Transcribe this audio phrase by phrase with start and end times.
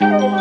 [0.00, 0.38] Hello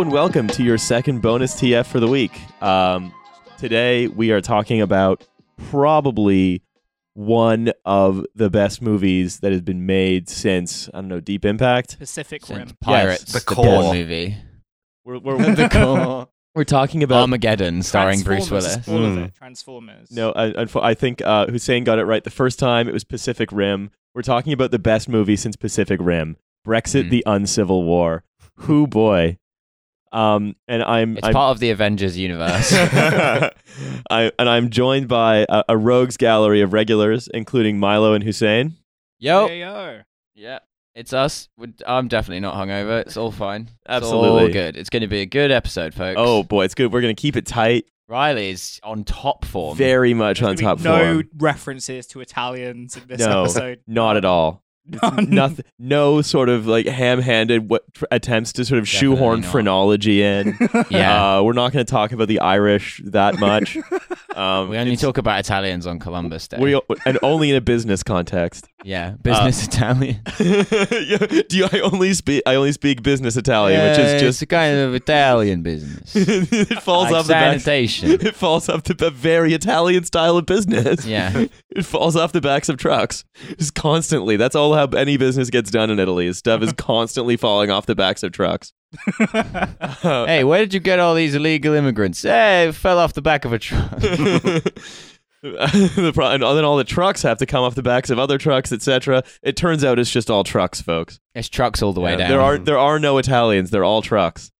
[0.00, 2.38] and welcome to your second bonus TF for the week.
[2.62, 3.12] Um,
[3.56, 5.26] today we are talking about
[5.70, 6.62] probably
[7.14, 11.98] one of the best movies that has been made since I don't know Deep Impact.
[11.98, 12.76] Pacific Since Rim.
[12.80, 13.92] Pirates, The the, core.
[13.92, 14.36] movie.
[15.08, 16.28] We're we're, the core.
[16.54, 18.86] we're talking about Armageddon, starring Bruce Willis.
[18.86, 19.24] All of Mm.
[19.28, 19.34] it.
[19.34, 20.10] Transformers.
[20.10, 20.32] no.
[20.36, 22.88] I, unfo- I think uh, Hussein got it right the first time.
[22.88, 23.90] It was Pacific Rim.
[24.14, 26.36] We're talking about the best movie since Pacific Rim.
[26.66, 27.10] Brexit: Mm.
[27.10, 28.22] The Uncivil War.
[28.56, 29.38] Who boy.
[30.12, 32.70] Um, and I'm It's I'm, part of the Avengers universe.
[34.10, 38.74] I, and I'm joined by a, a rogues gallery of regulars, including Milo and Hussein.
[39.18, 40.00] Yo, Yo, yo.
[40.34, 40.58] yeah,
[40.94, 41.48] it's us.
[41.86, 43.00] I'm definitely not hungover.
[43.02, 43.62] It's all fine.
[43.62, 44.42] It's Absolutely.
[44.42, 44.76] all good.
[44.76, 46.16] It's going to be a good episode, folks.
[46.18, 46.92] Oh boy, it's good.
[46.92, 47.84] We're gonna keep it tight.
[48.08, 49.76] Riley's on top form.
[49.76, 51.28] Very much There's on top be no form.
[51.36, 53.80] references to Italians in this No, episode.
[53.86, 54.62] Not at all.
[55.18, 55.66] Nothing.
[55.78, 59.50] No sort of like ham-handed what, attempts to sort of Definitely shoehorn not.
[59.52, 60.56] phrenology in.
[60.88, 61.36] yeah.
[61.36, 63.76] Uh, we're not going to talk about the Irish that much.
[64.36, 66.58] Um, we only talk about Italians on Columbus Day.
[66.60, 68.68] we and only in a business context.
[68.84, 70.20] Yeah, business Uh, Italian.
[70.38, 72.42] Yeah, Do you, I only speak?
[72.46, 76.14] I only speak business Italian, which is it's just a kind of Italian business.
[76.16, 77.60] it falls like off the back.
[77.60, 78.10] sanitation.
[78.28, 81.04] It falls off the a very Italian style of business.
[81.06, 81.46] Yeah.
[81.70, 83.24] It falls off the backs of trucks.
[83.58, 84.36] Just constantly.
[84.36, 86.26] That's all how any business gets done in Italy.
[86.26, 88.72] Is stuff is constantly falling off the backs of trucks.
[90.02, 92.22] Hey, where did you get all these illegal immigrants?
[92.22, 94.00] Hey, it fell off the back of a truck.
[95.42, 98.38] the pro- and then all the trucks have to come off the backs of other
[98.38, 99.22] trucks, etc.
[99.42, 101.20] It turns out it's just all trucks, folks.
[101.34, 102.28] It's trucks all the way Yeah, down.
[102.30, 103.70] There are there are no Italians.
[103.70, 104.50] They're all trucks.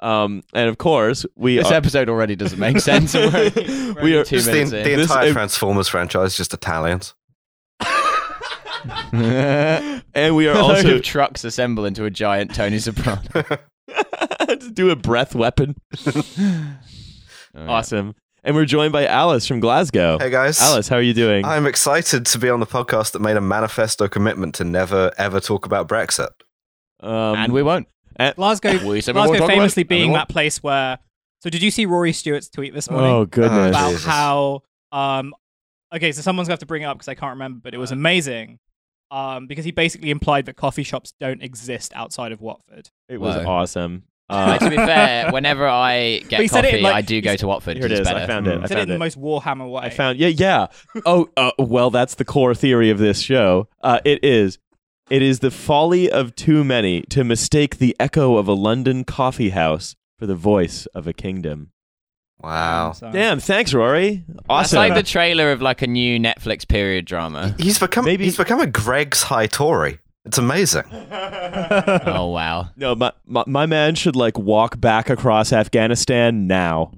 [0.00, 3.14] Um, and of course we this are, episode already doesn't make sense.
[3.16, 4.98] We're we're We are- two Just the, minutes the in.
[4.98, 7.14] This- entire Transformers franchise, just Italians.
[9.12, 13.20] and we are also trucks assemble into a giant Tony Soprano.
[14.48, 15.74] to do a breath weapon.
[16.06, 16.74] Oh,
[17.54, 17.66] yeah.
[17.66, 18.14] Awesome.
[18.44, 20.18] And we're joined by Alice from Glasgow.
[20.18, 20.60] Hey guys.
[20.60, 21.44] Alice, how are you doing?
[21.44, 25.40] I'm excited to be on the podcast that made a manifesto commitment to never ever
[25.40, 26.28] talk about Brexit.
[27.00, 27.88] Um, and we won't.
[28.36, 30.62] Glasgow, We said we won't Glasgow talk about famously it, and we being that place
[30.62, 30.98] where.
[31.40, 33.70] So, did you see Rory Stewart's tweet this morning oh goodness.
[33.70, 34.04] about Jesus.
[34.04, 34.62] how?
[34.90, 35.34] Um,
[35.94, 37.78] okay, so someone's gonna have to bring it up because I can't remember, but it
[37.78, 38.58] was amazing.
[39.10, 42.90] Um, because he basically implied that coffee shops don't exist outside of Watford.
[43.08, 43.46] it was Whoa.
[43.46, 44.04] awesome.
[44.30, 47.20] Like, Uh, to be fair, whenever I get he said it coffee, like- I do
[47.22, 47.76] go to Watford.
[47.78, 48.00] here it 'cause is.
[48.00, 48.24] it's better.
[48.24, 48.50] I found it.
[48.50, 48.58] Mm.
[48.58, 49.82] I He said it in found the most Warhammer way.
[49.84, 50.66] I found yeah yeah.
[51.06, 53.68] Oh uh, well, that's the core theory of this show.
[53.82, 54.58] Uh, it is.
[55.08, 59.50] It is the folly of too many to mistake the echo of a London coffee
[59.50, 61.70] house for the voice of a kingdom.
[62.40, 62.92] Wow.
[62.92, 64.24] So- Damn, thanks, Rory.
[64.28, 64.76] That's Awesome.
[64.78, 67.54] like the trailer of like a new Netflix period drama.
[67.58, 69.98] He's become Maybe- he's become a Greggs high Tory.
[70.28, 70.84] It's amazing.
[70.92, 72.68] oh wow.
[72.76, 76.92] no, my, my my man should like walk back across Afghanistan now.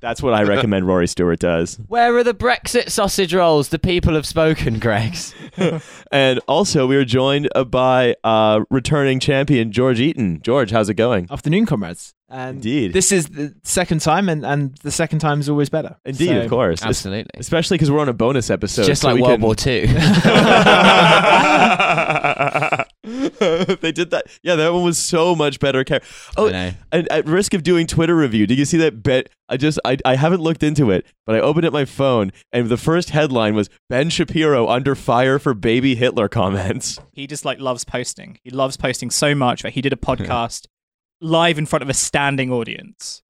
[0.00, 1.76] That's what I recommend Rory Stewart does.
[1.86, 3.68] Where are the Brexit sausage rolls?
[3.68, 5.32] The people have spoken, Greggs.
[6.10, 10.40] And also, we are joined uh, by uh, returning champion George Eaton.
[10.42, 11.28] George, how's it going?
[11.30, 12.15] Afternoon, comrades.
[12.28, 12.92] And Indeed.
[12.92, 15.96] This is the second time, and, and the second time is always better.
[16.04, 16.82] Indeed, So- of course.
[16.82, 17.30] Es- Absolutely.
[17.34, 18.86] Especially because we're on a bonus episode.
[18.86, 19.86] Just so like World can- War Two.
[23.06, 24.24] they did that.
[24.42, 25.84] Yeah, that one was so much better.
[25.84, 26.00] Char-
[26.36, 26.76] oh, and
[27.12, 29.02] at risk of doing Twitter review, did you see that?
[29.02, 32.32] Bet I just I I haven't looked into it, but I opened up my phone
[32.52, 36.98] and the first headline was Ben Shapiro under fire for baby Hitler comments.
[37.12, 38.38] he just like loves posting.
[38.42, 40.66] He loves posting so much that he did a podcast
[41.20, 43.22] live in front of a standing audience.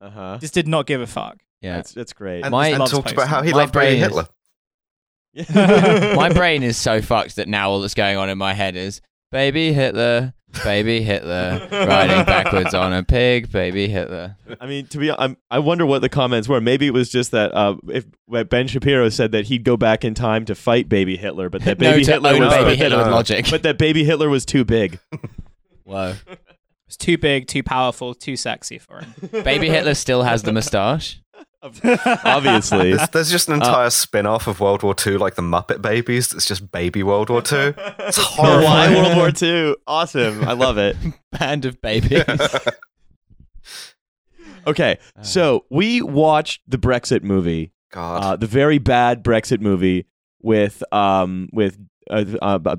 [0.00, 0.38] Uh huh.
[0.40, 1.38] Just did not give a fuck.
[1.60, 1.76] Yeah.
[1.76, 2.42] That's that's great.
[2.42, 4.28] And, My- and Loves talked about how he My loved Baby brain is- Hitler.
[6.16, 9.00] My brain is so fucked that now all that's going on in my head is
[9.32, 10.32] baby Hitler,
[10.62, 14.36] baby Hitler, riding backwards on a pig, baby Hitler.
[14.60, 16.60] I mean, to be, I'm, I wonder what the comments were.
[16.60, 20.04] Maybe it was just that uh, if when Ben Shapiro said that he'd go back
[20.04, 22.64] in time to fight baby Hitler, but that no, baby to Hitler own was, baby
[22.70, 23.46] but, Hitler that, with logic.
[23.50, 25.00] but that baby Hitler was too big.
[25.82, 26.14] Whoa.
[26.94, 29.14] It's too big, too powerful, too sexy for him.
[29.42, 31.20] Baby Hitler still has the moustache.
[31.64, 35.82] Obviously, There's, there's just an entire spin off of World War II, like the Muppet
[35.82, 36.32] Babies.
[36.32, 37.74] It's just baby World War II.
[38.00, 38.94] It's horrifying.
[38.94, 39.74] Why World War II?
[39.88, 40.96] Awesome, I love it.
[41.32, 42.22] Band of babies.
[44.66, 48.22] Okay, so we watched the Brexit movie, God.
[48.22, 50.06] uh, the very bad Brexit movie
[50.42, 51.76] with um with
[52.10, 52.76] uh, uh, uh,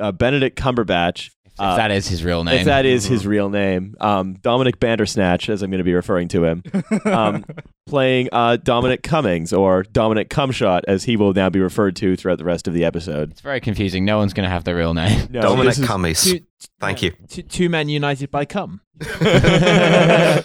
[0.00, 1.30] uh, Benedict Cumberbatch
[1.62, 2.58] Uh, if that is his real name.
[2.58, 6.26] if that is his real name, um, Dominic Bandersnatch, as I'm going to be referring
[6.28, 6.62] to him,
[7.04, 7.44] um,
[7.86, 12.38] playing uh, Dominic Cummings or Dominic Cumshot, as he will now be referred to throughout
[12.38, 13.30] the rest of the episode.
[13.30, 14.04] it's very confusing.
[14.04, 15.28] No one's going to have their real name.
[15.30, 16.24] No, Dominic this is- Cummies.
[16.24, 16.40] Two,
[16.80, 17.26] Thank yeah, you.
[17.28, 18.80] Two, two men united by cum.
[19.20, 20.42] I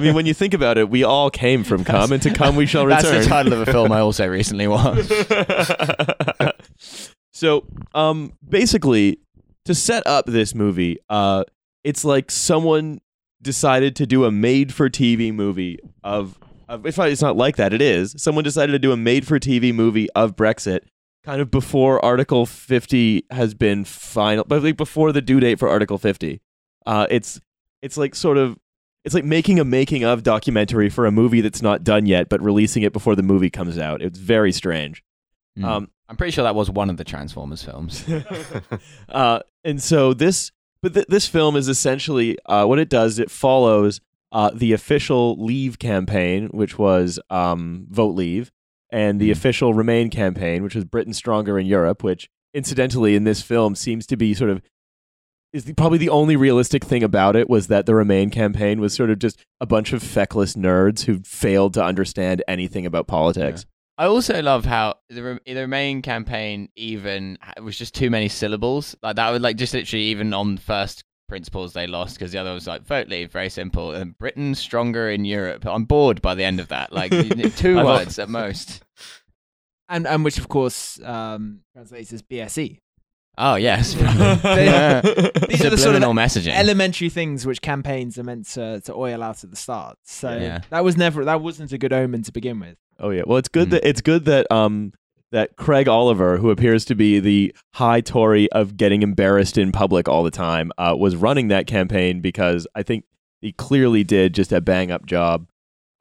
[0.00, 2.66] mean, when you think about it, we all came from cum, and to cum we
[2.66, 3.02] shall return.
[3.02, 5.12] That's the title of a film I also recently watched.
[7.32, 7.64] so,
[7.94, 9.18] um, basically,
[9.64, 11.44] to set up this movie, uh,
[11.84, 13.00] it's like someone
[13.40, 16.38] decided to do a made-for-TV movie of.
[16.68, 18.14] of if it's not like that, it is.
[18.16, 20.80] Someone decided to do a made-for-TV movie of Brexit,
[21.24, 25.68] kind of before Article 50 has been final, but like before the due date for
[25.68, 26.40] Article 50.
[26.84, 27.40] Uh, it's
[27.80, 28.58] it's like sort of
[29.04, 32.40] it's like making a making of documentary for a movie that's not done yet, but
[32.40, 34.02] releasing it before the movie comes out.
[34.02, 35.02] It's very strange.
[35.58, 35.64] Mm.
[35.64, 38.04] Um, I'm pretty sure that was one of the Transformers films.
[39.08, 40.50] uh, and so this,
[40.82, 43.18] but th- this film is essentially uh, what it does.
[43.18, 44.00] It follows
[44.32, 48.50] uh, the official Leave campaign, which was um, Vote Leave,
[48.90, 49.32] and the Mhm.
[49.32, 52.02] official Remain campaign, which was Britain Stronger in Europe.
[52.02, 54.62] Which, incidentally, in this film seems to be sort of
[55.52, 58.94] is the, probably the only realistic thing about it was that the Remain campaign was
[58.94, 63.66] sort of just a bunch of feckless nerds who failed to understand anything about politics.
[63.98, 68.96] I also love how the Re- the Remain campaign even was just too many syllables.
[69.02, 72.52] Like that would like just literally even on first principles they lost because the other
[72.54, 75.64] was like vote leave, very simple, and Britain stronger in Europe.
[75.66, 76.92] I'm bored by the end of that.
[76.92, 77.10] Like
[77.56, 78.82] two words at most.
[79.88, 82.78] And, and which, of course, um, translates as BSE.
[83.36, 85.00] Oh yes, They-
[85.48, 86.54] These are the sort of messaging.
[86.54, 89.98] elementary things which campaigns are meant to, to oil out at the start.
[90.04, 90.60] So Yeah.
[90.70, 92.78] that was never that wasn't a good omen to begin with.
[93.02, 93.22] Oh yeah.
[93.26, 93.72] Well, it's good Mm.
[93.72, 94.92] that it's good that um
[95.32, 100.06] that Craig Oliver, who appears to be the high Tory of getting embarrassed in public
[100.08, 103.04] all the time, uh, was running that campaign because I think
[103.40, 105.46] he clearly did just a bang up job.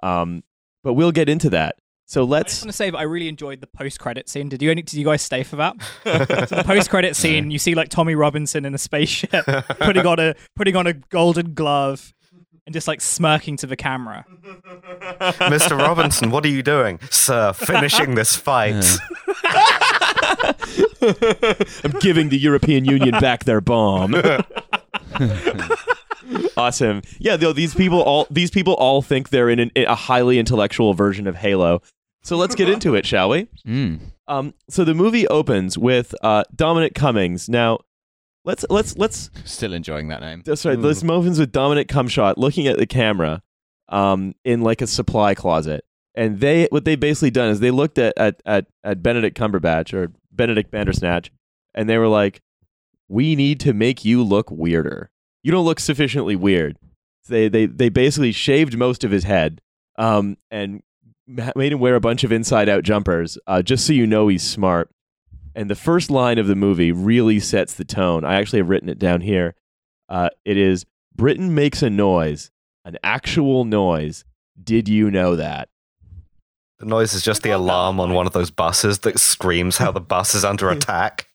[0.04, 0.44] Um,
[0.84, 1.76] but we'll get into that.
[2.08, 2.62] So I just let's.
[2.64, 4.50] want to say that I really enjoyed the post-credit scene.
[4.50, 4.70] Did you?
[4.70, 5.78] Any, did you guys stay for that?
[6.50, 9.46] So the post-credit scene, you see like Tommy Robinson in a spaceship,
[9.80, 12.12] putting on a putting on a golden glove,
[12.72, 14.26] and just like smirking to the camera.
[15.52, 15.78] Mr.
[15.78, 17.02] Robinson, what are you doing?
[17.10, 18.86] Sir, finishing this fight.
[21.84, 24.16] I'm giving the European Union back their bomb.
[26.56, 27.02] awesome.
[27.20, 30.94] Yeah, though these people all these people all think they're in an, a highly intellectual
[30.94, 31.82] version of Halo.
[32.24, 33.48] So let's get into it, shall we?
[33.68, 34.00] Mm.
[34.30, 37.50] Um, so the movie opens with uh, Dominic Cummings.
[37.50, 37.80] Now,
[38.46, 40.42] let's let's let's Still enjoying that name.
[40.46, 40.80] that's right.
[40.80, 43.42] This opens with Dominic Cumshot looking at the camera,
[43.90, 45.86] um, in like a supply closet,
[46.16, 49.94] and they what they basically done is they looked at at at, at Benedict Cumberbatch
[49.94, 51.32] or Benedict Bandersnatch,
[51.74, 52.42] and they were like,
[53.08, 55.10] "We need to make you look weirder.
[55.44, 56.78] You don't look sufficiently weird."
[57.28, 59.62] They they they basically shaved most of his head,
[59.98, 60.82] um, and
[61.28, 64.44] made him wear a bunch of inside out jumpers, uh, just so you know he's
[64.44, 64.90] smart.
[65.56, 68.24] And the first line of the movie really sets the tone.
[68.24, 69.56] I actually have written it down here.
[70.08, 72.52] Uh, it is Britain makes a noise,
[72.86, 74.24] an actual noise.
[74.62, 75.70] Did you know that?
[76.80, 80.02] The noise is just the alarm on one of those buses that screams how the
[80.02, 81.28] bus is under attack.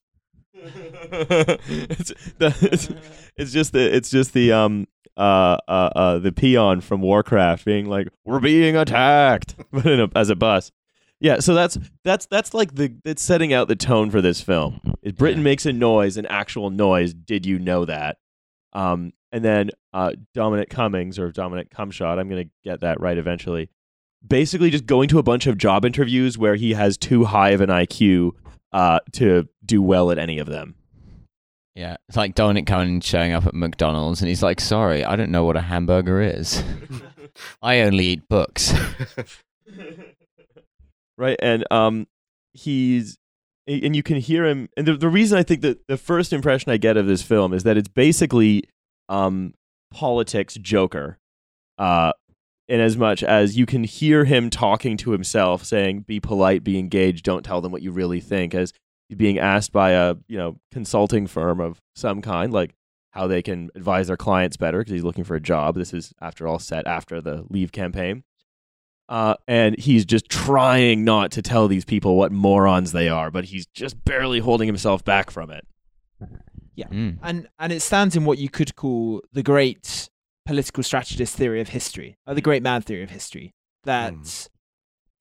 [0.57, 2.91] it's, the, it's,
[3.37, 7.87] it's just the it's just the um uh uh, uh the peon from Warcraft being
[7.87, 10.73] like we're being attacked, but in a, as a bus.
[11.21, 14.81] Yeah, so that's that's that's like the it's setting out the tone for this film.
[15.03, 15.45] Is Britain Yeah.
[15.45, 17.15] makes a noise, an actual noise.
[17.15, 18.19] Did you know that?
[18.75, 23.71] Um, and then uh, Dominic Cummings or Dominic Cumshot, I'm gonna get that right eventually.
[24.27, 27.61] Basically, just going to a bunch of job interviews where he has too high of
[27.63, 28.33] an IQ
[28.73, 30.75] uh, to do well at any of them.
[31.75, 35.31] Yeah, it's like Dominic Cummings showing up at McDonald's and he's like, "Sorry, I don't
[35.31, 36.63] know what a hamburger is.
[37.63, 38.75] I only eat books."
[41.19, 41.39] right?
[41.41, 42.07] And um
[42.53, 43.19] he's
[43.67, 46.71] and you can hear him and the, the reason i think that the first impression
[46.71, 48.63] i get of this film is that it's basically
[49.09, 49.53] um
[49.91, 51.19] politics joker
[51.79, 52.13] uh
[52.69, 56.79] in as much as you can hear him talking to himself saying be polite be
[56.79, 58.73] engaged don't tell them what you really think as
[59.15, 62.73] being asked by a you know consulting firm of some kind like
[63.17, 65.75] how they can advise their clients better because he's looking for a job.
[65.75, 68.25] This is after all set after the leave campaign
[69.09, 73.45] uh, and he's just trying not to tell these people what morons they are, but
[73.47, 75.67] he's just barely holding himself back from it.
[76.79, 77.19] Mm.
[77.23, 80.11] and and it stands in what you could call the great
[80.45, 83.55] political strategist theory of history, or the great man theory of history.
[83.85, 84.23] That Hmm.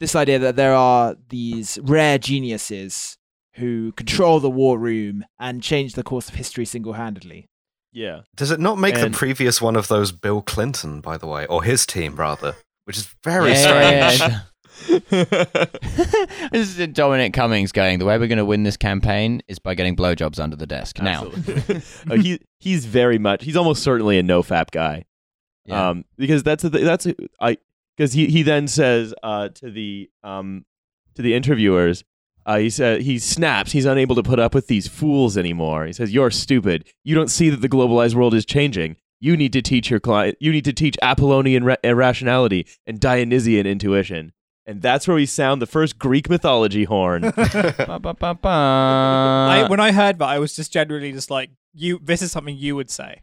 [0.01, 3.17] this idea that there are these rare geniuses
[3.55, 7.47] who control the war room and change the course of history single-handedly.
[7.93, 8.21] Yeah.
[8.35, 11.45] Does it not make And- the previous one of those Bill Clinton, by the way,
[11.45, 14.19] or his team rather, which is very Yeah, strange.
[14.19, 14.39] yeah, yeah.
[16.51, 17.99] this is Dominic Cummings going.
[17.99, 21.01] The way we're going to win this campaign is by getting blowjobs under the desk.
[21.01, 21.81] Now, Absolutely.
[22.09, 25.05] Uh, he he's very much he's almost certainly a no fap guy.
[25.65, 25.89] Yeah.
[25.89, 27.07] Um, because that's the that's
[27.39, 27.57] I
[27.97, 30.65] because he he then says uh to the um
[31.15, 32.03] to the interviewers.
[32.45, 33.71] Uh, he said he snaps.
[33.71, 35.85] He's unable to put up with these fools anymore.
[35.87, 36.87] He says, "You're stupid.
[37.03, 38.97] You don't see that the globalized world is changing.
[39.19, 40.37] You need to teach your client.
[40.39, 44.33] You need to teach Apollonian ra- uh, irrationality and Dionysian intuition."
[44.67, 47.21] And that's where we sound the first Greek mythology horn.
[47.35, 48.49] Ba, ba, ba, ba.
[48.49, 52.57] I, when I heard that, I was just generally just like, "You, this is something
[52.57, 53.21] you would say,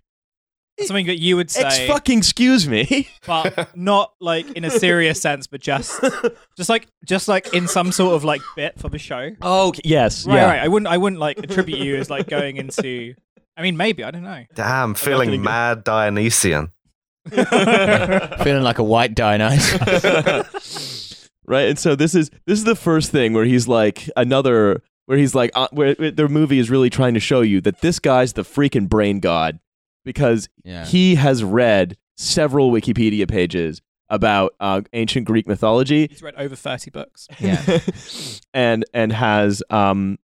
[0.80, 3.08] something that you would Ex say, fucking excuse me.
[3.26, 6.00] but not like in a serious sense, but just,
[6.56, 10.24] just like, just like in some sort of like bit for the show." Oh yes,
[10.24, 10.46] Right, yeah.
[10.46, 10.60] right.
[10.62, 13.14] I wouldn't, I wouldn't like attribute you as like going into.
[13.56, 14.44] I mean, maybe I don't know.
[14.54, 16.72] Damn, feeling go- mad Dionysian.
[17.30, 21.28] feeling like a white Dionysus.
[21.46, 25.18] right and so this is this is the first thing where he's like another where
[25.18, 27.98] he's like uh, where, where the movie is really trying to show you that this
[27.98, 29.58] guy's the freaking brain god
[30.04, 30.84] because Yeah.
[30.84, 36.90] he has read several wikipedia pages about uh, ancient greek mythology He's read over thirty
[36.90, 37.28] books.
[37.40, 37.78] Yeah.
[38.54, 40.18] and and has um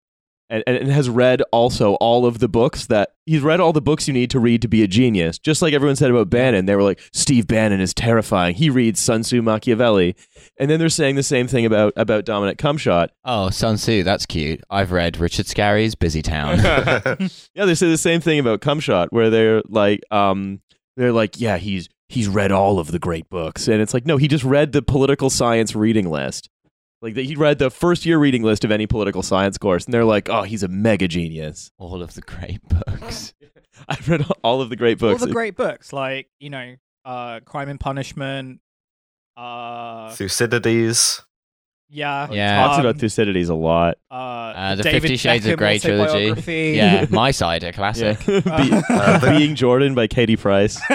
[0.50, 4.06] and, and has read also all of the books that he's read all the books
[4.06, 5.38] you need to read to be a genius.
[5.38, 8.54] Just like everyone said about Bannon, they were like, Steve Bannon is terrifying.
[8.54, 10.14] He reads Sun Tzu Machiavelli,
[10.58, 13.08] and then they're saying the same thing about about Dominic Cumshot.
[13.24, 14.62] oh, Sun Tzu, that's cute.
[14.70, 16.58] I've read Richard Scarry's Busy Town.
[17.54, 20.60] Yeah, they say the same thing about Cumshot, where they're like, um,
[20.96, 24.16] they're like, yeah, he's he's read all of the great books, and it's like, no,
[24.16, 26.48] he just read the political science reading list.
[27.04, 30.06] Like he read the first year reading list of any political science course, and they're
[30.06, 31.70] like, oh, he's a mega genius.
[31.76, 33.34] All of the great books.
[33.88, 35.20] I've read all of the great books.
[35.20, 38.61] All the great books, like you know, uh, Crime and Punishment.
[39.37, 41.23] Uh, Thucydides.
[41.88, 42.64] Yeah, Yeah.
[42.66, 43.96] talks um, about Thucydides a lot.
[44.10, 46.74] uh, Uh, the David Fifty Shades Beckham of Grey trilogy.
[46.76, 48.18] Yeah, My Side, a classic.
[48.26, 50.74] Be- Uh, the- Being Jordan by Katie Price.
[50.88, 50.94] The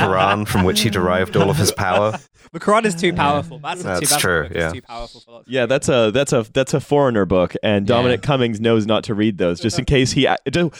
[0.00, 2.18] Quran, from which he derived all of his power.
[2.52, 3.58] the Quran is too powerful.
[3.58, 4.72] That's, That's too, true, yeah.
[4.72, 7.86] too powerful for lots of Yeah, that's a that's a that's a foreigner book, and
[7.86, 8.26] Dominic Yeah.
[8.26, 10.36] Cummings knows not to read those, just in case he a-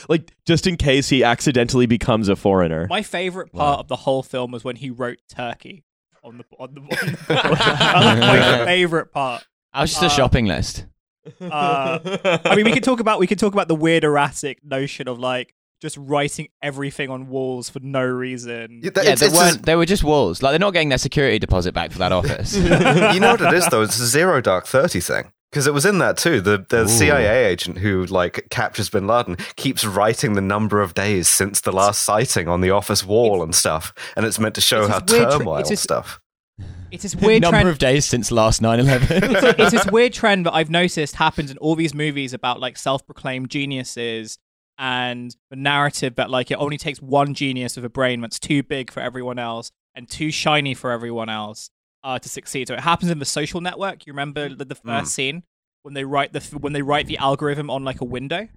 [0.08, 2.86] like just in case he accidentally becomes a foreigner.
[2.88, 5.84] My favorite part of the whole film was when he wrote Turkey
[6.24, 6.80] on the on the.
[6.82, 9.46] On the that my favorite part.
[9.72, 10.86] I was just a Uh, shopping list.
[11.40, 11.98] Uh,
[12.44, 15.18] I mean, we could talk about we could talk about the weird erratic notion of
[15.18, 18.80] like just writing everything on walls for no reason.
[18.82, 19.64] Yeah, that- Yeah, it's- they it's weren't.
[19.66, 20.42] They were just walls.
[20.42, 22.56] Like they're not getting their security deposit back for that office.
[22.56, 22.68] you
[23.20, 23.82] know what it is though?
[23.82, 25.32] It's a zero dark thirty thing.
[25.50, 26.40] Because it was in that too.
[26.40, 26.88] The the Ooh.
[26.88, 31.72] CIA agent who like captures Bin Laden keeps writing the number of days since the
[31.72, 35.18] last sighting on the office wall and stuff, and it's meant to show how this
[35.18, 36.20] turmoil it's stuff.
[36.90, 37.68] It's this weird Number trend.
[37.68, 39.58] of days since last 9/11.
[39.58, 43.50] it's this weird trend that I've noticed happens in all these movies about like self-proclaimed
[43.50, 44.38] geniuses
[44.78, 48.62] and the narrative that like it only takes one genius with a brain that's too
[48.62, 51.70] big for everyone else and too shiny for everyone else
[52.04, 52.68] uh, to succeed.
[52.68, 54.06] So it happens in the Social Network.
[54.06, 55.42] You remember the, the first scene
[55.82, 58.48] when they write the when they write the algorithm on like a window.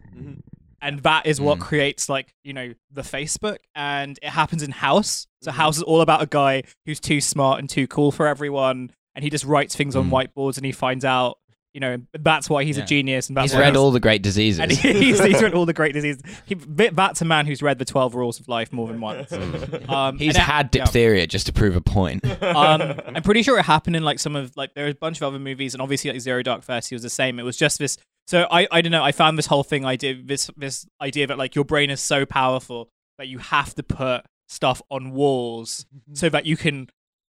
[0.84, 1.62] And that is what Mm.
[1.62, 5.28] creates like, you know, the Facebook and it happens in House.
[5.44, 8.92] So House is all about a guy who's too smart and too cool for everyone
[9.14, 10.12] and he just writes things on Mm.
[10.34, 11.38] whiteboards and he finds out,
[11.74, 12.84] you know, that's why he's Yeah.
[12.84, 14.60] a genius and that's He's why read all the great diseases.
[14.60, 16.22] and he's, he's read all the great diseases.
[16.46, 19.32] He, that's a man who's read the 12 rules of life more than once.
[19.90, 20.84] Um, He's and it- had yeah.
[20.84, 22.26] diphtheria just to prove a point.
[22.44, 22.82] um,
[23.16, 25.24] I'm pretty sure it happened in like some of like there are a bunch of
[25.24, 27.40] other movies, and obviously like Zero Dark Thirty was the same.
[27.40, 27.98] It was just this.
[28.28, 29.04] So I I don't know.
[29.04, 32.26] I found this whole thing idea this this idea that like your brain is so
[32.26, 36.88] powerful that you have to put stuff on walls so that you can.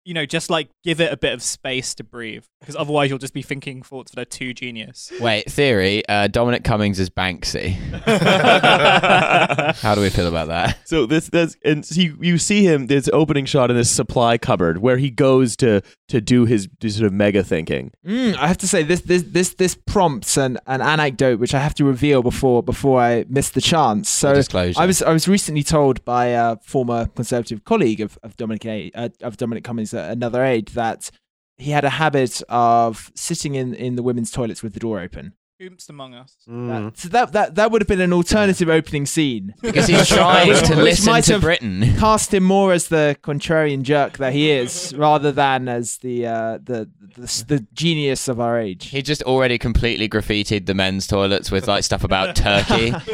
[0.09, 3.19] You know, just like give it a bit of space to breathe, because otherwise you'll
[3.19, 5.13] just be thinking thoughts that are too genius.
[5.21, 6.03] Wait, theory.
[6.09, 7.73] Uh, Dominic Cummings is Banksy.
[9.83, 10.79] How do we feel about that?
[10.87, 14.39] So this that's and so you, you see him this opening shot in this supply
[14.39, 17.91] cupboard where he goes to to do his, his sort of mega thinking.
[18.07, 21.59] Mm, I have to say this this this this prompts an, an anecdote which I
[21.59, 24.09] have to reveal before before I miss the chance.
[24.09, 24.81] So disclosure.
[24.81, 28.91] I was I was recently told by a former Conservative colleague of of Dominic A,
[28.95, 31.11] uh, of Dominic Cummings, uh, another aide, that
[31.57, 35.35] he had a habit of sitting in in the women's toilets with the door open.
[35.61, 36.37] Whomst among us.
[36.49, 36.69] Mm.
[36.69, 39.55] That, so that, that that would have been an alternative opening scene.
[39.61, 41.97] Because he's trying Which- to listen might to have- Britain.
[41.99, 46.59] Cast him more as the contrarian jerk that he is, rather than as the uh,
[46.63, 48.91] the, the the genius of our age.
[48.91, 52.91] He just already completely graffitied the men's toilets with like stuff about Turkey,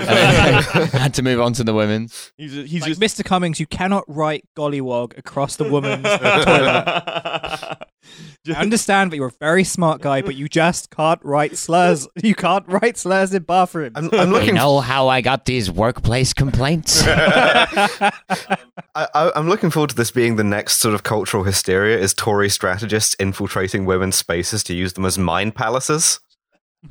[0.96, 2.30] had to move on to the women's.
[2.36, 3.24] He's he's like, just Mr.
[3.24, 7.78] Cummings, you cannot write gollywog across the woman's toilet.
[8.48, 12.06] I understand that you're a very smart guy, but you just can't write slurs.
[12.22, 13.92] You can't write slurs in bathrooms.
[13.96, 14.54] I'm, I'm You looking.
[14.54, 17.02] know how I got these workplace complaints?
[17.06, 18.10] I,
[18.94, 22.48] I, I'm looking forward to this being the next sort of cultural hysteria: is Tory
[22.50, 26.20] strategists infiltrating women's spaces to use them as mind palaces?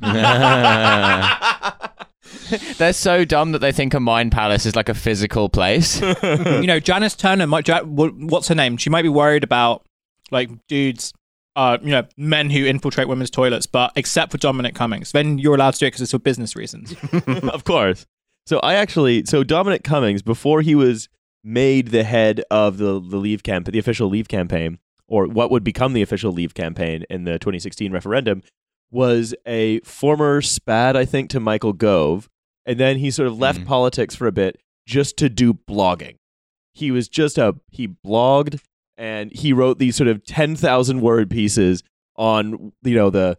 [2.78, 6.00] They're so dumb that they think a mind palace is like a physical place.
[6.00, 7.68] you know, Janice Turner might.
[7.86, 8.76] What's her name?
[8.76, 9.86] She might be worried about
[10.30, 11.12] like dudes,
[11.56, 13.66] uh, you know, men who infiltrate women's toilets.
[13.66, 16.56] But except for Dominic Cummings, then you're allowed to do it because it's for business
[16.56, 16.94] reasons.
[17.26, 18.06] of course.
[18.46, 21.08] So I actually, so Dominic Cummings, before he was
[21.42, 25.64] made the head of the the Leave campaign, the official Leave campaign, or what would
[25.64, 28.42] become the official Leave campaign in the 2016 referendum,
[28.90, 32.28] was a former spad, I think, to Michael Gove,
[32.66, 33.66] and then he sort of left Mhm.
[33.66, 36.16] politics for a bit just to do blogging.
[36.72, 38.60] He was just a he blogged
[38.96, 41.82] and he wrote these sort of 10,000 word pieces
[42.16, 43.36] on you know the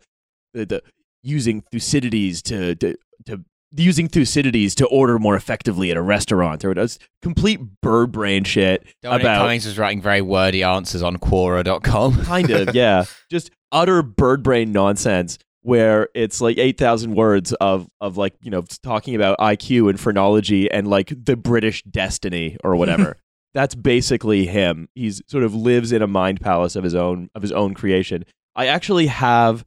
[0.54, 0.84] the, the
[1.24, 2.96] using Thucydides to, to
[3.26, 3.44] to
[3.76, 8.86] using Thucydides to order more effectively at a restaurant or was complete bird brain shit
[9.02, 12.22] Dominic about Cummings was writing very wordy answers on Quora.com.
[12.26, 18.18] kind of yeah just utter bird brain nonsense where it's like 8000 words of of
[18.18, 23.18] like you know talking about IQ and phrenology and like the British destiny or whatever
[23.56, 24.90] that's basically him.
[24.94, 28.26] He's sort of lives in a mind palace of his own of his own creation.
[28.56, 29.66] I actually have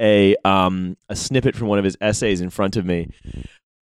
[0.00, 3.08] a um a snippet from one of his essays in front of me.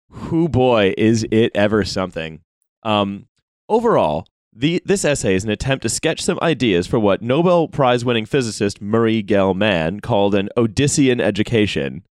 [0.09, 2.41] Who boy is it ever something.
[2.83, 3.27] Um
[3.69, 8.05] overall the, this essay is an attempt to sketch some ideas for what Nobel Prize
[8.05, 12.03] winning physicist Murray Gell-Mann called an Odyssean education.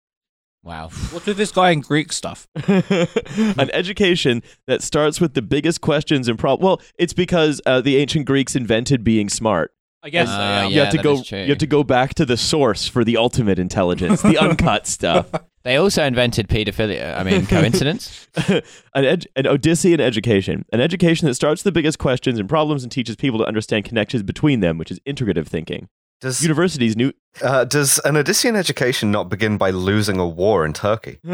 [0.64, 0.90] Wow.
[1.10, 2.46] What's with this guy in Greek stuff?
[2.68, 6.64] an education that starts with the biggest questions and problems.
[6.64, 9.72] Well, it's because uh, the ancient Greeks invented being smart.
[10.04, 10.28] I guess.
[10.28, 10.66] Uh, so, yeah.
[10.68, 11.22] you have to go.
[11.30, 15.30] You have to go back to the source for the ultimate intelligence, the uncut stuff.
[15.62, 17.16] They also invented pedophilia.
[17.16, 18.26] I mean, coincidence?
[18.48, 18.62] an,
[18.94, 23.14] ed- an Odyssean education, an education that starts the biggest questions and problems and teaches
[23.14, 25.88] people to understand connections between them, which is integrative thinking.
[26.22, 27.12] Does Universities new.
[27.42, 31.18] uh, does an Odyssean education not begin by losing a war in Turkey?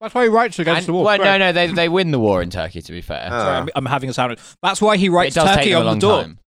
[0.00, 1.04] That's why he writes against the war.
[1.04, 3.28] well, no, no, they, they win the war in Turkey, to be fair.
[3.30, 3.40] Ah.
[3.42, 4.38] Sorry, I'm, I'm having a sound.
[4.62, 6.22] That's why he it writes does take Turkey them a on long the door.
[6.22, 6.38] time.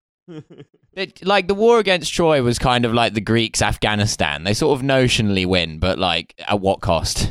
[0.95, 4.43] It, like the war against Troy was kind of like the Greeks Afghanistan.
[4.43, 7.31] They sort of notionally win, but like at what cost?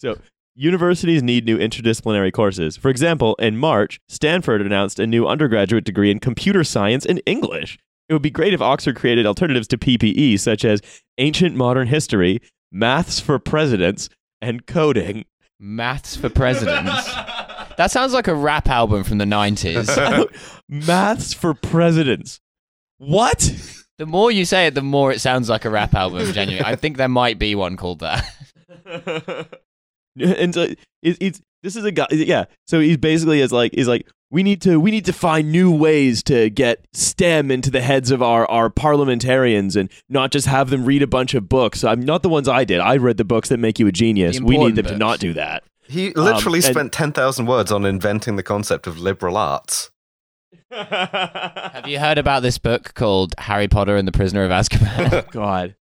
[0.00, 0.18] So
[0.56, 2.76] Universities need new interdisciplinary courses.
[2.76, 7.78] For example, in March, Stanford announced a new undergraduate degree in computer science and English.
[8.08, 10.80] It would be great if Oxford created alternatives to PPE, such as
[11.18, 12.40] ancient modern history,
[12.70, 14.08] maths for presidents,
[14.42, 15.24] and coding.
[15.58, 17.06] Maths for presidents.
[17.76, 20.28] that sounds like a rap album from the 90s.
[20.68, 22.40] maths for presidents.
[22.98, 23.52] What?
[23.98, 26.64] the more you say it, the more it sounds like a rap album, genuinely.
[26.70, 29.60] I think there might be one called that.
[30.20, 32.44] and so it, it's this is a guy yeah.
[32.66, 35.70] So he's basically is like is like we need to we need to find new
[35.70, 40.70] ways to get stem into the heads of our our parliamentarians and not just have
[40.70, 41.84] them read a bunch of books.
[41.84, 42.80] I'm not the ones i did.
[42.80, 44.38] I read the books that make you a genius.
[44.38, 45.64] The we need important them to not do that.
[45.86, 49.90] He literally Um, and- spent 10,000 words on inventing the concept of liberal arts.
[50.70, 55.30] Have you heard about this book called Harry Potter and the Prisoner of Azkaban?
[55.30, 55.76] God.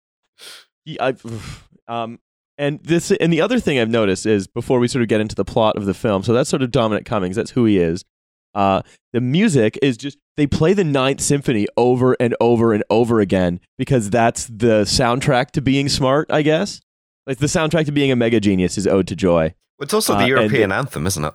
[0.84, 1.14] He, I,
[1.88, 2.18] um,
[2.58, 5.34] and this, and the other thing I've noticed is before we sort of get into
[5.34, 7.36] the plot of the film, so that's sort of Dominic Cummings.
[7.36, 8.04] That's who he is.
[8.54, 8.82] Uh,
[9.14, 13.60] the music is just they play the Ninth Symphony over and over and over again
[13.78, 16.30] because that's the soundtrack to being smart.
[16.30, 16.80] I guess
[17.26, 19.54] like the soundtrack to being a mega genius is Ode to Joy.
[19.80, 21.32] It's also Uh, the and- European anthem, isn't it?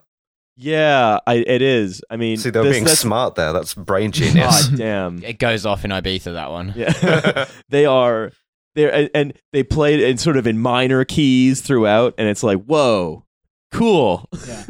[0.59, 2.01] Yeah, I, it is.
[2.09, 3.53] I mean, See, they're this- being smart there.
[3.53, 4.67] That's brain genius.
[4.69, 5.23] God damn.
[5.23, 6.73] it goes off in Ibiza, that one.
[6.75, 8.31] Yeah, they are.
[8.77, 12.63] They're and, and they played in sort of in minor keys throughout, and it's like,
[12.63, 13.23] whoa,
[13.71, 14.29] cool.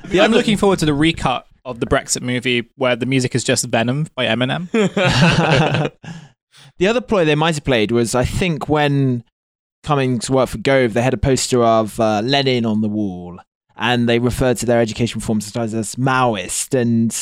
[0.09, 0.23] Yeah.
[0.23, 3.65] I'm looking forward to the recut of the Brexit movie where the music is just
[3.65, 4.71] Venom by Eminem.
[6.77, 9.25] the other ploy they might have played was, I think, when
[9.83, 13.41] Cummings worked for Gove, they had a poster of uh, Lenin on the wall,
[13.75, 16.73] and they referred to their education reform societies as Maoist.
[16.73, 17.13] And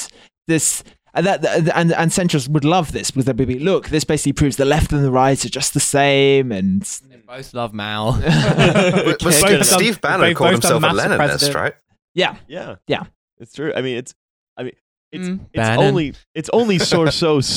[0.45, 0.83] this,
[1.15, 4.33] And that and and centrists would love this because they'd be like, look, this basically
[4.33, 8.11] proves the left and the right are just the same, and They both love Mao.
[8.21, 11.55] But, but Both Steve, done- Steve Bannon called both himself a Leninist, president.
[11.55, 11.73] right?
[12.13, 12.75] yeah, Yeah.
[12.87, 13.03] Yeah.
[13.39, 13.71] It's true.
[13.75, 14.13] I mean, it's.
[14.57, 14.73] I mean,
[15.11, 17.39] it's Mm, it's only it's only so so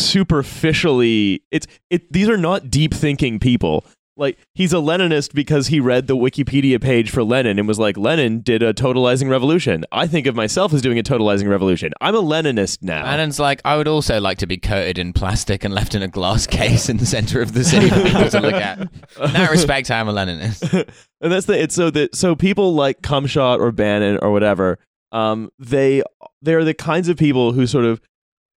[0.53, 1.43] superficially.
[1.51, 2.13] It's it.
[2.13, 3.85] These are not deep thinking people.
[4.19, 7.97] Like he's a Leninist because he read the Wikipedia page for Lenin and was like,
[7.97, 9.85] Lenin did a totalizing revolution.
[9.93, 11.93] I think of myself as doing a totalizing revolution.
[12.01, 13.05] I'm a Leninist now.
[13.05, 16.09] Bannon's like, I would also like to be coated in plastic and left in a
[16.09, 18.81] glass case in the center of the city for people to look at.
[18.81, 20.73] In that respect, I am a Leninist.
[21.21, 24.79] and that's the it's so that so people like Cumshot or Bannon or whatever,
[25.13, 26.03] um, they
[26.43, 28.01] they're the kinds of people who sort of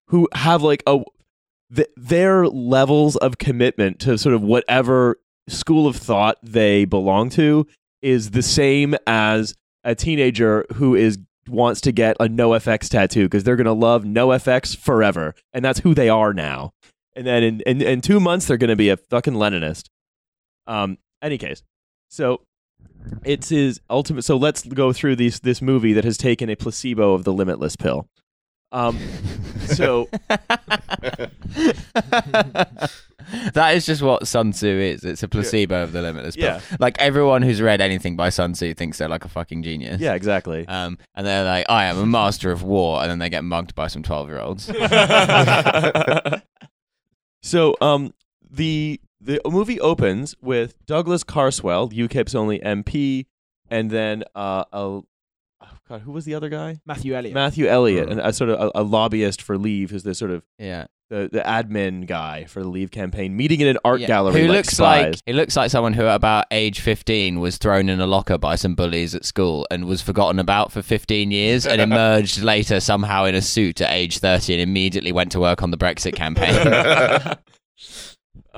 [0.08, 1.00] who have like a
[1.76, 7.68] th- their levels of commitment to sort of whatever school of thought they belong to
[8.02, 13.44] is the same as a teenager who is wants to get a NoFX tattoo because
[13.44, 16.74] they're gonna love NoFX forever, and that's who they are now.
[17.16, 19.90] And then in in, in two months they're gonna be a fucking Leninist.
[20.68, 21.64] Um, any case,
[22.10, 22.42] so
[23.26, 24.24] it's his ultimate.
[24.24, 27.76] So let's go through these this movie that has taken a placebo of the limitless
[27.76, 28.08] pill.
[28.72, 29.00] Um,
[29.66, 30.08] so
[33.54, 35.04] that is just what Sun Tzu is.
[35.04, 36.36] It's a placebo of the limitless.
[36.36, 36.46] pill.
[36.46, 36.62] Yeah.
[36.80, 40.00] Like everyone who's read anything by Sun Tzu thinks they're like a fucking genius.
[40.02, 40.68] yeah, exactly.
[40.68, 43.76] Um, and they're like, I am a master of war, and then they get mugged
[43.76, 44.66] by some twelve-year-olds.
[47.42, 48.14] so um
[48.50, 53.26] the the movie opens with Douglas Carswell, UKIP's only MP,
[53.70, 55.04] and then uh a oh
[55.88, 56.80] God, who was the other guy?
[56.86, 57.34] Matthew Elliott.
[57.36, 58.12] Matthew Elliott, Hmm.
[58.14, 60.88] and a sort of a, a lobbyist for Leave, who's this sort of yeah.
[61.12, 64.08] The, the admin guy for the Leave campaign, meeting in an art Yeah.
[64.08, 64.42] gallery.
[64.42, 67.90] Who like looks like he looks like someone who, at about age fifteen, was thrown
[67.90, 71.68] in a locker by some bullies at school and was forgotten about for fifteen years,
[71.68, 75.62] and emerged later somehow in a suit at age thirty, and immediately went to work
[75.62, 76.56] on the Brexit campaign.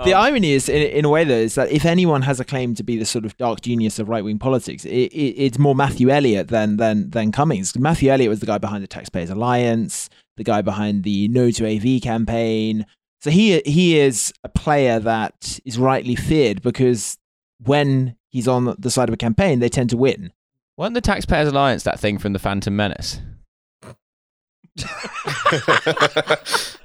[0.06, 2.44] The Um, irony is, in, in a way, though, is that if anyone has a
[2.46, 5.60] claim to be the sort of dark genius of right wing politics, it, it, it's
[5.60, 7.78] more Matthew Elliott than than than Cummings.
[7.78, 11.68] Matthew Elliott was the guy behind the Taxpayers Alliance, the guy behind the No to
[11.68, 12.86] AV campaign.
[13.22, 17.18] So he he is a player that is rightly feared because
[17.64, 20.34] when he's on the side of a campaign, they tend to win.
[20.76, 23.22] Weren't the Taxpayers Alliance that thing from the Phantom Menace?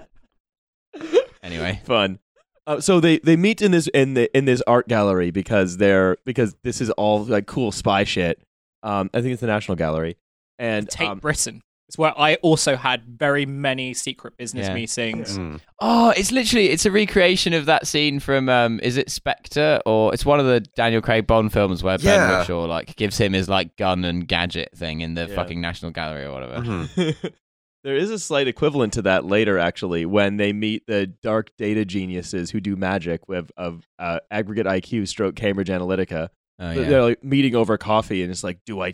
[1.48, 2.18] Anyway, fun.
[2.66, 6.16] Uh, so they, they meet in this in the in this art gallery because they're
[6.26, 8.40] because this is all like cool spy shit.
[8.82, 10.16] Um, I think it's the National Gallery,
[10.58, 11.62] and Tate um, Britain.
[11.88, 14.74] It's where I also had very many secret business Yeah.
[14.74, 15.38] meetings.
[15.38, 15.60] Mm.
[15.80, 20.12] oh, it's literally it's a recreation of that scene from um, is it Spectre or
[20.12, 22.44] it's one of the Daniel Craig Bond films where Ben Yeah.
[22.44, 25.34] Whishaw like gives him his like gun and gadget thing in the Yeah.
[25.34, 26.56] fucking National Gallery or whatever.
[26.60, 27.32] Mhm.
[27.84, 31.86] there is a slight equivalent to that later, actually, when they meet the dark data
[31.86, 36.28] geniuses who do magic with of uh, aggregate IQ stroke Cambridge Analytica.
[36.58, 36.88] Oh, yeah.
[36.88, 38.92] They're like meeting over coffee, and it's like, do I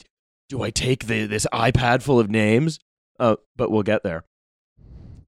[0.49, 2.79] do I take the, this iPad full of names?
[3.19, 4.25] Uh, but we'll get there.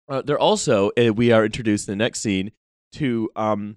[0.09, 2.53] Uh, they're also uh, we are introduced in the next scene
[2.93, 3.77] to um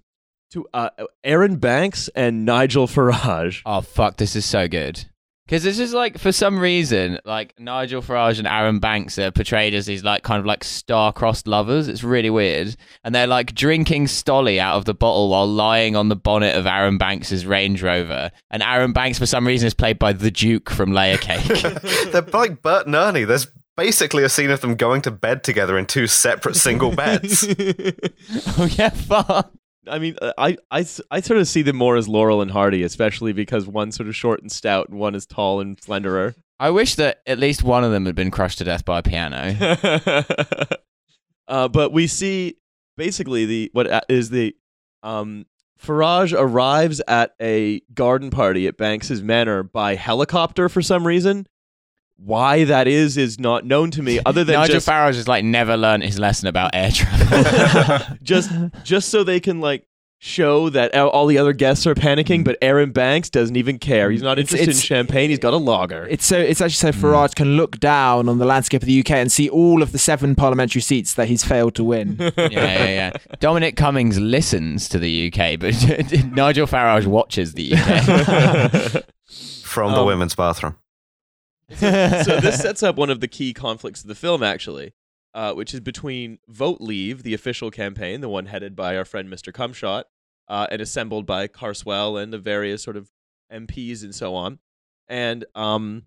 [0.50, 0.90] to uh,
[1.22, 3.62] Arron Banks and Nigel Farage.
[3.64, 5.06] Oh fuck, this is so good.
[5.50, 9.74] Because this is like, for some reason, like Nigel Farage and Arron Banks are portrayed
[9.74, 11.88] as these like kind of like star-crossed lovers.
[11.88, 16.08] It's really weird, and they're like drinking Stoli out of the bottle while lying on
[16.08, 18.30] the bonnet of Arron Banks's Range Rover.
[18.52, 21.42] And Arron Banks, for some reason, is played by the Duke from Layer Cake.
[22.12, 23.24] They're like Bert and Ernie.
[23.24, 27.44] There's basically a scene of them going to bed together in two separate single beds.
[28.56, 29.52] oh yeah, fuck.
[29.86, 32.82] I mean, I, I, I, I, sort of see them more as Laurel and Hardy,
[32.82, 36.34] especially because one's sort of short and stout and one is tall and slenderer.
[36.58, 39.02] I wish that at least one of them had been crushed to death by a
[39.02, 39.56] piano.
[41.48, 42.56] uh, but we see
[42.98, 44.54] basically the what is the
[45.02, 45.46] um,
[45.82, 51.46] Farage arrives at a garden party at Banks's Manor by helicopter for some reason.
[52.22, 55.44] Why that is is not known to me, other than Nigel just Farage has like
[55.44, 58.16] never learned his lesson about air travel.
[58.22, 58.50] just
[58.84, 59.86] just so they can like
[60.22, 64.10] show that all- all the other guests are panicking, but Arron Banks doesn't even care.
[64.10, 65.30] He's not It's- interested it's- in champagne.
[65.30, 66.06] He's got a lager.
[66.10, 69.12] It's so it's actually so Farage can look down on the landscape of the UK
[69.12, 72.16] and see all of the seven parliamentary seats that he's failed to win.
[72.20, 73.12] yeah, yeah, yeah.
[73.40, 75.72] Dominic Cummings listens to the UK, but
[76.34, 79.04] Nigel Farage watches the UK.
[79.64, 80.76] From the Um, women's bathroom.
[81.76, 84.92] so this sets up one of the key conflicts of the film, actually,
[85.34, 89.28] uh, which is between Vote Leave, the official campaign, the one headed by our friend
[89.28, 89.52] Mr.
[89.52, 90.04] Cumshot,
[90.48, 93.10] uh, and assembled by Carswell and the various sort of
[93.52, 94.58] MPs and so on,
[95.08, 96.06] and um,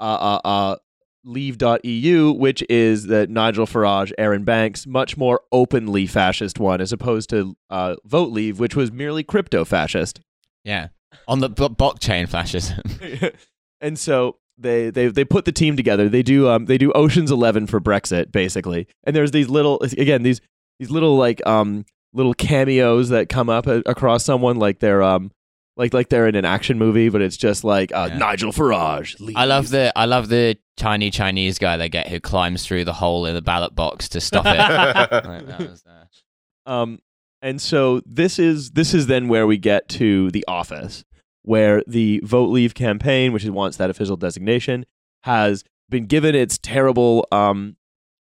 [0.00, 0.76] uh, uh, uh,
[1.24, 7.28] leave.eu, which is the Nigel Farage, Arron Banks, much more openly fascist one, as opposed
[7.30, 10.20] to uh, Vote Leave, which was merely crypto fascist.
[10.64, 10.88] Yeah.
[11.28, 12.82] On the b- blockchain fascism.
[13.80, 16.08] and so they they they put the team together.
[16.08, 20.22] They do um they do Ocean's Eleven for Brexit basically, and there's these little again
[20.22, 20.40] these
[20.78, 25.30] these little like um little cameos that come up a- across someone like they're um
[25.76, 28.18] like like they're in an action movie, but it's just like uh, Yeah.
[28.18, 29.14] Nigel Farage.
[29.36, 32.94] I love the I love the tiny Chinese guy they get who climbs through the
[32.94, 34.56] hole in the ballot box to stop it.
[35.26, 36.98] Like, that was, uh, Um,
[37.42, 41.04] and so this is this is then where we get to the office,
[41.46, 44.84] where the vote leave campaign, which is wants that official designation,
[45.22, 47.76] has been given its terrible um,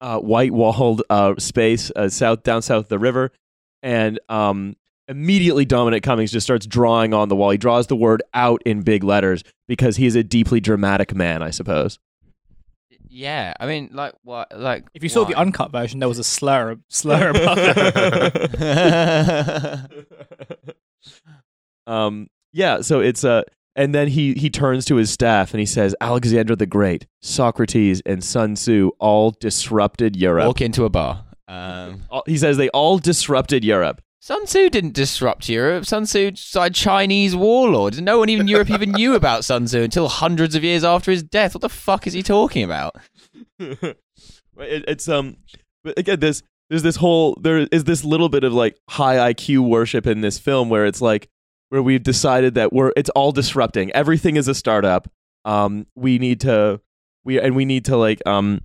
[0.01, 3.31] uh, white walled uh, space uh, south down south of the river,
[3.83, 4.75] and um,
[5.07, 7.51] immediately Dominic Cummings just starts drawing on the wall.
[7.51, 11.43] He draws the word out in big letters because he is a deeply dramatic man,
[11.43, 11.99] I suppose.
[13.07, 14.59] yeah, I mean, like what?
[14.59, 18.41] Like If you saw the uncut version, there was a slur slur above it.
[21.87, 23.43] um yeah so it's uh
[23.75, 28.01] and then he he turns to his staff and he says alexander the great socrates
[28.05, 31.25] and sun tzu all disrupted europe walk into a bar.
[31.47, 35.83] Um, he says they all disrupted europe Sun Tzu didn't disrupt Europe.
[35.83, 37.99] Sun Tzu a Chinese warlord.
[38.03, 41.23] No one even Europe even knew about Sun Tzu until hundreds of years after his
[41.23, 41.55] death.
[41.55, 42.97] What the fuck is he talking about?
[43.59, 43.97] it,
[44.59, 45.37] it's um
[45.83, 49.57] but again this there's this whole there is this little bit of like high iq
[49.57, 51.27] worship in this film where it's like
[51.71, 53.91] where we've decided that we're it's all disrupting.
[53.91, 55.09] Everything is a startup.
[55.45, 56.81] Um we need to
[57.23, 58.61] we and we need to like um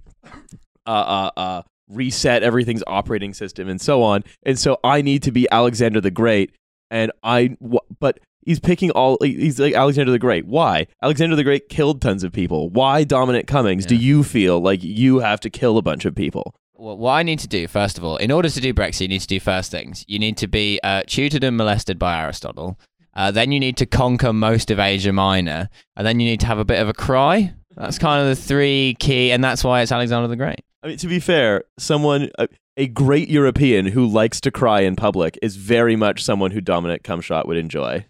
[0.86, 4.24] uh uh uh reset everything's operating system and so on.
[4.42, 6.50] And so i need to be alexander the great.
[6.90, 7.56] And i
[8.00, 10.44] but he's picking all he's like alexander the great.
[10.44, 10.88] Why?
[11.00, 12.70] Alexander the great killed tons of people.
[12.70, 16.56] Why dominic cummings do you feel like you have to kill a bunch of people?
[16.78, 19.08] Well, what I need to do, first of all, in order to do Brexit, you
[19.08, 20.04] need to do first things.
[20.06, 22.78] You need to be uh, tutored and molested by Aristotle.
[23.16, 25.68] Uh, then you need to conquer most of Asia Minor.
[25.96, 27.54] And then you need to have a bit of a cry.
[27.74, 30.60] That's kind of the three key, and that's why it's Alexander the Great.
[30.82, 34.96] I mean, to be fair, someone a, a great European who likes to cry in
[34.96, 38.06] public is very much someone who Dominic Cumshot would enjoy.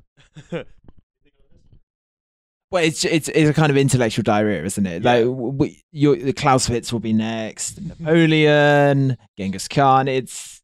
[2.72, 5.04] Well, it's it's it's a kind of intellectual diarrhea, isn't it?
[5.04, 10.08] Like we, you, the Clausewitz will be next, Napoleon, Genghis Khan.
[10.08, 10.55] It's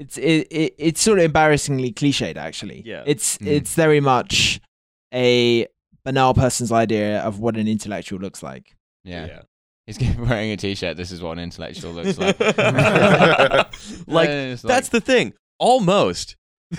[0.00, 2.82] it's it, it it's sort of embarrassingly cliched, actually.
[2.84, 3.04] Yeah.
[3.06, 3.46] it's Mm.
[3.46, 4.60] it's very much
[5.14, 5.66] a
[6.04, 8.74] banal person's idea of what an intellectual looks like.
[9.04, 9.42] yeah.
[9.86, 10.96] He's wearing a t shirt.
[10.96, 12.38] This is what an intellectual looks like.
[14.06, 15.32] like And it's that's the thing.
[15.58, 16.36] Almost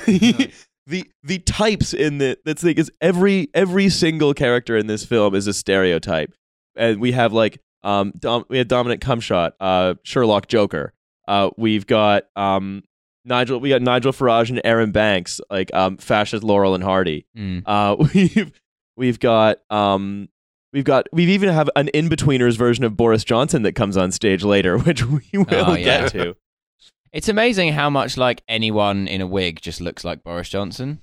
[0.07, 5.05] the the types in the that's the thing is every every single character in this
[5.05, 6.33] film is a stereotype,
[6.75, 10.93] and we have like um Dom, we have Dominic Cumshot, uh Sherlock Joker.
[11.27, 12.83] Uh, we've got um
[13.25, 13.59] Nigel.
[13.59, 17.25] We got Nigel Farage and Arron Banks, like um fascist Laurel and Hardy.
[17.37, 17.63] Mm.
[17.65, 18.51] Uh, we've
[18.95, 20.29] we've got um
[20.73, 24.11] we've got we've even have an in betweeners version of Boris Johnson that comes on
[24.11, 26.01] stage later, which we will Oh, yeah.
[26.01, 26.35] get to.
[27.13, 31.01] It's amazing how much like anyone in a wig just looks like Boris Johnson.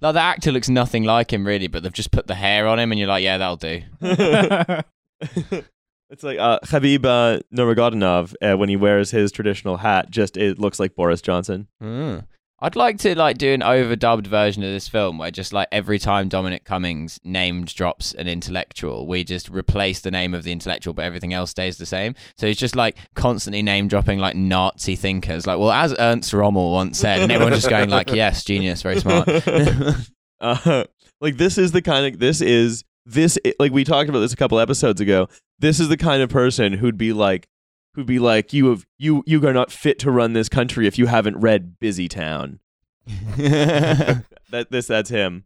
[0.00, 2.78] Like the actor looks nothing like him really, but they've just put the hair on
[2.78, 3.82] him, and you're like, yeah, that'll do.
[6.10, 10.10] it's like uh, Khabib uh, Nurmagomedov uh, when he wears his traditional hat.
[10.10, 11.68] Just it looks like Boris Johnson.
[11.82, 12.26] Mm.
[12.62, 15.98] I'd like to like do an overdubbed version of this film where just like every
[15.98, 20.92] time Dominic Cummings named drops an intellectual, we just replace the name of the intellectual,
[20.92, 22.14] but everything else stays the same.
[22.36, 26.72] So he's just like constantly name dropping like Nazi thinkers, like well, as Ernst Rommel
[26.72, 29.26] once said, and everyone's just going like, yes, genius, very smart.
[30.40, 30.84] uh,
[31.22, 34.36] like this is the kind of this is this like we talked about this a
[34.36, 35.28] couple episodes ago.
[35.58, 37.48] This is the kind of person who'd be like
[37.94, 40.98] who'd be like you have you you are not fit to run this country if
[40.98, 42.60] you haven't read Busy Town.
[43.36, 45.44] that this that's him.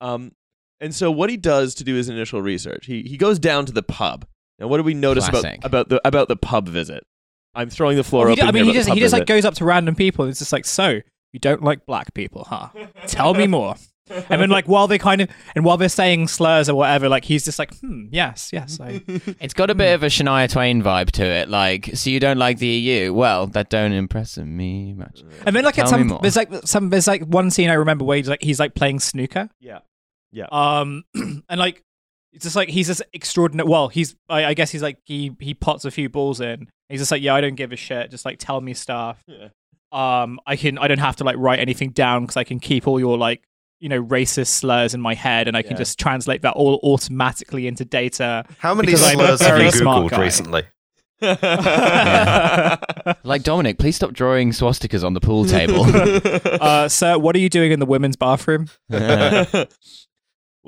[0.00, 0.32] Um,
[0.80, 3.72] and so what he does to do his initial research, he he goes down to
[3.72, 4.26] the pub.
[4.58, 5.64] Now, what do we notice about Classic.
[5.64, 7.04] about the about the pub visit?
[7.54, 8.52] I'm throwing the floor Well, he open.
[8.54, 9.64] d- I mean, here he about just the he pub just like goes up to
[9.64, 10.24] random people.
[10.24, 11.00] and It's just like, so
[11.32, 12.68] you don't like black people, huh?
[13.06, 13.76] Tell me more.
[14.10, 17.24] And then like while they kind of and while they're saying slurs or whatever, like
[17.24, 18.78] he's just like, hmm, yes, yes.
[18.80, 19.02] I,
[19.40, 21.48] it's got a bit of a Shania Twain vibe to it.
[21.48, 23.14] Like, so you don't like the EU?
[23.14, 25.22] Well, that don't impress me much.
[25.46, 26.18] and then like at Tell me some more.
[26.20, 29.00] there's like some there's like one scene I remember where he's like he's like playing
[29.00, 29.48] snooker.
[29.60, 29.80] Yeah
[30.34, 30.48] yeah.
[30.50, 31.82] Um, and like
[32.32, 33.68] it's just like he's just extraordinary.
[33.68, 36.68] Well, he's I, I guess he's like he he pots a few balls in.
[36.88, 38.10] He's just like, yeah, I don't give a shit.
[38.10, 39.22] Just like tell me stuff.
[39.26, 39.48] Yeah.
[39.92, 42.86] Um, I can I don't have to like write anything down because I can keep
[42.88, 43.42] all your like
[43.80, 45.78] you know racist slurs in my head, and I can Yeah.
[45.78, 48.44] just translate that all automatically into data.
[48.58, 50.22] How many Because I'm a slurs have you googled guy.
[50.22, 50.62] recently?
[53.24, 55.84] Like Dominic, please stop drawing swastikas on the pool table.
[56.62, 58.68] uh, sir, what are you doing in the women's bathroom?
[58.88, 59.46] well,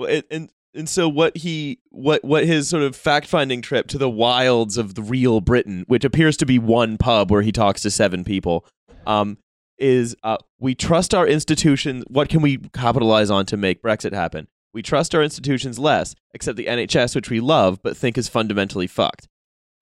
[0.09, 3.99] and, and and so what he what what his sort of fact finding trip to
[3.99, 7.83] the wilds of the real Britain, which appears to be one pub where he talks
[7.83, 8.66] to seven people,
[9.07, 9.38] um,
[9.79, 12.05] is uh, we trust our institutions.
[12.09, 14.49] What can we capitalize on to make Brexit happen?
[14.73, 18.87] We trust our institutions less, except the NHS, which we love but think is fundamentally
[18.87, 19.29] fucked.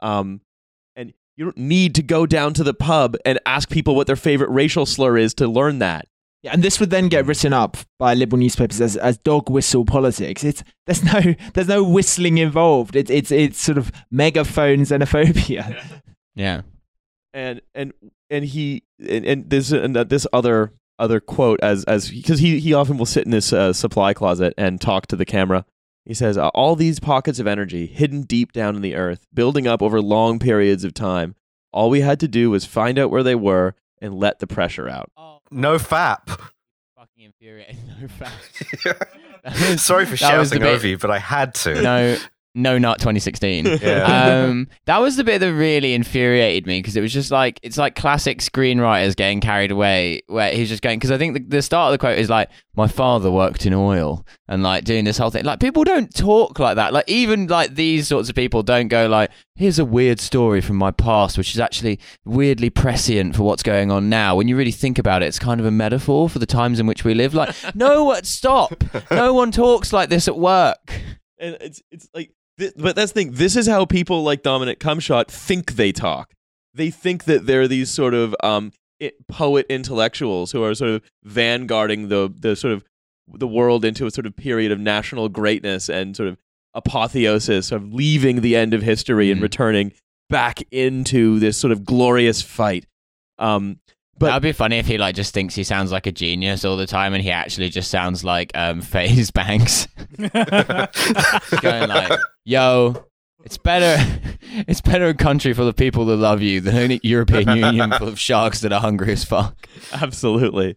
[0.01, 0.41] Um,
[0.95, 4.17] and you don't need to go down to the pub and ask people what their
[4.17, 6.07] favorite racial slur is to learn that.
[6.45, 9.87] Yeah, and this would then get written up by liberal newspapers as, as dog whistle
[9.87, 10.45] politics.
[10.45, 12.97] It's there's no there's no whistling involved.
[12.97, 15.83] It's it's it's sort of megaphone xenophobia.
[16.35, 16.61] yeah.
[17.33, 17.95] and and
[18.31, 22.73] and he and, and this and this other other quote as as because he he
[22.73, 25.65] often will sit in this uh, supply closet and talk to the camera.
[26.05, 29.67] He says, uh, "All these pockets of energy hidden deep down in the earth, building
[29.67, 31.35] up over long periods of time.
[31.73, 34.89] All we had to do was find out where they were and let the pressure
[34.89, 36.29] out." Oh, No fap.
[36.97, 37.79] fucking infuriating.
[38.01, 39.79] No fap.
[39.79, 41.83] Sorry for That shouting over you, but I had to.
[41.83, 42.17] no,
[42.55, 43.65] no, not 2016.
[43.85, 44.45] Yeah.
[44.45, 47.77] um, that was the bit that really infuriated me because it was just like it's
[47.77, 51.63] like classic screenwriters getting carried away where he's just going because I think the, the
[51.63, 55.19] start of the quote is like my father worked in oil and like doing this
[55.19, 55.45] whole thing.
[55.45, 56.93] Like people don't talk like that.
[56.93, 60.77] Like even like these sorts of people don't go like here's a weird story from
[60.77, 64.37] my past which is actually weirdly prescient for what's going on now.
[64.37, 66.87] When you really think about it it's kind of a metaphor for the times in
[66.87, 67.35] which we live.
[67.35, 68.73] Like no what stop.
[69.11, 71.01] No one talks like this at work.
[71.39, 73.31] And it's it's like, but that's the thing.
[73.33, 76.33] This is how people like Dominic Cumshot think they talk.
[76.73, 81.03] They think that they're these sort of um i poet intellectuals who are sort of
[81.27, 82.85] vanguarding the the sort of
[83.29, 86.37] the world into a sort of period of national greatness and sort of
[86.75, 89.45] apotheosis of leaving the end of history and Mm.
[89.45, 89.93] returning
[90.29, 92.87] back into this sort of glorious fight.
[93.39, 93.81] Um,
[94.19, 96.77] but That'd be funny if he like just thinks he sounds like a genius all
[96.77, 103.07] the time, and he actually just sounds like um FaZe Banks, going like, "Yo,
[103.45, 103.97] it's better,
[104.69, 108.09] it's better a country full of people that love you than a European Union full
[108.09, 109.69] of sharks that are hungry as fuck.
[109.93, 110.77] absolutely,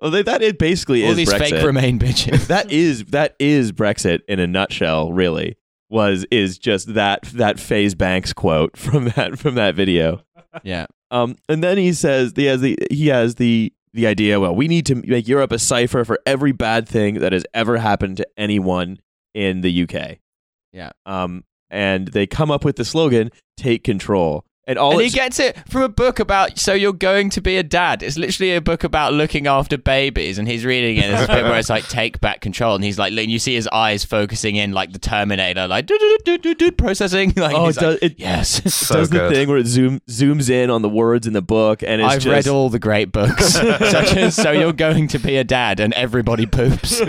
[0.00, 1.38] well, they, that it basically All is these Brexit.
[1.50, 5.12] fake Remain bitches." that is that is Brexit in a nutshell.
[5.12, 5.56] Really,
[5.88, 10.22] was is just that that FaZe Banks quote from that from that video.
[10.62, 14.40] yeah, Um, and then he says he has the he has the the idea.
[14.40, 17.76] Well, we need to make Europe a cipher for every bad thing that has ever
[17.76, 18.98] happened to anyone
[19.34, 20.18] in the UK.
[20.72, 20.90] Yeah.
[21.06, 25.38] Um, and they come up with the slogan "Take control." And all and he gets
[25.38, 28.02] it from a book about so you're going to be a dad.
[28.02, 31.04] It's literally a book about looking after babies, and he's reading it.
[31.04, 33.38] And there's a bit where it's like take back control, and he's like, and you
[33.38, 37.32] see his eyes focusing in like the Terminator, like do do do do do processing.
[37.44, 38.74] Like, oh, he's it like, does, it yes.
[38.74, 41.82] So does the thing where it zoom zooms in on the words in the book,
[41.82, 45.18] and it's I've just, read all the great books, such as "So You're Going to
[45.18, 47.02] Be a Dad" and "Everybody Poops."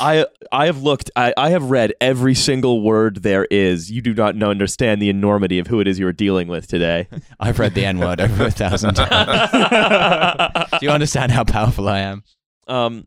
[0.00, 1.10] I I have looked.
[1.16, 3.90] I, I have read every single word there is.
[3.90, 6.66] You do not know, understand the enormity of who it is you are dealing with
[6.66, 7.08] today.
[7.40, 10.70] I've read the N word over a thousand times.
[10.80, 12.24] Do you understand how powerful I am?
[12.66, 13.06] Um,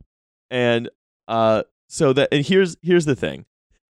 [0.50, 0.90] and
[1.28, 3.46] uh, so that and here's here's the thing.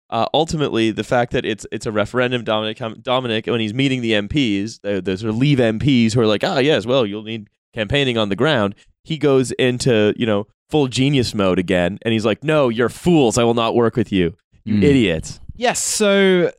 [0.10, 4.14] Uh, ultimately, the fact that it's it's a referendum, Dominic Dominic when he's meeting the
[4.14, 4.80] MPs,
[5.20, 8.36] sort of Leave MPs who are like, ah, yes, well, you'll need campaigning on the
[8.36, 8.76] ground.
[9.04, 13.38] He goes into you know full genius mode again, and he's like, no, you're fools.
[13.38, 14.84] I will not work with you, you Mm.
[14.84, 15.40] idiots.
[15.56, 16.52] Yes, so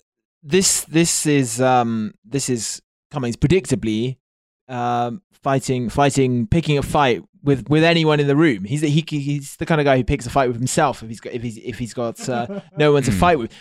[0.42, 4.16] this this is um this is Cummings predictably
[4.68, 8.64] um fighting fighting picking a fight with with anyone in the room.
[8.64, 11.21] He's he he's the kind of guy who picks a fight with himself if he's
[11.21, 13.18] got if he's if he's got uh, no one to Hmm.
[13.18, 13.53] fight with.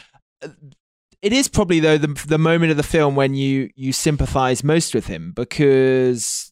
[1.21, 4.93] It is probably though the the moment of the film when you you sympathize most
[4.93, 6.51] with him because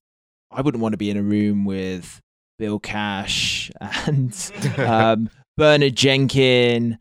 [0.52, 2.22] I wouldn't want to be in a room with
[2.58, 6.98] Bill Cash and um, Bernard Jenkin.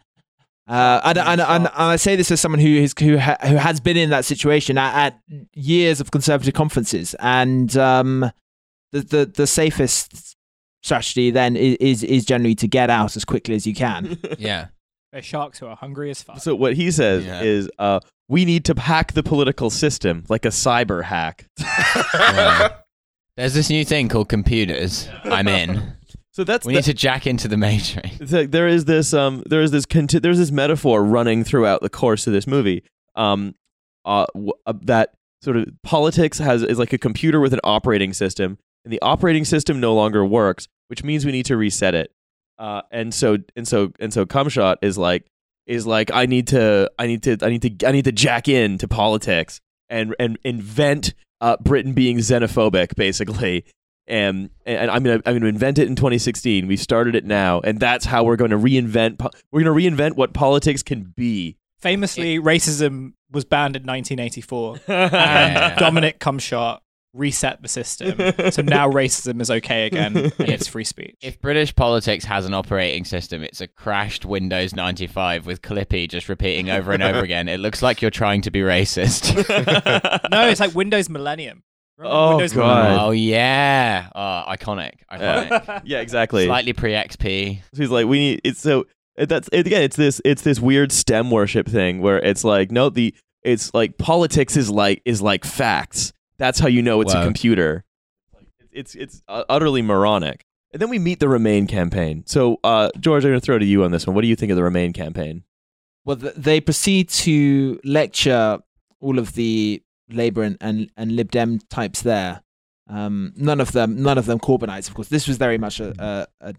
[0.66, 3.56] Uh, and, and, and, and I say this as someone who is who, ha, who
[3.56, 5.20] has been in that situation at, at
[5.54, 8.30] years of conservative conferences, and um,
[8.92, 10.34] the, the the safest
[10.82, 14.18] strategy then is, is is generally to get out as quickly as you can.
[14.38, 14.68] Yeah.
[15.12, 16.40] They're sharks who are hungry as fuck.
[16.40, 17.42] So what he says Yeah.
[17.42, 21.46] is, uh, we need to hack the political system like a cyber hack.
[22.14, 22.76] Yeah.
[23.36, 25.08] There's this new thing called computers.
[25.24, 25.92] I'm in.
[26.32, 28.32] So that's We the- need to jack into the matrix.
[28.32, 31.88] like there is this um there is this conti- there's this metaphor running throughout the
[31.88, 32.82] course of this movie
[33.14, 33.54] um
[34.04, 35.10] uh, w- uh that
[35.44, 39.44] sort of politics has is like a computer with an operating system and the operating
[39.44, 42.10] system no longer works which means we need to reset it
[42.58, 45.26] Uh, and so and so and so Cumshot is like
[45.68, 48.48] is like I need to I need to I need to I need to jack
[48.48, 51.14] in to politics and and invent
[51.44, 53.64] uh, Britain being xenophobic basically.
[54.06, 56.66] And, and I'm gonna I'm gonna invent it in 2016.
[56.66, 59.18] We started it now, and that's how we're going to reinvent.
[59.18, 61.56] po- We're going to reinvent what politics can be.
[61.78, 65.08] Famously, racism was banned in 1984, Yeah.
[65.70, 66.80] and Dominic Cumshot
[67.14, 68.18] reset the system.
[68.50, 71.16] So now racism is okay again, and it's free speech.
[71.22, 76.28] If British politics has an operating system, it's a crashed Windows 95 with Clippy just
[76.28, 77.48] repeating over and over again.
[77.48, 79.34] It looks like you're trying to be racist.
[80.30, 81.62] no, it's like Windows Millennium.
[81.96, 82.98] Remember Oh, Windows God.
[83.00, 85.48] oh yeah, oh, iconic, iconic.
[85.48, 85.82] Millennium?
[85.84, 86.46] yeah, exactly.
[86.46, 87.60] Slightly pre XP.
[87.72, 88.40] So he's like, we need.
[88.42, 88.86] It's so
[89.16, 89.82] that's it, again.
[89.82, 90.20] It's this.
[90.24, 94.70] It's this weird STEM worship thing where it's like, no, the it's like politics is
[94.70, 96.12] like is like facts.
[96.38, 97.84] That's how you know it's a computer.
[98.72, 100.44] It's it's uh, utterly moronic.
[100.72, 102.24] And then we meet the Remain campaign.
[102.26, 104.16] So, uh, George, I'm going to throw to you on this one.
[104.16, 105.44] What do you think of the Remain campaign?
[106.04, 108.58] Well, they proceed to lecture
[109.00, 109.80] all of the
[110.10, 112.42] Labour and, and, and Lib Dem types there.
[112.88, 115.08] Um, none of them, none of them Corbynites, of course.
[115.08, 116.54] This was very much a, a, a,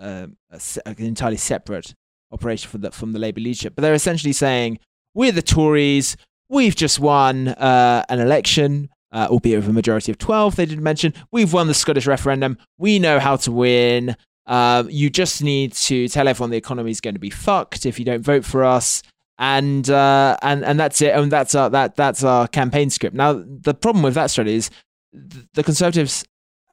[0.00, 1.94] a, a se- an entirely separate
[2.32, 3.74] operation from the, from the Labour leadership.
[3.76, 4.80] But they're essentially saying,
[5.14, 6.16] "We're the Tories.
[6.48, 10.80] We've just won uh, an election, uh, albeit with a majority of twelve." They did
[10.80, 12.58] mention we've won the Scottish referendum.
[12.78, 14.16] We know how to win.
[14.46, 17.98] Um, you just need to tell everyone the economy is going to be fucked if
[17.98, 19.02] you don't vote for us,
[19.38, 21.14] and uh, and and that's it.
[21.14, 23.14] And that's our that that's our campaign script.
[23.14, 24.70] Now the problem with that strategy is
[25.12, 26.24] th- the Conservatives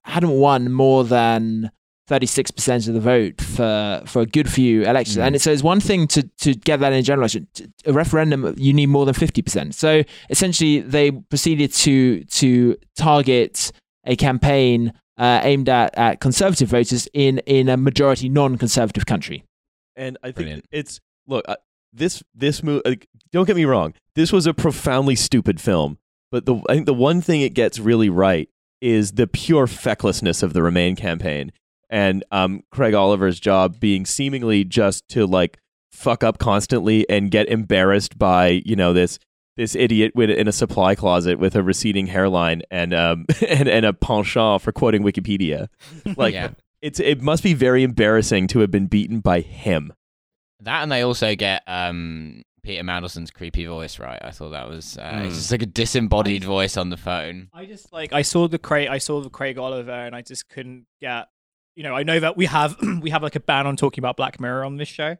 [0.03, 1.71] hadn't won more than.
[2.07, 5.17] 36% of the vote for, for a good few elections.
[5.17, 5.27] Mm.
[5.27, 7.47] And so it's one thing to, to get that in a general election.
[7.53, 9.73] T- A referendum, you need more than 50%.
[9.73, 13.71] So essentially, they proceeded to, to target
[14.05, 19.43] a campaign uh, aimed at, at conservative voters in, in a majority non-conservative country.
[19.95, 20.65] And I think Brilliant.
[20.71, 21.55] it's look uh,
[21.91, 22.83] this this movie.
[22.85, 23.95] Like, don't get me wrong.
[24.13, 25.97] This was a profoundly stupid film,
[26.31, 28.47] but the I think the one thing it gets really right
[28.79, 31.51] is the pure fecklessness of the Remain campaign
[31.89, 35.59] and um, Craig Oliver's job being seemingly just to like
[35.91, 39.17] fuck up constantly and get embarrassed by you know this
[39.55, 43.85] this idiot with, in a supply closet with a receding hairline and um and, and
[43.85, 45.67] a penchant for quoting Wikipedia.
[46.17, 46.51] Like Yeah.
[46.81, 49.93] it's it must be very embarrassing to have been beaten by him.
[50.61, 54.19] That and they also get um, Peter Mandelson's creepy voice right.
[54.23, 55.25] I thought that was uh, Mm.
[55.27, 57.49] it's just like a disembodied voice on the phone.
[57.53, 60.49] I just like I saw the Craig I saw the Craig Oliver and I just
[60.49, 61.27] couldn't get
[61.77, 64.17] you know I know that we have we have like a ban on talking about
[64.17, 65.15] Black Mirror on this show,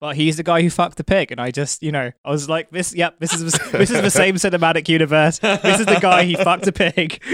[0.00, 2.48] but he's the guy who fucked the pig and I just you know I was
[2.48, 6.24] like this yep this is this is the same cinematic universe this is the guy
[6.24, 7.22] he fucked a pig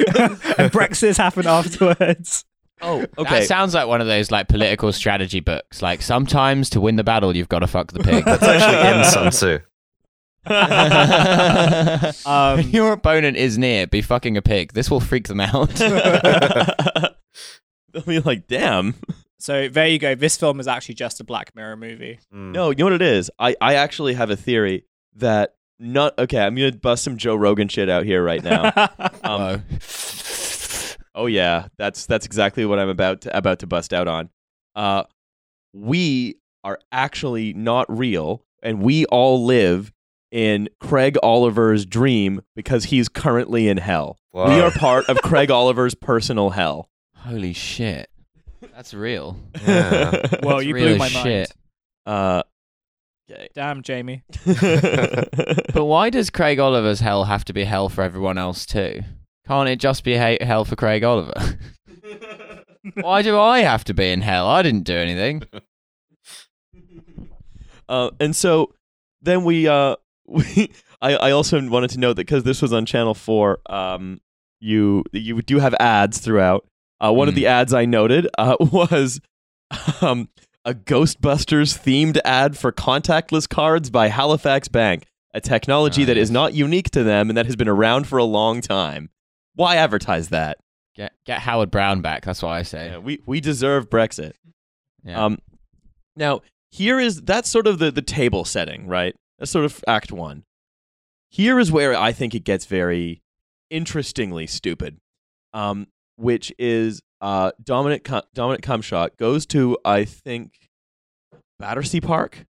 [0.59, 2.45] and Brexit's happened afterwards.
[2.83, 3.41] Oh, okay.
[3.41, 5.83] That sounds like one of those like political strategy books.
[5.83, 8.25] Like sometimes to win the battle, you've got to fuck the pig.
[8.25, 9.61] That's actually in Sun Tzu.
[12.27, 14.73] Um, your opponent is near, be fucking a pig.
[14.73, 15.81] This will freak them out.
[17.95, 18.95] They'll be like, damn.
[19.39, 20.15] so there you go.
[20.15, 22.19] This film is actually just a Black Mirror movie.
[22.35, 22.53] Mm.
[22.53, 23.31] No, you know what it is?
[23.39, 24.85] I, I actually have a theory
[25.17, 28.73] that not okay, I'm gonna bust some Joe Rogan shit out here right now.
[29.25, 29.63] Um,
[31.15, 34.31] oh yeah, that's that's exactly what I'm about to about to bust out on.
[34.75, 35.05] Uh
[35.73, 39.93] we are actually not real and we all live
[40.31, 44.19] in Craig Oliver's dream because he's currently in hell.
[44.33, 44.49] Wow.
[44.49, 46.89] We are part of Craig Oliver's personal hell.
[47.23, 48.09] Holy shit,
[48.75, 49.37] that's real.
[49.67, 50.11] Yeah.
[50.43, 51.25] well, That's you real blew as my mind.
[51.27, 51.53] shit.
[52.07, 52.43] Uh.
[53.55, 54.23] Damn, Jamie.
[54.45, 59.01] But why does Craig Oliver's hell have to be hell for everyone else too?
[59.47, 61.33] Can't it just be he- hell for Craig Oliver?
[63.01, 64.47] why do I have to be in hell?
[64.47, 65.43] I didn't do anything.
[67.89, 68.75] Uh, and so
[69.23, 69.97] then we, uh,
[70.27, 70.71] we
[71.01, 74.21] I, I also wanted to note that because this was on Channel Four, um,
[74.61, 76.67] you you do have ads throughout.
[77.03, 77.37] Uh, one of Mm.
[77.37, 79.21] the ads I noted uh, was
[80.01, 80.29] um,
[80.65, 86.55] a Ghostbusters themed ad for contactless cards by Halifax Bank, a technology that is not
[86.55, 89.11] unique to them and that has been around for a long time.
[89.55, 90.59] Why advertise that?
[90.95, 92.25] Get get Howard Brown back.
[92.25, 92.91] That's what I say.
[92.91, 94.33] Yeah, we we deserve Brexit.
[95.05, 95.25] Yeah.
[95.25, 95.39] Um,
[96.17, 99.17] now here is that's sort of the the table setting, right?
[99.39, 100.45] That's sort of Act One.
[101.31, 103.23] Here is where I think it gets very
[103.71, 104.99] interestingly stupid,
[105.55, 105.87] um,
[106.23, 110.69] which is uh, Dominic Dominic Cumshot goes to I think
[111.59, 112.45] Battersea Park.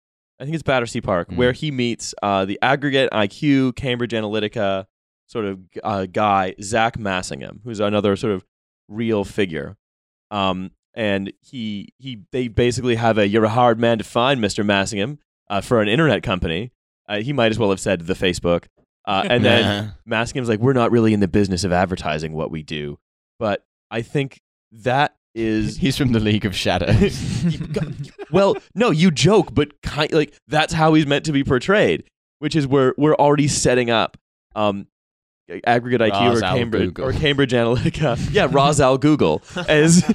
[0.40, 1.36] I think it's Battersea Park Mm.
[1.36, 4.86] where he meets uh, the aggregate IQ Cambridge Analytica
[5.26, 8.44] sort of uh, guy Zach Massingham, who's another sort of
[8.88, 9.76] real figure.
[10.30, 14.64] Um, and he he they basically have a "You're a hard man to find, Mister
[14.64, 15.18] Massingham,"
[15.50, 16.72] uh, for an internet company.
[17.08, 18.64] Uh, he might as well have said the Facebook.
[19.06, 22.62] Uh, and then Massingham's like, "We're not really in the business of advertising what we
[22.62, 22.98] do,"
[23.38, 24.40] but I think
[24.72, 27.46] that is He's from the League of Shadows.
[28.32, 32.04] well, no, you joke, but kind like that's how he's meant to be portrayed,
[32.40, 34.16] which is where we're already setting up
[34.56, 34.86] um,
[35.64, 37.04] aggregate IQ Ras or al Cambridge Google.
[37.06, 38.18] or Cambridge Analytica.
[38.32, 40.02] Yeah, Raz Al Google as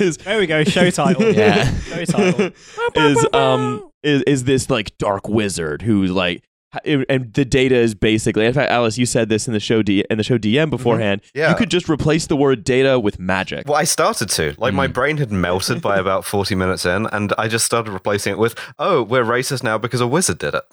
[0.00, 0.64] is There we go.
[0.64, 1.32] Show title.
[1.32, 1.72] Yeah.
[1.80, 2.50] Show title.
[2.96, 6.51] is um is is this like dark wizard who's like ha-
[6.84, 10.04] and the data is basically in fact Alice you said this in the show D,
[10.10, 11.50] in the show DM beforehand Yeah.
[11.50, 14.54] you could just replace the word data with magic Well, I started to.
[14.58, 14.92] Like, my Mm.
[14.94, 18.54] brain had melted by about 40 minutes in, and I just started replacing it with,
[18.78, 20.64] oh, we're racist now because a wizard did it.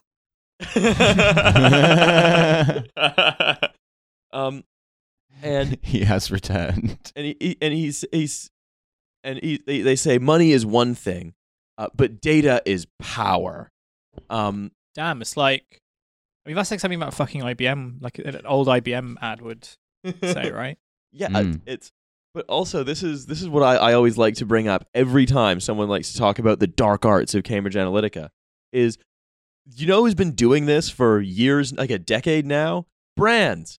[4.33, 4.63] um
[5.41, 6.97] and he has returned.
[7.15, 8.51] and he, he- and he's he's
[9.23, 11.33] and he, they, they say money is one thing
[11.77, 13.71] uh, but data is power
[14.29, 15.78] um Damn, it's like.
[16.49, 19.67] I mean, that's like something about fucking IBM, like an old IBM ad would
[20.23, 20.77] say, right?
[21.11, 21.61] yeah Mm.
[21.65, 21.91] it's
[22.33, 25.25] but also this is this is what I, I always like to bring up every
[25.25, 28.29] time someone likes to talk about the dark arts of cambridge analytica
[28.71, 28.97] is
[29.75, 32.85] you know who's been doing this for years like a decade now
[33.17, 33.79] brands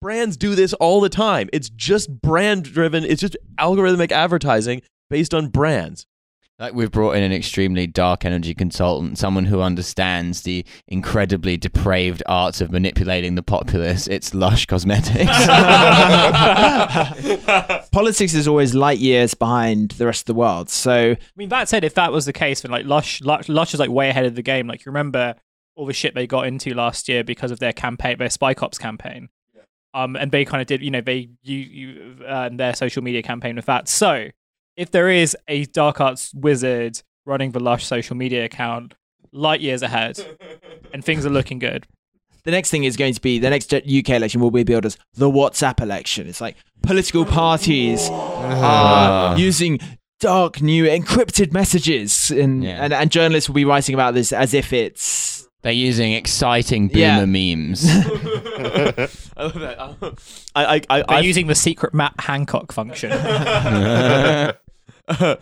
[0.00, 5.34] brands do this all the time it's just brand driven it's just algorithmic advertising based
[5.34, 6.06] on brands
[6.62, 12.22] Like we've brought in an extremely dark energy consultant, someone who understands the incredibly depraved
[12.26, 14.06] arts of manipulating the populace.
[14.06, 15.16] It's Lush Cosmetics.
[17.90, 20.70] Politics is always light years behind the rest of the world.
[20.70, 23.74] So I mean, that said, if that was the case, then like Lush, Lush, Lush
[23.74, 24.68] is like way ahead of the game.
[24.68, 25.34] Like you remember
[25.74, 28.78] all the shit they got into last year because of their campaign, their Spy Cops
[28.78, 29.30] campaign.
[29.94, 33.20] Um, and they kind of did, you know, they you you uh, their social media
[33.20, 33.88] campaign with that.
[33.88, 34.28] So
[34.76, 38.94] if there is a dark arts wizard running the Lush social media account,
[39.32, 40.18] light years ahead,
[40.92, 41.86] and things are looking good.
[42.44, 44.98] the next thing is going to be the next UK election will be billed as
[45.14, 46.26] the WhatsApp election.
[46.26, 49.32] It's like political parties ah.
[49.34, 49.78] are using
[50.18, 52.84] dark new encrypted messages, and, Yeah.
[52.84, 57.20] and and journalists will be writing about this as if it's They're using exciting Yeah.
[57.20, 57.84] boomer memes.
[59.36, 59.78] I love that.
[60.54, 63.10] I, I, I, They're I, using the secret Matt Hancock function.
[65.08, 65.36] I,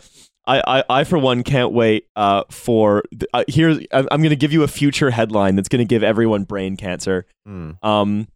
[0.47, 3.03] I, I, for one, can't wait uh, for.
[3.11, 5.85] th- Uh, here's, I'm, I'm going to give you a future headline that's going to
[5.85, 7.27] give everyone brain cancer.
[7.47, 7.73] Hmm.
[7.83, 8.29] Um,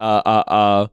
[0.00, 0.86] uh, uh, uh,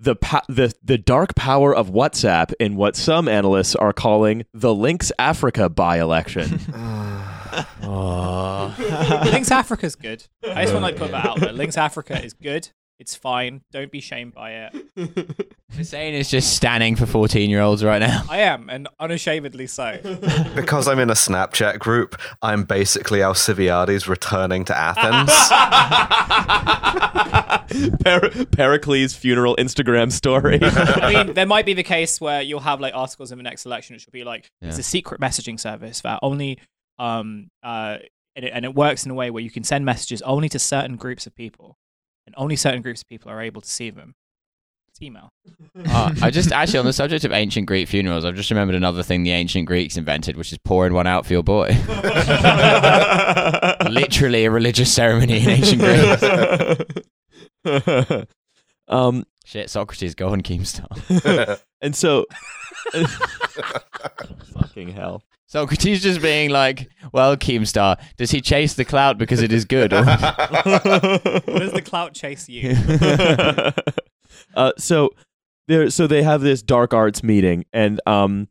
[0.00, 4.74] the, pa- the the dark power of WhatsApp in what some analysts are calling the
[4.74, 6.58] Lynx Africa by-election.
[9.32, 10.24] Lynx Africa's good.
[10.42, 11.52] I just want to like, put that out there.
[11.52, 12.70] Lynx Africa is good.
[12.98, 13.62] It's fine.
[13.72, 14.86] Don't be shamed by it.
[15.72, 18.22] Hussein is just standing for 14 year olds right now.
[18.30, 19.98] I am, and unashamedly so.
[20.54, 25.32] Because I'm in a Snapchat group, I'm basically Alcibiades returning to Athens.
[28.04, 30.58] Per- Pericles' funeral Instagram story.
[30.62, 33.66] I mean, there might be the case where you'll have like articles in the next
[33.66, 36.58] election, which will be like, it's a secret messaging service that only,
[36.98, 37.98] um, uh,
[38.36, 40.58] and it, and it works in a way where you can send messages only to
[40.58, 41.76] certain groups of people,
[42.26, 44.14] and only certain groups of people are able to see them.
[44.88, 45.30] It's email.
[45.88, 49.02] Uh, I just actually on the subject of ancient Greek funerals, I've just remembered another
[49.02, 51.68] thing the ancient Greeks invented, which is pouring one out for your boy.
[53.90, 55.80] Literally a religious ceremony in ancient
[57.64, 58.26] Greece.
[58.88, 61.60] um, Shit, Socrates, go on Keemstar.
[61.80, 62.26] and so,
[64.54, 65.22] fucking hell.
[65.52, 69.92] Socrates just being like, "Well, Keemstar, does he chase the clout because it is good?"
[69.92, 72.74] Or- does the clout chase you?
[74.54, 75.10] uh, so
[75.68, 78.48] there, so they have this dark arts meeting, and um,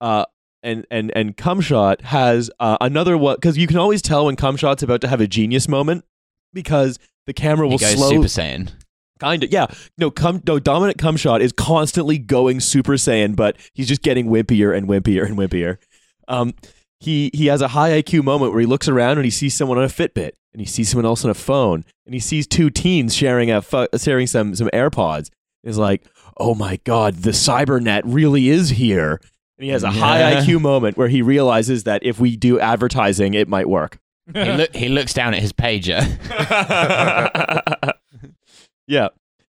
[0.00, 0.24] uh,
[0.62, 4.84] and and and Cumshot has uh, another one because you can always tell when Cumshot's
[4.84, 6.04] about to have a genius moment
[6.52, 8.70] because the camera he will goes slow Super Saiyan.
[9.18, 9.66] Kind of, yeah.
[9.98, 10.60] No, come, no.
[10.60, 15.36] Dominic Cumshot is constantly going Super Saiyan, but he's just getting wimpier and wimpier and
[15.36, 15.76] wimpier.
[16.30, 16.54] Um,
[17.00, 19.78] he he has a high IQ moment where he looks around and he sees someone
[19.78, 22.70] on a Fitbit, and he sees someone else on a phone, and he sees two
[22.70, 25.30] teens sharing a fu- sharing some some AirPods.
[25.62, 26.06] He's like,
[26.38, 29.20] "Oh my God, the cybernet really is here."
[29.58, 33.34] And he has a high IQ moment where he realizes that if we do advertising,
[33.34, 33.98] it might work.
[34.32, 36.00] He, look, he looks down at his pager.
[38.86, 39.08] yeah,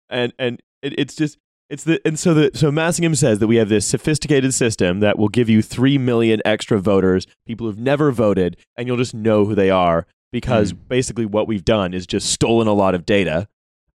[0.09, 1.37] and and it, it's just
[1.69, 5.17] it's the and so the so Massingham says that we have this sophisticated system that
[5.17, 9.45] will give you three million extra voters, people who've never voted, and you'll just know
[9.45, 13.47] who they are because basically what we've done is just stolen a lot of data,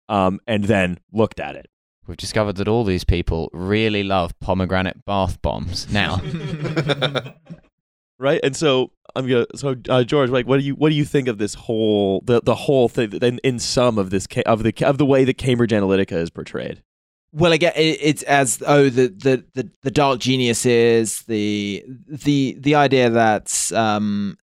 [0.08, 1.68] um, and then looked at it.
[2.06, 5.88] we've discovered that all these people really love pomegranate bath bombs.
[5.92, 6.20] Now,
[8.18, 8.40] right?
[8.42, 9.46] And so I'm gonna.
[9.54, 12.40] So uh, George, like, what do you what do you think of this whole the
[12.42, 13.12] the whole thing?
[13.12, 16.82] In, in some of this of the of the way that Cambridge Analytica is portrayed.
[17.32, 22.56] Well, again, it, it's as oh the, the the the dark genius is the the
[22.58, 24.36] the idea that um,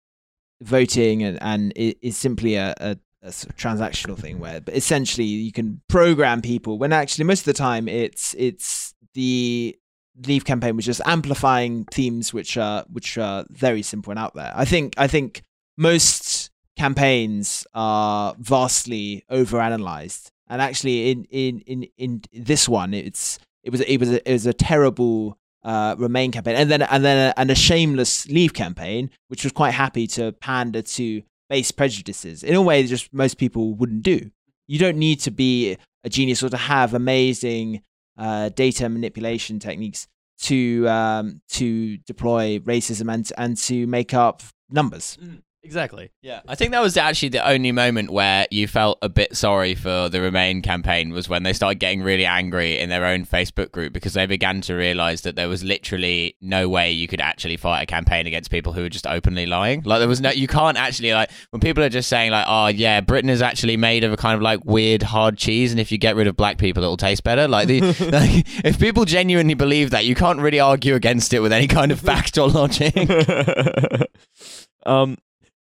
[0.61, 5.27] voting and and is simply a, a, a sort of transactional thing where but essentially
[5.27, 9.77] you can program people when actually most of the time it's it's the
[10.27, 14.53] leave campaign was just amplifying themes which are which are very simple and out there.
[14.55, 15.43] I think I think
[15.77, 23.71] most campaigns are vastly overanalyzed, and actually in in in in this one, it's it
[23.71, 27.31] was it was a, it was a terrible uh, Remain campaign, and then and then
[27.31, 32.43] a, and a shameless Leave campaign, which was quite happy to pander to base prejudices
[32.45, 34.31] in a way that just most people wouldn't do.
[34.69, 37.83] You don't need to be a genius or to have amazing
[38.17, 40.07] uh, data manipulation techniques
[40.43, 45.19] to um, to deploy racism and and to make up numbers.
[45.67, 46.13] Exactly.
[46.23, 49.75] Yeah, I think that was actually the only moment where you felt a bit sorry
[49.75, 53.73] for the Remain campaign was when they started getting really angry in their own Facebook
[53.73, 57.57] group because they began to realize that there was literally no way you could actually
[57.57, 59.83] fight a campaign against people who were just openly lying.
[59.83, 62.69] Like there was no, you can't actually like when people are just saying like, oh
[62.69, 65.91] yeah, Britain is actually made of a kind of like weird hard cheese, and if
[65.91, 67.49] you get rid of black people, it'll taste better.
[67.49, 67.81] Like the
[68.13, 71.91] like, if people genuinely believe that, you can't really argue against it with any kind
[71.91, 72.95] of fact or logic.
[74.87, 75.19] um,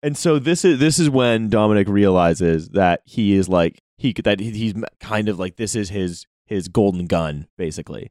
[0.02, 4.40] and so this is this is when Dominic realizes that he is like he that
[4.40, 8.10] he's kind of like this is his his golden gun basically.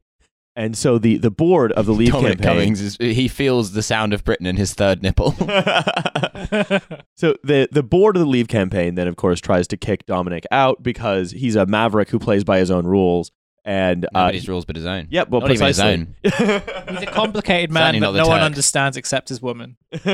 [0.56, 3.82] And so the the board of the Leave Dominic campaign Cummings is he feels the
[3.82, 5.32] sound of Britain in his third nipple.
[7.16, 10.44] so the the board of the Leave campaign then of course tries to kick Dominic
[10.50, 13.30] out because he's a maverick who plays by his own rules
[13.64, 15.08] and uh, Nobody's rules but his own.
[15.10, 16.06] Yep, well, Not even his precisely.
[16.94, 18.46] He's a complicated man Certainly that not the no one Turk.
[18.46, 19.76] understands except his woman.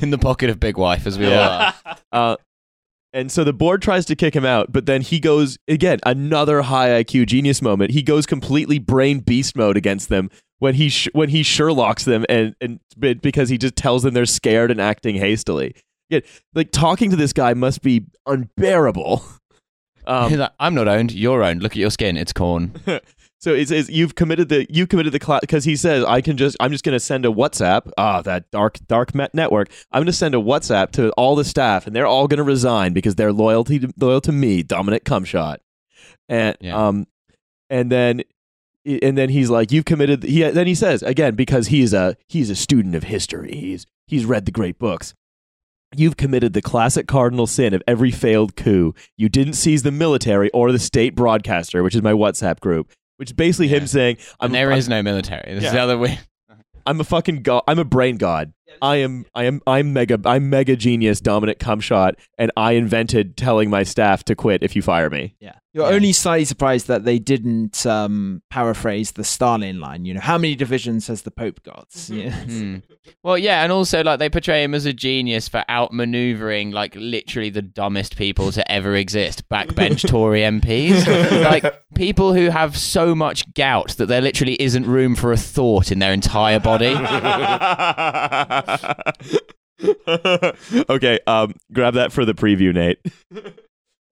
[0.00, 1.74] in the pocket of Big Wife, as we all are.
[2.12, 2.36] Uh,
[3.12, 6.62] and so the board tries to kick him out, but then he goes again another
[6.62, 7.92] high IQ genius moment.
[7.92, 12.24] He goes completely brain beast mode against them when he sh- when he Sherlocks them
[12.28, 12.80] and and
[13.20, 15.74] because he just tells them they're scared and acting hastily.
[16.10, 16.20] Yeah,
[16.54, 19.24] like talking to this guy must be unbearable.
[20.06, 21.12] He's Um, like, I'm not owned.
[21.12, 21.62] You're owned.
[21.62, 22.16] Look at your skin.
[22.16, 22.72] It's corn.
[23.40, 26.56] so it's, you've committed the you committed the class because he says I can just
[26.60, 30.06] I'm just going to send a WhatsApp ah that dark dark met network I'm going
[30.06, 33.16] to send a WhatsApp to all the staff and they're all going to resign because
[33.16, 35.58] they're loyalty to, loyal to me Dominic Cumshot
[36.28, 36.74] and Yeah.
[36.88, 37.06] um
[37.68, 38.22] and then
[38.86, 42.48] and then he's like you've committed he then he says again because he's a he's
[42.50, 45.14] a student of history he's he's read the great books
[45.96, 48.94] You've committed the classic cardinal sin of every failed coup.
[49.16, 53.30] You didn't seize the military or the state broadcaster, which is my WhatsApp group, which
[53.30, 55.54] is basically him saying, I'm, And there I'm, is no military.
[55.54, 56.18] This is the other way.
[56.86, 57.62] I'm a fucking god.
[57.66, 58.52] I'm a brain god.
[58.82, 63.70] I am, I am, I'm mega, I'm mega genius, Dominic Cumshot, and I invented telling
[63.70, 65.34] my staff to quit if you fire me.
[65.40, 65.52] Yeah.
[65.72, 65.96] You're Yeah.
[65.96, 70.04] only slightly surprised that they didn't um, paraphrase the Stalin line.
[70.04, 71.88] You know, how many divisions has the Pope got?
[72.08, 72.30] Yeah.
[72.30, 72.76] Hmm.
[73.22, 77.50] Well, yeah, and also like they portray him as a genius for outmaneuvering like literally
[77.50, 81.64] the dumbest people to ever exist, backbench Tory MPs, like
[81.94, 85.98] people who have so much gout that there literally isn't room for a thought in
[85.98, 86.94] their entire body.
[90.90, 92.98] okay, um, grab that for the preview, Nate.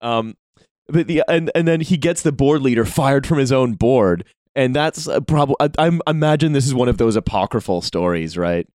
[0.01, 0.37] um,
[0.89, 4.25] but the and and then he gets the board leader fired from his own board,
[4.55, 8.67] and that's probably I, I'm- I imagine this is one of those apocryphal stories, right?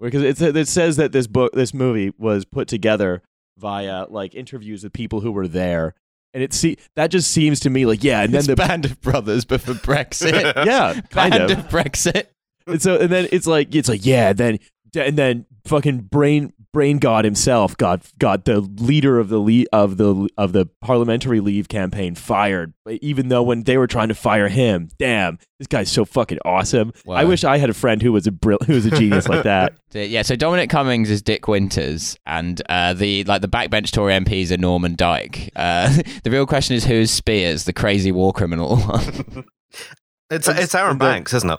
[0.00, 3.22] Because it's, it says that this book, this movie, was put together
[3.58, 5.94] via like interviews with people who were there,
[6.32, 8.86] and it see that just seems to me like yeah, and then It's the Band
[8.86, 10.64] of Brothers, but for Brexit.
[10.64, 11.58] yeah, kind Band of.
[11.58, 12.26] of Brexit.
[12.66, 14.58] And so and then it's like it's like yeah, then
[14.94, 19.96] and then fucking brain brain god himself got got the leader of the le- of
[19.96, 22.72] the of the parliamentary leave campaign fired.
[23.00, 26.92] Even though when they were trying to fire him, damn, this guy's so fucking awesome.
[27.08, 29.44] I wish I had a friend who was a brill- who was a genius like
[29.44, 29.74] that.
[29.92, 34.52] Yeah, so Dominic Cummings is Dick Winters, and uh, the like the backbench Tory MPs
[34.52, 35.50] are Norman Dike.
[35.56, 39.44] Uh, the real question is who's Speirs, the crazy war criminal one?
[40.30, 41.58] It's it's Arron Banks, isn't it?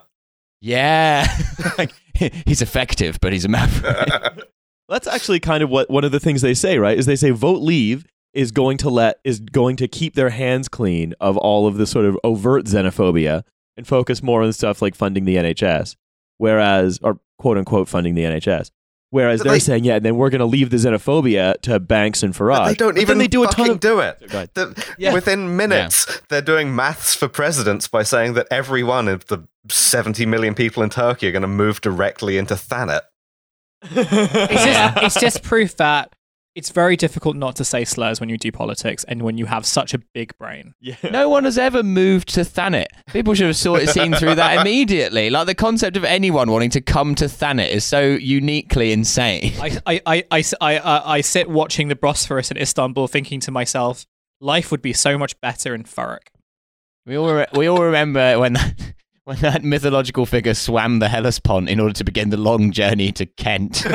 [0.62, 1.28] Yeah,
[1.78, 4.48] like, he's effective, but he's a maverick.
[4.90, 6.98] That's actually kind of what one of the things they say, right?
[6.98, 10.68] Is they say vote leave is going to let is going to keep their hands
[10.68, 13.44] clean of all of the sort of overt xenophobia
[13.78, 15.96] and focus more on stuff like funding the NHS,
[16.38, 18.72] whereas or quote unquote funding the NHS.
[19.12, 21.80] Whereas But they're they- saying, yeah, and then we're going to leave the xenophobia to
[21.80, 22.68] Banks and Farage.
[22.70, 23.80] They don't But even then they do a ton fucking of.
[23.82, 24.20] do it.
[24.54, 25.14] The- Yeah.
[25.14, 29.40] Within minutes, they're doing maths for presidents by saying that every one of the
[29.70, 33.02] 70 million people in Turkey are going to move directly into Thanet.
[33.84, 36.14] It's just, it's just proof that
[36.54, 39.66] it's very difficult not to say slurs when you do politics and when you have
[39.66, 40.74] such a big brain.
[40.82, 40.96] yeah.
[41.10, 42.88] No one has ever moved to Thanet.
[43.08, 45.30] People should have sort of seen through that immediately.
[45.30, 49.54] Like the concept of anyone wanting to come to Thanet is so uniquely insane.
[49.62, 53.52] I, I, I, I, I, uh, I sit watching the Bosphorus in Istanbul thinking to
[53.52, 54.06] myself,
[54.42, 56.28] life would be so much better in Furuk.
[57.06, 58.94] We all re- we all remember when that,
[59.24, 63.26] when that mythological figure swam the Hellespont in order to begin the long journey to
[63.26, 63.84] Kent.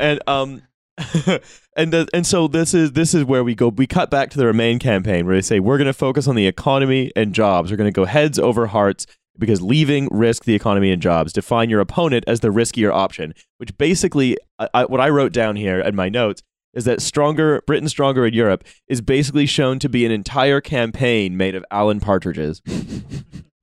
[0.00, 0.62] and um
[1.76, 4.38] and the, and so this is this is where we go we cut back to
[4.38, 7.70] the remain campaign where they say we're going to focus on the economy and jobs.
[7.70, 9.06] We're going to go heads over hearts
[9.38, 11.32] because leaving risk the economy and jobs.
[11.32, 15.80] Define your opponent as the riskier option which basically I, what i wrote down here
[15.80, 16.42] in my notes
[16.74, 21.36] is that stronger britain stronger in europe is basically shown to be an entire campaign
[21.36, 22.60] made of alan partridges.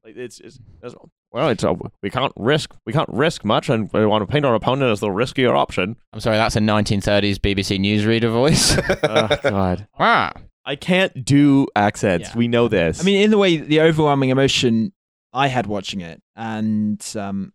[0.08, 0.96] Like it's, it's, it's
[1.38, 4.44] well it's a, we can't risk we can't risk much and we want to paint
[4.44, 8.76] our opponent as the riskier option I'm sorry, that's a 1930s BBC newsreader voice.
[9.04, 10.34] oh god ah.
[10.66, 12.30] I can't do accents.
[12.30, 12.38] Yeah.
[12.38, 13.00] We know this.
[13.00, 14.92] I mean, in the way, the overwhelming emotion
[15.32, 17.54] I had watching it, and um,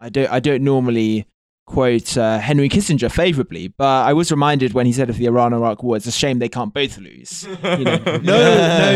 [0.00, 1.26] I don't, I don't normally
[1.66, 5.82] quote uh, Henry Kissinger favorably, but I was reminded when he said of the Iran-Iraq
[5.82, 7.44] War, it's a shame they can't both lose.
[7.62, 8.20] You know, no,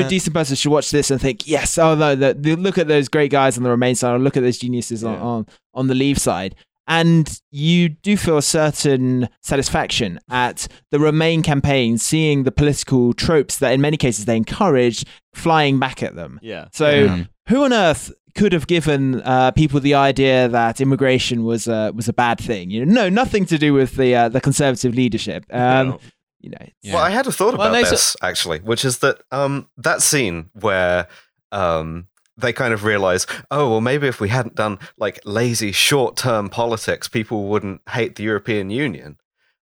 [0.02, 2.86] no decent person should watch this and think, yes, oh no, the, the, look at
[2.88, 5.20] those great guys on the Remain side, or look at those geniuses on, Yeah.
[5.22, 6.54] on on the Leave side.
[6.86, 13.58] And you do feel a certain satisfaction at the Remain campaign, seeing the political tropes
[13.58, 16.38] that in many cases they encouraged flying back at them.
[16.42, 16.68] yeah.
[16.72, 17.24] So, Yeah.
[17.48, 22.08] who on earth could have given uh, people the idea that immigration was uh, was
[22.08, 22.70] a bad thing?
[22.70, 25.44] You know, no, nothing to do with the uh, the conservative leadership.
[25.50, 26.00] Um, No.
[26.40, 26.94] You know, Yeah.
[26.94, 30.02] Well, I had a thought about they s- this actually, which is that um, that
[30.02, 31.08] scene where
[31.50, 36.16] um, they kind of realize, oh, well, maybe if we hadn't done like lazy short
[36.16, 39.16] term politics, people wouldn't hate the European Union.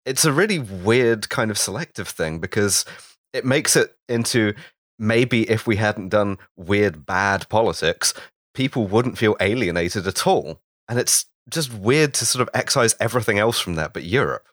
[0.05, 2.85] It's a really weird kind of selective thing because
[3.33, 4.53] it makes it into
[4.99, 8.13] maybe if we hadn't done weird bad politics,
[8.57, 10.61] people wouldn't feel alienated at all.
[10.89, 14.49] And it's just weird to sort of excise everything else from that but Europe.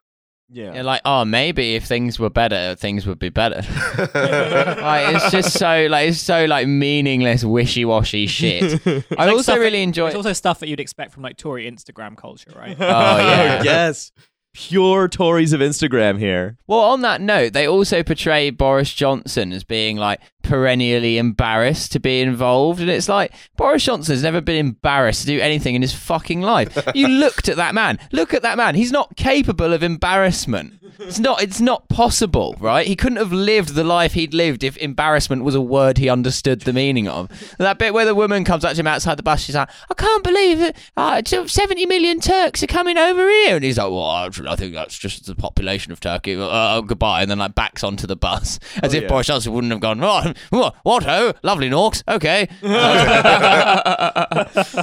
[0.50, 0.74] Yeah.
[0.76, 3.62] Yeah, like, oh, maybe if things were better, things would be better.
[4.14, 8.86] like, it's just so like it's so like meaningless, wishy-washy shit.
[9.18, 10.08] I Like also really that- enjoy.
[10.08, 12.76] It's also stuff that you'd expect from like Tory Instagram culture, right?
[12.80, 13.64] Oh, yeah.
[13.64, 14.12] yes.
[14.54, 16.58] Pure Tories of Instagram here.
[16.68, 22.00] Well, on that note, they also portray Boris Johnson as being like perennially embarrassed to
[22.00, 25.94] be involved, and it's like Boris Johnson's never been embarrassed to do anything in his
[25.94, 26.78] fucking life.
[26.96, 27.98] You looked at that man.
[28.12, 28.76] Look at that man.
[28.76, 30.74] He's not capable of embarrassment.
[31.00, 31.42] It's not.
[31.42, 32.86] It's not possible, right?
[32.86, 36.62] He couldn't have lived the life he'd lived if embarrassment was a word he understood
[36.62, 37.30] the meaning of.
[37.58, 39.94] That bit where the woman comes up to him outside the bus, she's like, "I
[39.96, 40.78] can't believe it.
[40.96, 44.74] Uh, seventy million Turks are coming over here," and he's like, "Well, I I think
[44.76, 46.36] that's just the population of Turkey.
[46.40, 49.10] Uh, goodbye," and then like backs onto the bus as Oh, if yeah.
[49.10, 50.04] Boris Johnson wouldn't have gone.
[50.04, 50.76] Oh, what?
[50.84, 52.04] what oh, lovely Norks.
[52.08, 52.48] Okay.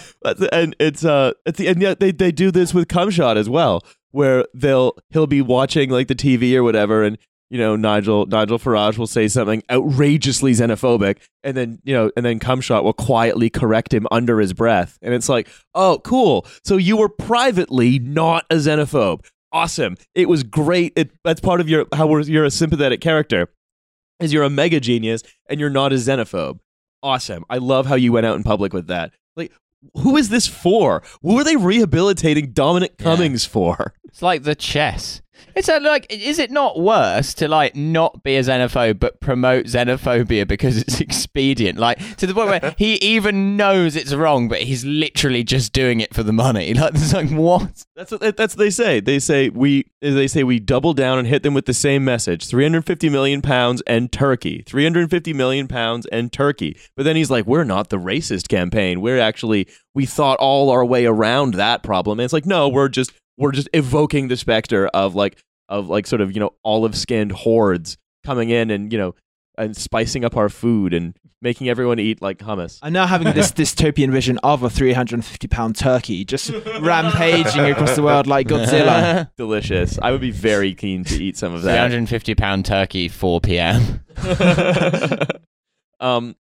[0.52, 3.82] And it's uh it's the and yet they they do this with Cumshot as well,
[4.10, 7.18] where they'll he'll be watching like the TV or whatever, and
[7.50, 12.24] you know Nigel Nigel Farage will say something outrageously xenophobic, and then you know and
[12.24, 16.46] then Cumshot will quietly correct him under his breath, and it's like, oh, cool.
[16.64, 19.26] So you were privately not a xenophobe.
[19.52, 19.96] Awesome.
[20.14, 20.92] It was great.
[20.96, 23.48] It that's part of your how you're a sympathetic character,
[24.20, 26.58] is you're a mega genius and you're not a xenophobe.
[27.02, 27.44] Awesome.
[27.48, 29.12] I love how you went out in public with that.
[29.36, 29.52] Like,
[29.94, 31.02] who is this for?
[31.22, 33.04] Who are they rehabilitating Dominic Yeah.
[33.04, 33.94] Cummings for?
[34.04, 35.22] It's like the chess.
[35.54, 39.66] It's a, like, is it not worse to like not be a xenophobe but promote
[39.66, 41.78] xenophobia because it's expedient?
[41.78, 46.00] Like to the point where he even knows it's wrong, but he's literally just doing
[46.00, 46.74] it for the money.
[46.80, 47.84] Like, it's like what?
[47.94, 49.00] That's what that's what they say.
[49.00, 52.46] They say we they say we double down and hit them with the same message:
[52.46, 54.62] 350 million pounds and Turkey.
[54.66, 56.78] 350 million pounds and Turkey.
[56.96, 59.02] But then he's like, we're not the racist campaign.
[59.02, 62.18] We're actually we thought all our way around that problem.
[62.18, 66.06] And it's like, no, we're just we're just evoking the specter of like of like
[66.06, 69.14] sort of you know olive skinned hordes coming in and you know
[69.58, 72.78] and spicing up our food and making everyone eat like hummus.
[72.82, 78.02] I'm now having this dystopian vision of a 350 pound turkey just rampaging across the
[78.02, 79.30] world like Godzilla.
[79.36, 79.98] Delicious.
[80.00, 81.72] I would be very keen to eat some of that.
[81.72, 84.04] 350 pound turkey, 4 p.m.
[86.00, 86.36] um,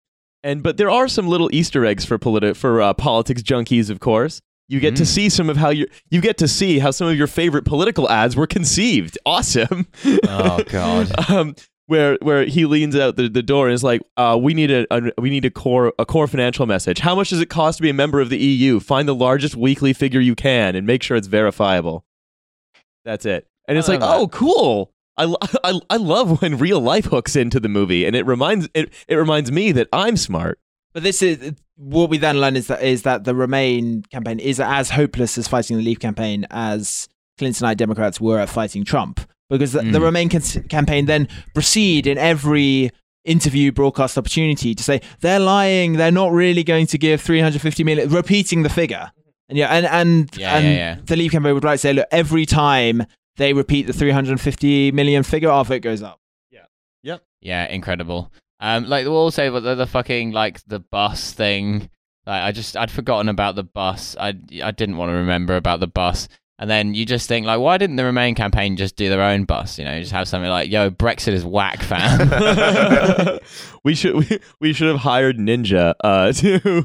[0.45, 3.99] and but there are some little Easter eggs for politi- for uh, politics junkies, of
[3.99, 4.41] course.
[4.69, 5.07] You get to Mm.
[5.07, 8.09] see some of how you you get to see how some of your favorite political
[8.09, 9.19] ads were conceived.
[9.27, 9.87] Awesome.
[10.27, 11.13] Oh, God.
[11.31, 11.55] um,
[11.87, 14.87] where where he leans out the, the door and is like, uh, "We need a,
[14.91, 17.01] a we need a core a core financial message.
[17.01, 18.81] How much does it cost to be a member of the EU?
[18.81, 22.07] Find the largest weekly figure you can and make sure it's verifiable."
[23.05, 23.47] That's it.
[23.69, 24.09] And it's like, that.
[24.15, 25.33] "Oh, cool." I,
[25.65, 29.17] I, I love when real life hooks into the movie, and it reminds it, it
[29.17, 30.59] reminds me that I'm smart.
[30.95, 34.61] But this is what we then learn is that is that the Remain campaign is
[34.61, 39.21] as hopeless as fighting the Leave campaign as Clintonite Democrats were at fighting Trump,
[39.51, 40.03] because the, the Mm.
[40.03, 42.91] Remain cons- campaign then proceed in every
[43.25, 48.09] interview broadcast opportunity to say they're lying, they're not really going to give 350 million,
[48.11, 49.11] repeating the figure.
[49.49, 50.97] And yeah, and and, Yeah, and yeah, yeah.
[51.05, 53.05] the Leave campaign would like to say, look, every time
[53.37, 56.21] they repeat the 350 million figure, our vote goes up.
[56.51, 56.67] Yeah.
[57.03, 57.23] Yep.
[57.41, 58.31] Yeah, incredible.
[58.61, 61.91] Um, like we'll also but the, the fucking like the bus thing.
[62.27, 64.17] Like I just I'd forgotten about the bus.
[64.19, 66.29] I I didn't want to remember about the bus.
[66.59, 69.45] And then you just think like, why didn't the Remain campaign just do their own
[69.45, 69.77] bus?
[69.79, 73.41] You know, just have something like, "Yo, Brexit is whack, fam."
[73.85, 76.85] we should we, we should have hired Ninja uh, to,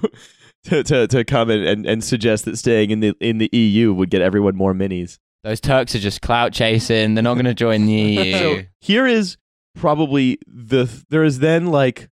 [0.64, 3.94] to to to come and, and, and suggest that staying in the in the EU
[3.94, 5.20] would get everyone more minis.
[5.44, 7.14] Those Turks are just clout chasing.
[7.14, 8.32] They're not going to join the EU.
[8.40, 9.38] So here is
[9.76, 12.10] probably the there is then like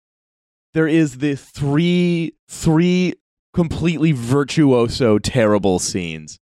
[0.72, 3.14] there is the three three
[3.52, 6.38] completely virtuoso terrible scenes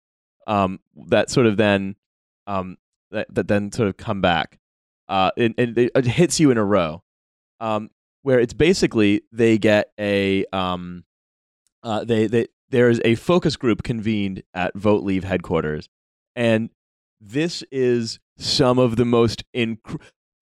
[0.47, 1.95] um that sort of then
[2.47, 2.77] um
[3.11, 4.59] that, that then sort of come back
[5.07, 7.03] uh and, and it, it hits you in a row
[7.59, 7.89] um
[8.23, 11.03] where it's basically they get a um
[11.83, 15.87] uh they they there is a focus group convened at vote leave headquarters
[16.35, 16.71] and
[17.21, 20.01] this is some of the most inc-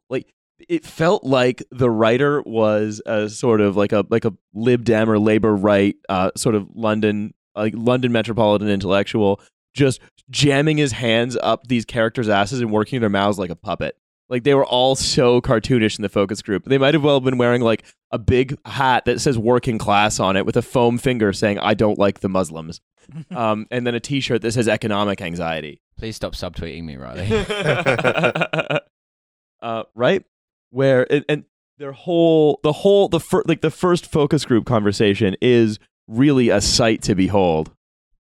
[0.10, 0.34] like
[0.70, 5.10] it felt like the writer was a sort of like a like a lib dem
[5.10, 9.42] or labor right uh, sort of London like London metropolitan intellectual
[9.74, 10.00] just
[10.30, 13.98] jamming his hands up these characters' asses and working their mouths like a puppet.
[14.30, 16.64] Like they were all so cartoonish in the focus group.
[16.64, 20.38] They might have well been wearing like a big hat that says working class on
[20.38, 22.80] it with a foam finger saying I don't like the Muslims.
[23.32, 25.82] um, and then a t-shirt that says economic anxiety.
[25.98, 27.28] Please stop subtweeting me, Riley.
[29.62, 30.24] uh, right?
[30.72, 31.44] Where and, and
[31.78, 36.60] their whole the whole the fir- like the first focus group conversation is really a
[36.62, 37.72] sight to behold.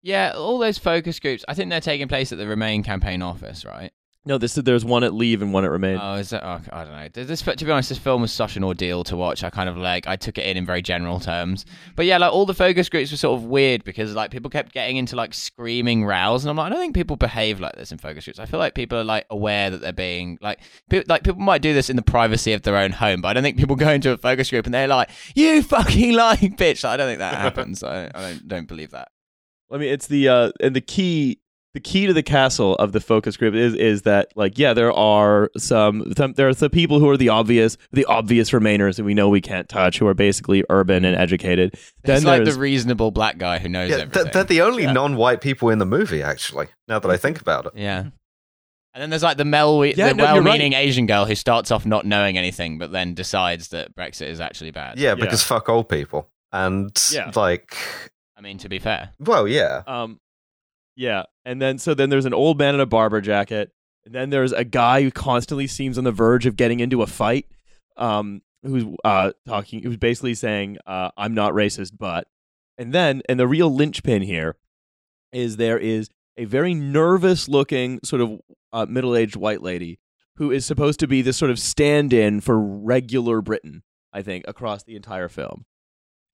[0.03, 1.45] yeah, all those focus groups.
[1.49, 3.93] I think they're taking place at the Remain campaign office, right?
[4.31, 5.99] No, this there's one at Leave and one at Remain.
[6.01, 6.45] Oh, is that?
[6.45, 7.09] Oh, I don't know.
[7.13, 9.43] This, to be honest, this film was such an ordeal to watch.
[9.43, 11.67] I kind of like I took it in in very general terms.
[11.97, 14.73] But yeah, like all the focus groups were sort of weird because like people kept
[14.73, 17.91] getting into like screaming rows, and I'm like, I don't think people behave like this
[17.91, 18.39] in focus groups.
[18.39, 21.61] I feel like people are like aware that they're being like, pe- like people might
[21.61, 23.91] do this in the privacy of their own home, but I don't think people go
[23.91, 27.19] into a focus group and they're like, "You fucking lying bitch." Like, I don't think
[27.19, 27.83] that happens.
[27.83, 29.09] I, I don't don't believe that.
[29.73, 31.40] I mean, it's the uh, and the key
[31.75, 34.93] the key to the castle of the focus group is is that like yeah, there
[34.93, 39.05] are some, some there are the people who are the obvious the obvious remainers that
[39.05, 41.75] we know we can't touch who are basically urban and educated.
[42.05, 44.25] Then it's like the reasonable black guy who knows Yeah, everything.
[44.25, 44.93] they're, they're the only Yeah.
[44.93, 46.67] non-white people in the movie, actually.
[46.89, 47.73] Now that I think about it.
[47.77, 48.07] Yeah.
[48.93, 50.43] And then there's like the, mel- Yeah, the no, you're right.
[50.43, 54.41] well-meaning Asian girl who starts off not knowing anything, but then decides that Brexit is
[54.41, 54.99] actually bad.
[54.99, 56.29] Yeah, because fuck old people.
[56.53, 57.31] And Yeah.
[57.37, 57.77] like,
[58.37, 59.83] I mean, to be fair, well, yeah.
[59.87, 60.19] Um,
[61.01, 63.71] yeah, and then so then there's an old man in a Barbour jacket,
[64.05, 67.07] and then there's a guy who constantly seems on the verge of getting into a
[67.07, 67.47] fight.
[67.97, 69.83] Um, who's uh talking?
[69.83, 72.29] Who's basically saying, uh, "I'm not racist," but,
[72.77, 74.57] and then and the real linchpin here
[75.33, 78.39] is there is a very nervous looking sort of
[78.71, 80.01] uh, middle aged white lady
[80.37, 83.85] who is supposed to be this sort of stand in for regular Britain.
[84.13, 85.65] I think across the entire film.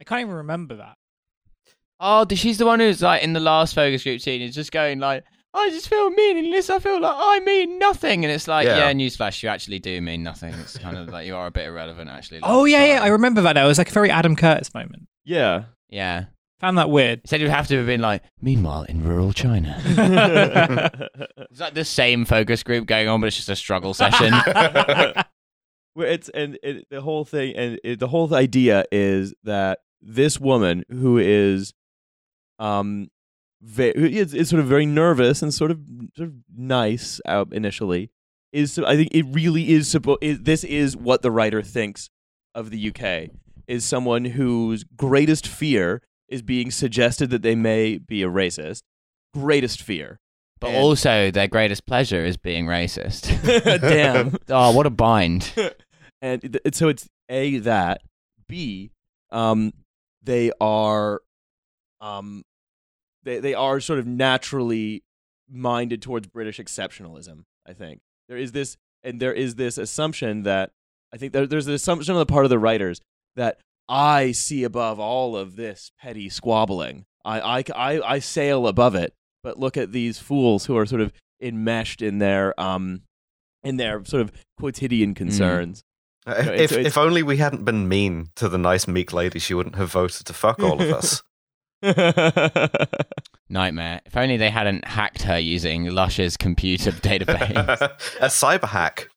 [0.00, 0.96] I can't even remember that.
[2.00, 4.98] Oh, she's the one who's like in the last focus group scene is just going
[4.98, 5.24] like,
[5.54, 6.68] I just feel meaningless.
[6.68, 8.76] I feel like I mean nothing, and it's like, Yeah.
[8.76, 10.52] yeah, newsflash, you actually do mean nothing.
[10.54, 12.40] It's kind of like you are a bit irrelevant, actually.
[12.42, 13.54] Oh Like, yeah, yeah, I remember that.
[13.54, 13.64] Now.
[13.64, 15.08] It was like a very Adam Curtis moment.
[15.24, 15.64] Yeah.
[15.88, 16.26] yeah.
[16.60, 17.20] Found that weird.
[17.22, 19.80] He said you'd have to have been like, meanwhile, in rural China.
[21.50, 24.32] It's like the same focus group going on, but it's just a struggle session.
[25.94, 30.38] Where it's and it, the whole thing and it, the whole idea is that this
[30.38, 31.72] woman who is
[32.58, 33.08] um
[33.62, 35.80] ve- who is, is sort of very nervous and sort of
[36.16, 38.10] sort of nice out initially
[38.52, 42.08] is I think it really is supposed this is what the writer thinks
[42.54, 43.30] of the UK
[43.66, 48.82] is someone whose greatest fear is being suggested that they may be a racist
[49.34, 50.18] greatest fear
[50.60, 53.22] But And- also, their greatest pleasure is being racist.
[53.80, 55.52] damn oh, what a bind.
[56.22, 58.00] and it- so it's a that
[58.48, 58.90] b
[59.30, 59.72] um
[60.22, 61.20] they are
[62.00, 62.42] um
[63.22, 65.02] they they are sort of naturally
[65.50, 67.44] minded towards British exceptionalism.
[67.66, 70.70] I think there is this, and there is this assumption that
[71.12, 73.00] I think there, there's an assumption on the part of the writers
[73.36, 77.04] that I see above all of this petty squabbling.
[77.24, 81.00] I, I, I, I sail above it, but look at these fools who are sort
[81.00, 83.02] of enmeshed in their um
[83.62, 85.82] in their sort of quotidian concerns.
[86.26, 89.12] Uh, No, if, it's- it's- if only we hadn't been mean to the nice meek
[89.12, 91.22] lady, she wouldn't have voted to fuck all of us.
[93.48, 94.00] Nightmare.
[94.06, 97.56] If only they hadn't hacked her using Lush's computer database.
[98.20, 99.08] a cyber hack.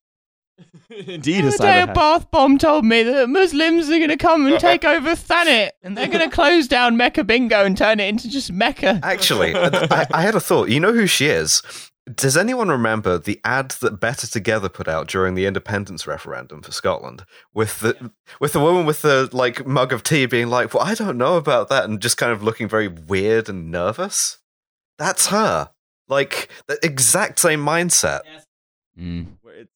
[0.90, 1.96] Indeed, a The day a cyber hack.
[1.96, 5.98] bath bomb told me that Muslims are going to come and take over Thanet, and
[5.98, 9.00] they're going to close down Mecca Bingo and turn it into just Mecca.
[9.02, 10.70] Actually, I, I had a thought.
[10.70, 11.62] You know who she is?
[12.16, 16.72] Does anyone remember the ad that Better Together put out during the independence referendum for
[16.72, 20.84] Scotland with the with the woman with the like mug of tea being like, "Well,
[20.84, 24.40] I don't know about that," and just kind of looking very weird and nervous?
[24.98, 25.72] That's her.
[26.08, 28.22] Like the exact same mindset.
[29.00, 29.38] Mm.
[29.42, 29.74] where it's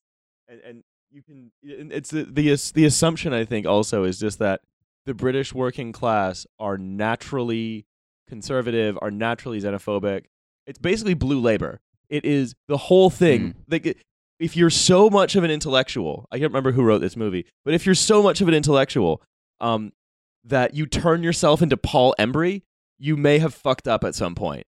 [0.47, 4.39] and, and you can and it's the, the the assumption I think also is just
[4.39, 4.61] that
[5.05, 7.85] the British working class are naturally
[8.27, 10.25] conservative, are naturally xenophobic.
[10.65, 11.81] It's basically blue labor.
[12.13, 13.55] It is the whole thing.
[13.67, 13.97] Like
[14.39, 17.73] if you're so much of an intellectual, I can't remember who wrote this movie, but
[17.73, 19.23] if you're so much of an intellectual,
[19.59, 19.93] um,
[20.43, 22.61] that you turn yourself into Paul Embery,
[22.99, 24.67] you may have fucked up at some point.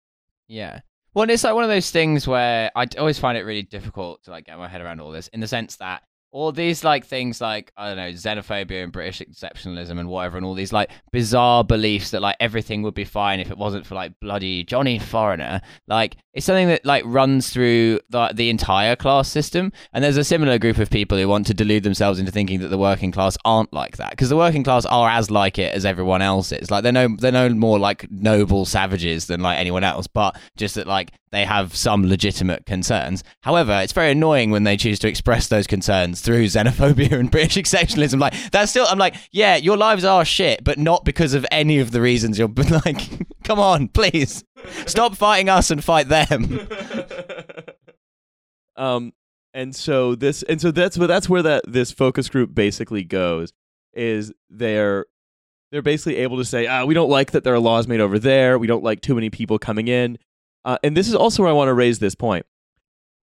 [0.47, 0.82] Yeah.
[1.14, 4.30] Well, it's like one of those things where I always find it really difficult to
[4.30, 6.03] like get my head around all this, in the sense that
[6.33, 10.47] all these like things like I don't know xenophobia and British exceptionalism and whatever, and
[10.47, 13.95] all these like bizarre beliefs that like everything would be fine if it wasn't for
[13.95, 15.61] like bloody Johnny Foreigner.
[15.87, 20.24] Like it's something that like runs through the the entire class system, and there's a
[20.24, 23.37] similar group of people who want to delude themselves into thinking that the working class
[23.45, 26.70] aren't like that because the working class are as like it as everyone else is.
[26.70, 30.76] Like they're no they're no more like noble savages than like anyone else, but just
[30.76, 33.24] that like they have some legitimate concerns.
[33.41, 37.57] However, it's very annoying when they choose to express those concerns through xenophobia and British
[37.64, 38.20] exceptionalism.
[38.20, 41.78] Like that's still, I'm like, yeah, your lives are shit, but not because of any
[41.78, 42.49] of the reasons you're
[42.85, 43.01] like,
[43.43, 44.45] come on, please
[44.87, 46.68] stop fighting us and fight them.
[48.76, 49.12] um
[49.55, 53.53] and so this and so that's where that's where that this focus group basically goes
[53.93, 55.05] is they're
[55.70, 58.18] they're basically able to say ah we don't like that there are laws made over
[58.18, 60.16] there we don't like too many people coming in
[60.65, 62.47] uh, and this is also where i want to raise this point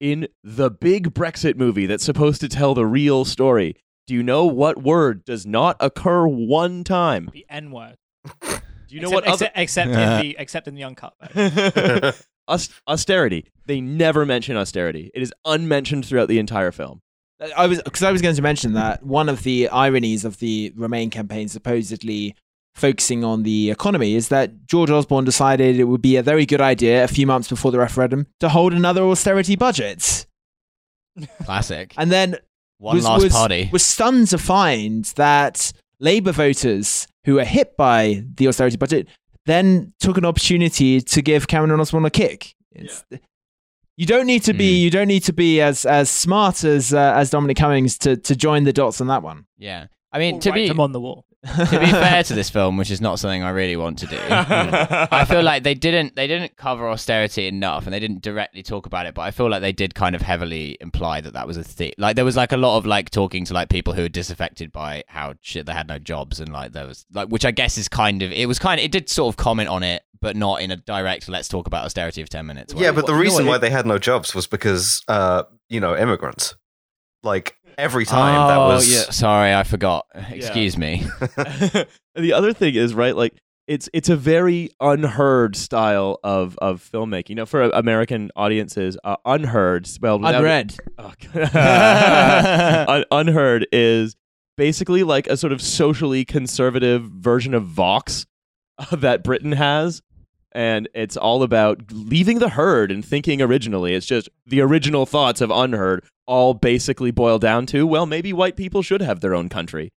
[0.00, 3.74] in the big brexit movie that's supposed to tell the real story
[4.06, 7.96] do you know what word does not occur one time The N word.
[8.40, 11.14] do you know except, what other except, except in the except in the uncut.
[11.32, 12.12] version.
[12.48, 17.02] Aus- austerity they never mention austerity it is unmentioned throughout the entire film
[17.56, 20.72] I was because I was going to mention that one of the ironies of the
[20.74, 22.34] Remain campaign supposedly
[22.74, 26.60] focusing on the economy is that George Osborne decided it would be a very good
[26.60, 30.26] idea a few months before the referendum to hold another austerity budget,
[31.44, 31.92] Classic.
[31.96, 32.36] and then
[32.78, 33.68] One was, last was, party.
[33.72, 39.08] was stunned to find that Labour voters who were hit by the austerity budget
[39.46, 42.54] then took an opportunity to give Cameron Osborne a kick.
[42.72, 43.04] It's,
[43.96, 44.82] You don't need to be Hmm.
[44.84, 48.36] you don't need to be as as smart as uh, as Dominic Cummings to to
[48.36, 49.46] join the dots on that one.
[49.58, 49.86] yeah.
[50.12, 51.26] I mean, Or to write be them on the wall.
[51.46, 54.18] To be fair to this film, which is not something I really want to do,
[54.30, 58.86] I feel like they didn't they didn't cover austerity enough, and they didn't directly talk
[58.86, 59.14] about it.
[59.14, 61.92] But I feel like they did kind of heavily imply that that was a thing.
[61.98, 64.72] Like there was like a lot of like talking to like people who were disaffected
[64.72, 67.78] by how shit they had no jobs, and like there was like which I guess
[67.78, 70.36] is kind of it was kind of it did sort of comment on it, but
[70.36, 72.74] not in a direct let's talk about austerity of ten minutes.
[72.74, 72.82] way.
[72.82, 75.44] Yeah, but the you know reason why it- they had no jobs was because, uh,
[75.68, 76.54] you know, immigrants.
[77.22, 78.92] Like every time that Oh, was.
[78.92, 79.10] yeah.
[79.10, 80.06] Sorry, I forgot.
[80.14, 81.06] Excuse me.
[82.14, 83.32] the other thing is right like
[83.66, 89.16] it's it's a very unheard style of of filmmaking you know for american audiences uh,
[89.26, 90.74] unheard spelled without- Unread.
[90.98, 91.12] Oh,
[92.88, 94.16] Un- unheard is
[94.56, 98.26] basically like a sort of socially conservative version of vox
[98.78, 100.02] uh, that britain has
[100.52, 105.40] and it's all about leaving the herd and thinking originally it's just the original thoughts
[105.40, 109.48] of unheard all basically boil down to well maybe white people should have their own
[109.48, 109.90] country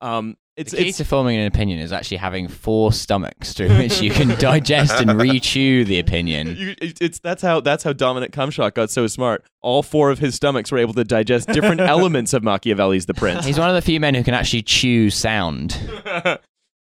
[0.00, 3.76] um it's the key it's to forming an opinion is actually having four stomachs through
[3.76, 6.54] which you can digest and rechew the opinion.
[6.56, 9.44] You, it- it's that's how that's how Dominic Cumshock got so smart.
[9.62, 13.44] All four of his stomachs were able to digest different elements of Machiavelli's The Prince.
[13.44, 15.76] He's one of the few men who can actually chew sound.
[16.14, 16.38] well,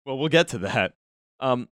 [0.05, 0.93] we'll get to that.
[1.39, 1.67] Um,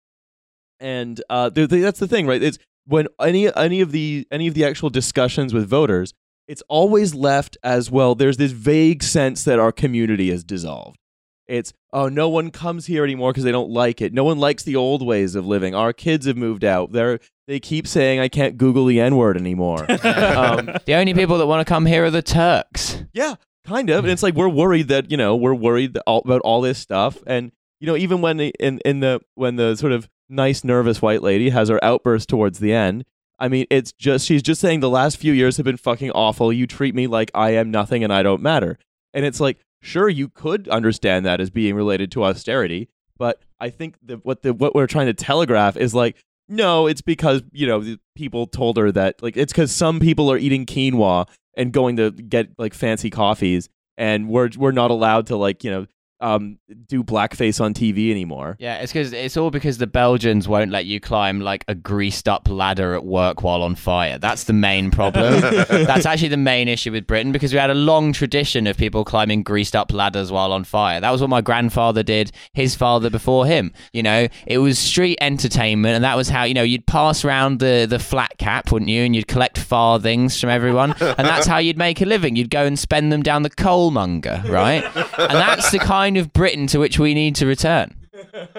[0.82, 2.42] and uh, the, the, that's the thing, right?
[2.42, 6.12] It's when any any of the any of the actual discussions with voters,
[6.48, 8.14] it's always left as well.
[8.14, 10.98] There's this vague sense that our community is dissolved.
[11.46, 14.12] It's oh, no one comes here anymore because they don't like it.
[14.12, 15.74] No one likes the old ways of living.
[15.74, 16.92] Our kids have moved out.
[16.92, 19.80] They're they keep saying I can't Google the N word anymore.
[20.04, 23.04] um, The only people that want to come here are the Turks.
[23.12, 24.04] yeah, kind of.
[24.04, 27.18] And it's like we're worried that you know we're worried all, about all this stuff,
[27.26, 31.02] and you know even when the, in in the when the sort of nice nervous
[31.02, 33.04] white lady has her outburst towards the end.
[33.38, 36.52] I mean, it's just she's just saying the last few years have been fucking awful.
[36.52, 38.78] You treat me like I am nothing and I don't matter.
[39.12, 43.70] And it's like, sure, you could understand that as being related to austerity, but I
[43.70, 46.16] think that what the what we're trying to telegraph is like,
[46.48, 50.38] no, it's because you know people told her that like it's because some people are
[50.38, 55.36] eating quinoa and going to get like fancy coffees, and we're we're not allowed to
[55.36, 55.86] like you know
[56.22, 58.56] um do blackface on TV anymore.
[58.58, 62.28] Yeah, it's because it's all because the Belgians won't let you climb like a greased
[62.28, 64.18] up ladder at work while on fire.
[64.18, 65.40] That's the main problem.
[65.40, 69.04] That's actually the main issue with Britain because we had a long tradition of people
[69.04, 71.00] climbing greased up ladders while on fire.
[71.00, 73.72] That was what my grandfather did, his father before him.
[73.92, 77.58] You know, it was street entertainment, and that was how you know you'd pass around
[77.58, 79.02] the the flat cap, wouldn't you?
[79.02, 82.36] And you'd collect farthings from everyone, and that's how you'd make a living.
[82.36, 84.84] You'd go and spend them down the coalmonger, right?
[84.94, 87.94] And that's the kind of Britain to which we need to return.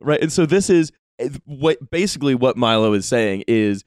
[0.00, 3.82] right and so this is eh, what basically what milo is saying is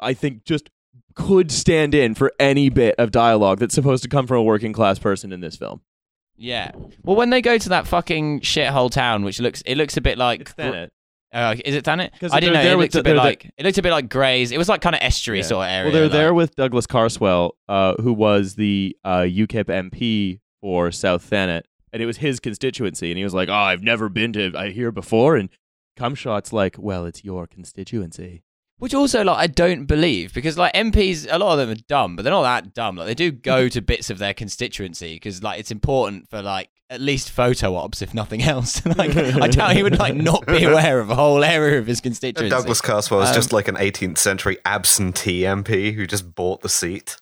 [0.00, 0.68] i think just
[1.14, 4.72] could stand in for any bit of dialogue that's supposed to come from a working
[4.74, 5.80] class person in this film
[6.36, 6.72] Yeah.
[7.02, 10.18] Well, when they go to that fucking shithole town, which looks it looks a bit
[10.18, 10.90] like it's Thanet.
[11.32, 12.10] Uh, is it Thanet?
[12.30, 12.60] I didn't know.
[12.60, 14.52] It there with looked a the- bit the- like it looked a bit like Grays.
[14.52, 15.44] It was like kind of estuary Yeah.
[15.46, 15.84] sort of area.
[15.84, 20.90] well they're like- there with douglas carswell uh, who was the uh, ukip mp for
[20.90, 24.32] south thanet and it was his constituency and he was like oh i've never been
[24.32, 25.48] to i here before and
[25.96, 28.42] cumshot's like well it's your constituency
[28.78, 32.14] Which also, like, I don't believe because, like, MPs, a lot of them are dumb,
[32.14, 32.96] but they're not that dumb.
[32.96, 36.68] Like, they do go to bits of their constituency because, like, it's important for, like,
[36.90, 38.84] at least photo ops, if nothing else.
[38.98, 42.02] like, I doubt he would, like, not be aware of a whole area of his
[42.02, 42.50] constituency.
[42.50, 46.68] Douglas Carswell is Um, just like an 18th century absentee MP who just bought the
[46.68, 47.16] seat.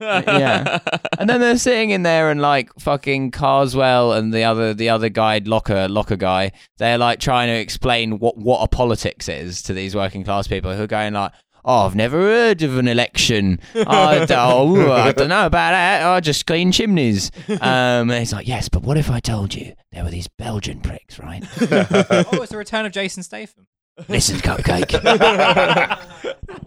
[0.00, 0.78] Yeah.
[1.18, 5.08] And then they're sitting in there and like fucking Carswell and the other the other
[5.08, 9.72] guy, Locker Locker guy, they're like trying to explain what what a politics is to
[9.72, 11.32] these working class people who are going like,
[11.68, 13.58] Oh, I've never heard of an election.
[13.74, 16.06] I, d- oh, I don't know about that.
[16.06, 17.32] I just clean chimneys.
[17.48, 20.80] Um, and he's like, yes, but what if I told you there were these Belgian
[20.80, 21.42] pricks, right?
[21.60, 23.66] oh, it's the return of Jason Statham.
[24.08, 24.94] Listen, Cupcake.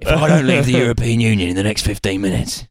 [0.01, 2.67] if I don't leave the European Union in the next 15 minutes,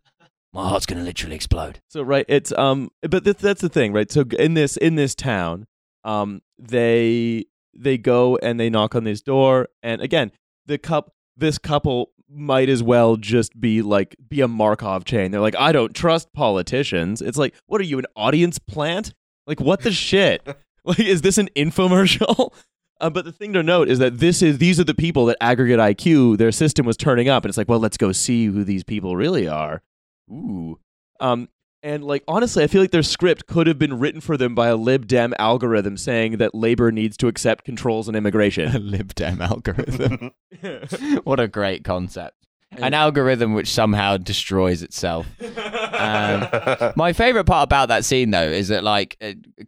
[0.53, 1.81] my heart's going to literally explode.
[1.89, 4.11] So right, it's um, but th- that's the thing, right?
[4.11, 5.67] So in this in this town,
[6.05, 10.33] um, they they go and they knock on this door, and again,
[10.67, 15.31] the cup this couple might as well just be like be a Markov chain.
[15.31, 17.23] They're like, I don't trust politicians.
[17.23, 19.15] It's like, what are you, an audience plant?
[19.47, 20.47] Like, what the shit?
[20.85, 22.55] Like, is this an infomercial?
[23.01, 25.39] Uh, but the thing to note is that this is these are the people that
[25.41, 28.83] AggregateIQ their system was turning up, and it's like, well, let's go see who these
[28.83, 29.83] people really are.
[30.31, 30.79] Ooh,
[31.21, 31.49] um,
[31.83, 34.69] and like honestly, I feel like their script could have been written for them by
[34.69, 38.69] a lib dem algorithm saying that labor needs to accept controls on immigration.
[38.75, 40.33] A Lib Dem algorithm.
[41.25, 42.38] what a great concept.
[42.77, 45.27] An algorithm which somehow destroys itself.
[45.41, 49.17] Um, my favorite part about that scene, though, is that like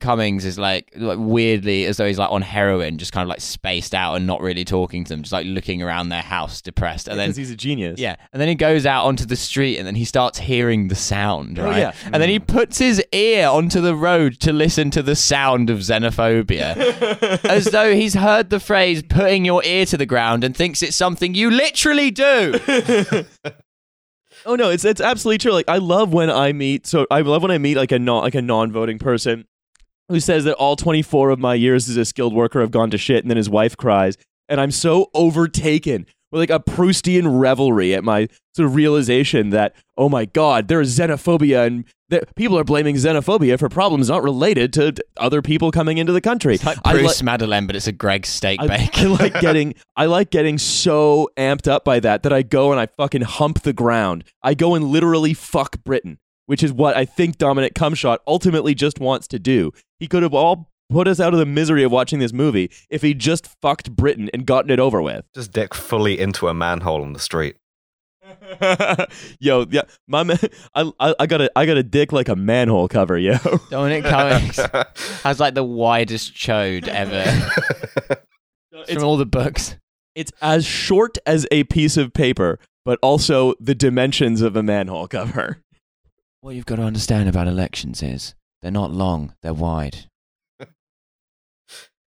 [0.00, 3.40] Cummings is like, like weirdly as though he's like on heroin, just kind of like
[3.40, 7.08] spaced out and not really talking to them, just like looking around their house, depressed.
[7.08, 7.98] And then he's a genius.
[7.98, 10.94] yeah, and then he goes out onto the street and then he starts hearing the
[10.94, 11.92] sound, Oh, yeah.
[12.04, 15.78] And then he puts his ear onto the road to listen to the sound of
[15.78, 16.76] xenophobia.
[17.44, 20.96] as though he's heard the phrase putting your ear to the ground and thinks it's
[20.96, 22.60] something you literally do.
[24.46, 25.52] Oh no, it's it's absolutely true.
[25.52, 28.22] Like I love when I meet so I love when I meet like a non
[28.22, 29.46] like a non-voting person
[30.08, 32.98] who says that all 24 of my years as a skilled worker have gone to
[32.98, 34.16] shit and then his wife cries
[34.48, 40.08] and I'm so overtaken like a Proustian revelry at my sort of realization that oh
[40.08, 44.72] my god, there is xenophobia and that people are blaming xenophobia for problems not related
[44.72, 46.54] to other people coming into the country.
[46.54, 48.98] It's like I li- Madeleine, but it's a Greggs steak I, bake.
[48.98, 52.80] I like getting I like getting so amped up by that that I go and
[52.80, 54.24] I fucking hump the ground.
[54.42, 59.00] I go and literally fuck Britain, which is what I think Dominic Cumshot ultimately just
[59.00, 59.72] wants to do.
[59.98, 63.02] He could have all put us out of the misery of watching this movie if
[63.02, 65.24] he just fucked Britain and gotten it over with.
[65.34, 67.56] Just dick fully into a manhole on the street.
[69.40, 70.38] yo, yeah, my man,
[70.74, 73.36] I, I I got a I got a dick like a manhole cover, yo.
[73.70, 74.60] Dominic Cummings
[75.22, 77.24] has like the widest chode ever
[78.72, 79.76] It's from all the books.
[80.14, 85.08] it's as short as a piece of paper, but also the dimensions of a manhole
[85.08, 85.58] cover.
[86.40, 90.06] What you've got to understand about elections is They're not long, they're wide.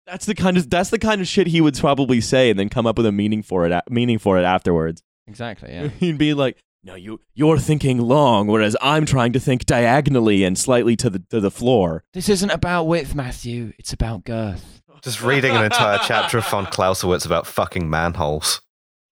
[0.05, 2.69] That's the kind of that's the kind of shit he would probably say, and then
[2.69, 3.71] come up with a meaning for it.
[3.71, 5.01] a- Meaning for it afterwards.
[5.27, 5.88] Exactly, yeah.
[5.99, 10.57] He'd be like, "No, you you're thinking long, whereas I'm trying to think diagonally and
[10.57, 13.71] slightly to the to the floor." this isn't about width, Matthew.
[13.80, 14.81] It's about girth.
[15.01, 18.61] Just reading an entire chapter of von Clausewitz about fucking manholes.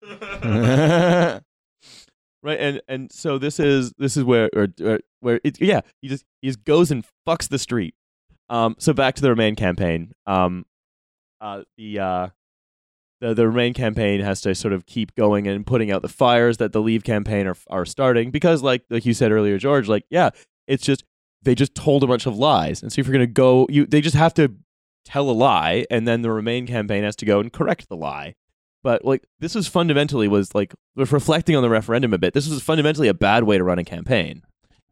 [2.44, 6.08] right and and so this is this is where or, or where it yeah he
[6.08, 7.94] just he just goes and fucks the street
[8.50, 10.66] um so back to the remain campaign um
[11.42, 12.28] uh the uh
[13.20, 16.58] the, the remain campaign has to sort of keep going and putting out the fires
[16.58, 20.06] that the leave campaign are are starting because like like you said earlier george like
[20.10, 20.30] yeah
[20.68, 21.04] it's just
[21.44, 22.82] they just told a bunch of lies.
[22.82, 24.54] And so if you're to go you they just have to
[25.06, 28.36] tell a lie and then the remain campaign has to go and correct the lie.
[28.84, 32.62] But like this was fundamentally was like reflecting on the referendum a bit this was
[32.62, 34.44] fundamentally a bad way to run a campaign.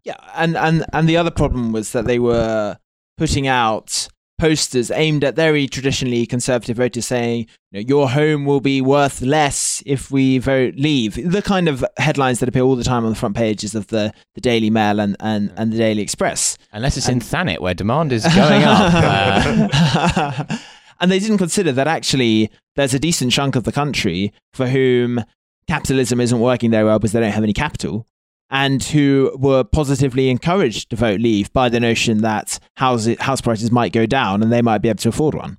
[0.03, 2.77] Yeah, and and and the other problem was that they were
[3.17, 4.07] putting out
[4.40, 9.22] posters aimed at very traditionally conservative voters, saying, you know, "Your home will be worth
[9.22, 13.11] less if we vote leave." The kind of headlines that appear all the time on
[13.11, 16.57] the front pages of the the Daily Mail and and, and the Daily Express.
[16.72, 19.70] Unless it's in Thanet where demand is going up.
[19.80, 20.57] Uh,
[20.99, 25.24] and they didn't consider that actually there's a decent chunk of the country for whom
[25.68, 28.06] capitalism isn't working very well because they don't have any capital
[28.49, 33.71] and who were positively encouraged to vote leave by the notion that house, house prices
[33.71, 35.57] might go down and they might be able to afford one.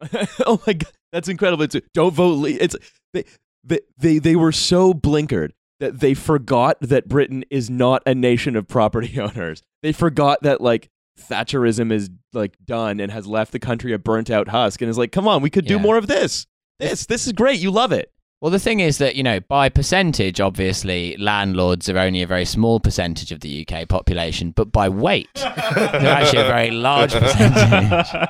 [0.46, 0.92] oh my god.
[1.12, 2.58] That's incredible it's don't vote leave.
[2.60, 2.76] It's
[3.12, 3.24] they,
[3.64, 5.50] they they they were so blinkered
[5.80, 9.62] that they forgot that britain is not a nation of property owners.
[9.82, 10.88] They forgot that like
[11.20, 14.96] thatcherism is like done and has left the country a burnt out husk and is
[14.96, 15.80] like come on we could do Yeah.
[15.82, 16.46] more of this
[16.78, 17.58] this this is great.
[17.60, 18.10] You love it
[18.40, 22.44] well, the thing is that, you know, by percentage, obviously, landlords are only a very
[22.44, 28.28] small percentage of the UK population, but by weight, they're actually a very large percentage.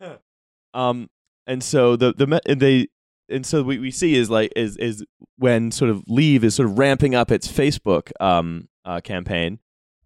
[0.74, 1.08] um
[1.46, 2.88] and so the the they
[3.28, 5.04] and so what we see is like is is
[5.36, 9.58] when sort of leave is sort of ramping up its facebook um uh, campaign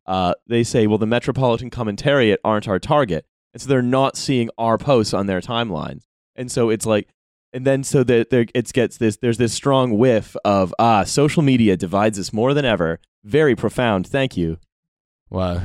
[0.06, 4.50] uh they say well the metropolitan commentariat aren't our target and so they're not seeing
[4.58, 6.02] our posts on their timelines
[6.36, 7.08] and so it's like
[7.52, 11.42] and then so that there it gets this there's this strong whiff of ah social
[11.42, 14.58] media divides us more than ever very profound thank you
[15.30, 15.62] wow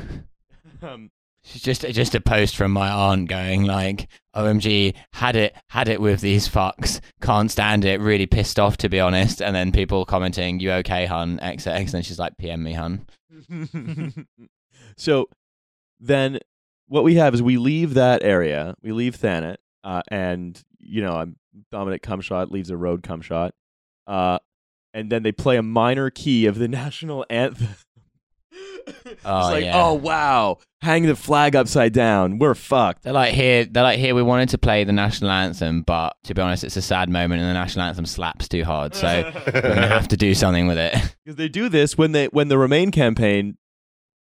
[0.82, 1.10] um,
[1.44, 6.00] It's just just a post from my aunt going like, "OMG, had it had it
[6.00, 10.06] with these fucks, can't stand it, really pissed off to be honest." And then people
[10.06, 13.06] commenting, "You okay, hun?" XX, and she's like, "PM me, hun."
[14.96, 15.28] so
[16.00, 16.38] then
[16.86, 21.14] what we have is we leave that area, we leave Thanet, uh, and you know,
[21.16, 21.36] I'm
[21.70, 23.50] Dominic Cumshot leaves a road Cumshot,
[24.06, 24.38] uh,
[24.92, 27.68] and then they play a minor key of the national anthem.
[29.06, 29.72] it's Oh, like, yeah.
[29.82, 32.38] oh wow, hang the flag upside down.
[32.38, 33.02] We're fucked.
[33.02, 33.64] They're like here.
[33.64, 34.14] They're like here.
[34.14, 37.40] We wanted to play the national anthem, but to be honest, it's a sad moment,
[37.40, 38.94] and the national anthem slaps too hard.
[38.94, 39.06] So
[39.46, 40.94] we're gonna have to do something with it.
[41.24, 43.56] because they do this when they when the Remain campaign,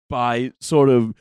[0.09, 1.13] by sort of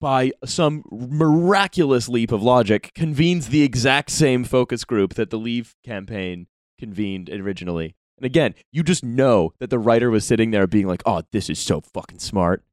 [0.00, 5.74] by some miraculous leap of logic, convenes the exact same focus group that the Leave
[5.84, 6.46] campaign
[6.78, 7.94] convened originally.
[8.16, 11.48] And again, you just know that the writer was sitting there being like, "Oh, this
[11.50, 12.64] is so fucking smart.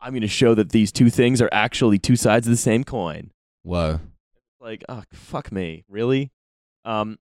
[0.00, 2.84] I'm going to show that these two things are actually two sides of the same
[2.84, 3.30] coin."
[3.62, 4.00] Whoa.
[4.60, 6.30] Like, oh, fuck me, really?
[6.84, 7.18] Um,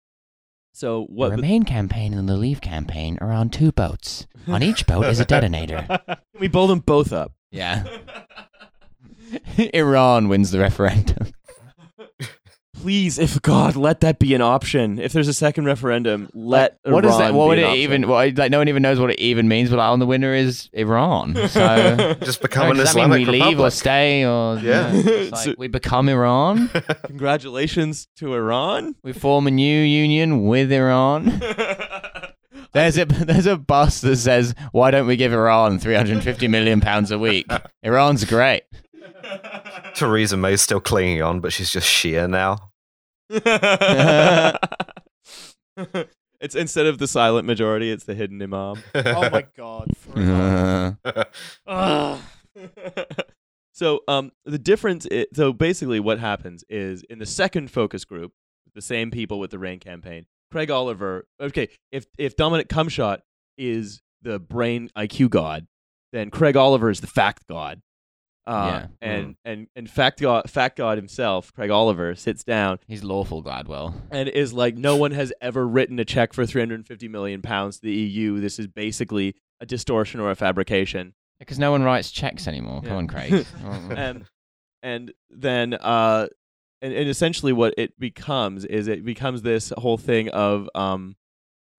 [0.73, 1.29] so what?
[1.29, 4.27] the Remain campaign and the Leave campaign are on two boats.
[4.47, 5.87] On each boat is a detonator.
[6.39, 7.33] we blow them both up.
[7.51, 7.83] Yeah.
[9.73, 11.27] Iran wins the referendum.
[12.73, 14.97] Please, if God, let that be an option.
[14.97, 17.25] If there's a second referendum, let what is that?
[17.25, 17.79] Iran What be would an it option.
[17.81, 18.07] even?
[18.07, 19.69] What, like no one even knows what it even means.
[19.69, 21.35] But like, on the winner is Iran.
[21.49, 24.89] So Just become an does that mean Islamic we leave or stay or Yeah.
[24.93, 26.69] it's like So- we become Iran.
[27.05, 28.95] Congratulations to Iran.
[29.03, 31.39] we form a new union with Iran.
[32.73, 37.11] There's a there's a bus that says, "Why don't we give Iran 350 million pounds
[37.11, 37.45] a week?
[37.83, 38.63] Iran's great."
[39.95, 42.72] Theresa May's still clinging on, but she's just sheer now.
[46.41, 48.84] it's instead of the silent majority, it's the hidden imam.
[48.95, 49.88] oh my god.
[49.95, 50.98] for
[53.73, 58.31] so um the difference i so basically what happens is in the second focus group
[58.76, 63.19] the same people with the rain campaign craig oliver okay if if dominic cumshot
[63.57, 65.65] is the brain iq god
[66.11, 67.81] then craig oliver is the fact god
[68.47, 68.88] uh, Yeah.
[69.01, 73.93] and and and fact god fact god himself craig oliver sits down He's lawful Gladwell.
[74.11, 77.84] and is like no one has ever written a check for 350 million pounds to
[77.84, 78.39] the EU.
[78.39, 81.13] This is basically a distortion or a fabrication.
[81.39, 82.81] Because no one writes checks anymore.
[82.84, 82.89] Yeah.
[82.89, 83.45] Come on, Craig.
[83.95, 84.26] and
[84.84, 86.27] and then uh
[86.81, 91.15] and, and essentially what it becomes is it becomes this whole thing of um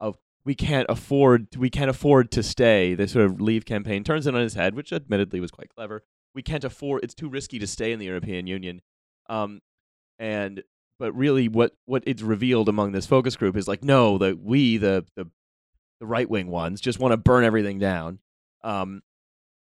[0.01, 4.27] of we can't afford we can't afford to stay this sort of leave campaign turns
[4.29, 7.59] it on his head which admittedly was quite clever we can't afford it's too risky
[7.59, 8.81] to stay in the european union
[9.29, 9.61] um
[10.19, 10.63] and
[10.99, 14.77] but really what what it's revealed among this focus group is like no that we
[14.77, 15.27] the the,
[16.01, 18.19] the right wing ones just want to burn everything down
[18.65, 19.03] um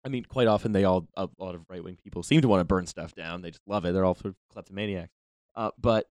[0.04, 2.60] I mean, quite often they all a lot of right wing people seem to want
[2.60, 3.42] to burn stuff down.
[3.42, 3.92] They just love it.
[3.92, 5.08] They're all sort of kleptomaniacs.
[5.56, 6.06] Uh, but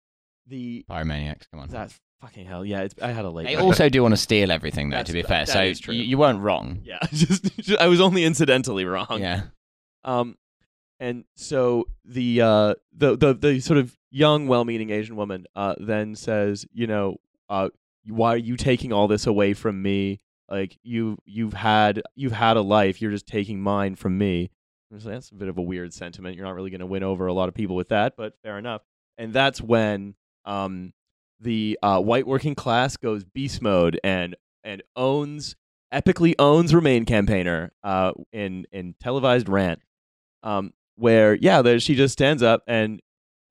[0.45, 1.69] the Pyromaniacs, come on.
[1.69, 2.65] that's fucking hell.
[2.65, 3.47] Yeah, it's, I had a late.
[3.47, 4.97] They also do want to steal everything, though.
[4.97, 5.61] That's- to be fair, so
[5.93, 6.81] you, you weren't wrong.
[6.83, 9.19] yeah, just, just- I was only incidentally wrong.
[9.19, 9.43] Yeah.
[10.07, 10.37] Um,
[10.99, 16.15] and so the uh the the the sort of young, well-meaning Asian woman uh then
[16.15, 17.17] says, you know,
[17.49, 17.69] uh,
[18.07, 20.19] why are you taking all this away from me?
[20.49, 23.01] Like you you've had you've had a life.
[23.01, 24.49] You're just taking mine from me.
[24.89, 26.35] Was that's a bit of a weird sentiment.
[26.35, 28.57] You're not really going to win over a lot of people with that, but fair
[28.57, 28.81] enough.
[29.17, 30.15] And that's when
[30.45, 30.93] um
[31.39, 35.55] the uh, white working class goes beast mode and and owns
[35.93, 39.81] epically owns Remain campaigner uh in in televised rant
[40.43, 42.99] um where yeah there she just stands up and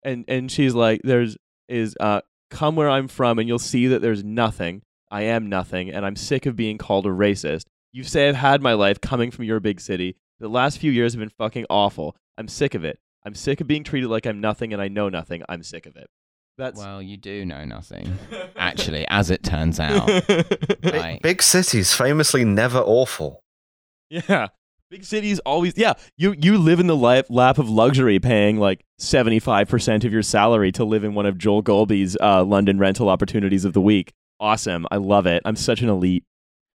[0.02, 1.36] and and she's like there's
[1.68, 4.82] is uh come where I'm from and you'll see that there's nothing.
[5.10, 7.64] I am nothing and I'm sick of being called a racist.
[7.92, 10.16] You say I've had my life coming from your big city.
[10.40, 12.16] The last few years have been fucking awful.
[12.36, 12.98] I'm sick of it.
[13.24, 15.42] I'm sick of being treated like I'm nothing and I know nothing.
[15.48, 16.08] I'm sick of it.
[16.58, 18.18] That's Well, you do know nothing,
[18.56, 20.08] actually, as it turns out.
[20.82, 23.40] Like, Big cities famously never awful.
[24.08, 24.48] Yeah.
[24.88, 28.84] Big cities always yeah, you you live in the life, lap of luxury paying like
[29.00, 33.64] 75% of your salary to live in one of Joel Golby's uh, London rental opportunities
[33.64, 34.12] of the week.
[34.38, 34.86] Awesome.
[34.92, 35.42] I love it.
[35.44, 36.22] I'm such an elite.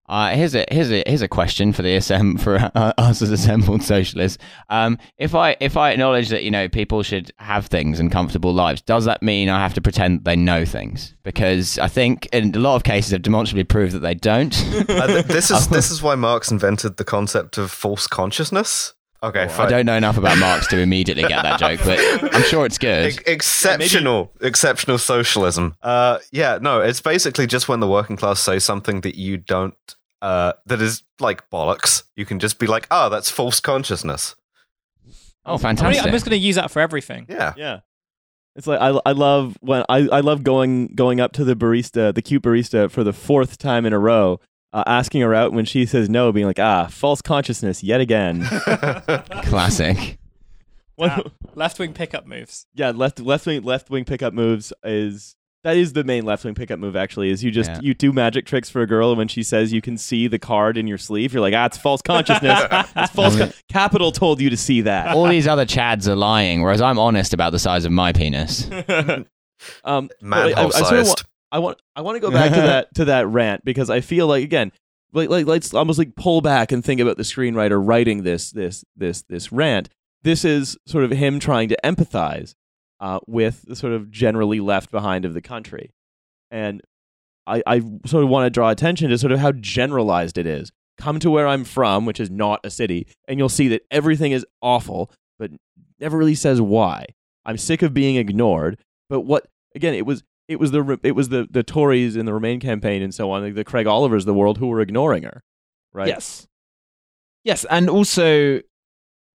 [0.09, 3.31] Uh, here's a here's a here's a question for the assemb- for uh, us as
[3.31, 4.39] assembled socialists.
[4.69, 8.53] Um, if I if I acknowledge that you know people should have things and comfortable
[8.55, 11.15] lives, does that mean I have to pretend they know things?
[11.23, 14.55] Because I think in a lot of cases have demonstrably proved that they don't.
[14.97, 18.95] Uh, th- this is this is why Marx invented the concept of false consciousness.
[19.23, 19.71] Okay, I fine.
[19.71, 23.07] don't know enough about Marx to immediately get that joke, but I'm sure it's good.
[23.07, 25.75] Ex- exceptional, exceptional socialism.
[25.83, 29.75] Uh, yeah, no, it's basically just when the working class say something that you don't,
[30.23, 32.03] uh, that is like bollocks.
[32.15, 34.37] You can just be like, "Oh, that's false consciousness."
[35.45, 36.05] Oh, I'm, fantastic!
[36.05, 37.27] I'm just going to use that for everything.
[37.29, 37.81] Yeah, Yeah.
[38.57, 42.15] It's like I, I love when I, I love going going up to the barista,
[42.15, 44.41] the cute barista for the fourth time in a row,
[44.73, 48.45] uh, asking her out when she says no, being like, "Ah, false consciousness yet again."
[49.45, 50.19] Classic.
[50.97, 51.21] One- Ah,
[51.55, 52.67] left wing pickup moves.
[52.75, 56.55] yeah, left left wing left wing pickup moves is that is the main left wing
[56.55, 56.97] pickup move.
[56.97, 57.81] Actually, is you just Yeah.
[57.83, 60.39] you do magic tricks for a girl, and when she says you can see the
[60.39, 62.61] card in your sleeve, you're like, ah, it's false consciousness.
[62.97, 63.37] it's false.
[63.37, 65.15] Con- Capital told you to see that.
[65.15, 68.71] All these other chads are lying, whereas I'm honest about the size of my penis.
[69.85, 71.25] um, manhole I- I sort of wa- sized.
[71.57, 74.27] I want I want to go back to that to that rant because I feel
[74.27, 74.73] like again
[75.15, 78.85] like like let's almost like pull back and think about the screenwriter writing this this
[78.95, 79.89] this this rant.
[80.23, 82.55] This is sort of him trying to empathize
[83.01, 85.93] uh, with the sort of generally left behind of the country,
[86.51, 86.83] and
[87.47, 90.71] I I sort of want to draw attention to sort of how generalized it is.
[90.99, 94.33] Come to where I'm from, which is not a city, and you'll see that everything
[94.33, 95.51] is awful, but
[95.99, 97.07] never really says why.
[97.47, 98.79] I'm sick of being ignored.
[99.09, 99.95] But what again?
[99.95, 103.15] It was it was the it was the the Tories in the Remain campaign and
[103.15, 105.43] so on, like the Craig Olivers of the world who were ignoring her,
[105.93, 106.09] right?
[106.09, 106.47] Yes.
[107.45, 108.61] Yes, and also,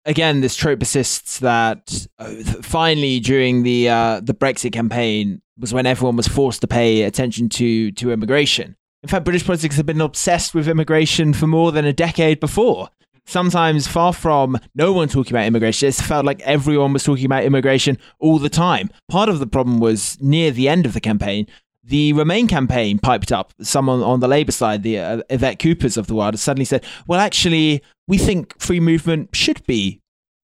[0.03, 5.85] again, this trope persists that uh, finally during the uh, the Brexit campaign was when
[5.85, 8.75] everyone was forced to pay attention to to immigration.
[9.03, 12.89] In fact, British politics have been obsessed with immigration for more than a decade before.
[13.25, 17.43] Sometimes far from no one talking about immigration, it felt like everyone was talking about
[17.43, 18.89] immigration all the time.
[19.09, 21.47] Part of the problem was near the end of the campaign,
[21.83, 23.53] the Remain campaign piped up.
[23.61, 27.19] Someone on the Labour side, the uh, Yvette Coopers of the world, suddenly said, "Well,
[27.19, 30.01] actually, we think free movement should be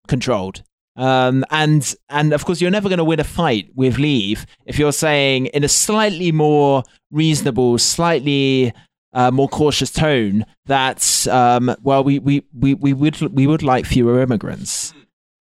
[0.07, 0.63] controlled."
[0.95, 4.79] Um, and and of course, you're never going to win a fight with Leave if
[4.79, 8.73] you're saying in a slightly more reasonable, slightly
[9.18, 13.85] uh, more cautious tone that um, well, we, we, we, we would we would like
[13.85, 14.94] fewer immigrants.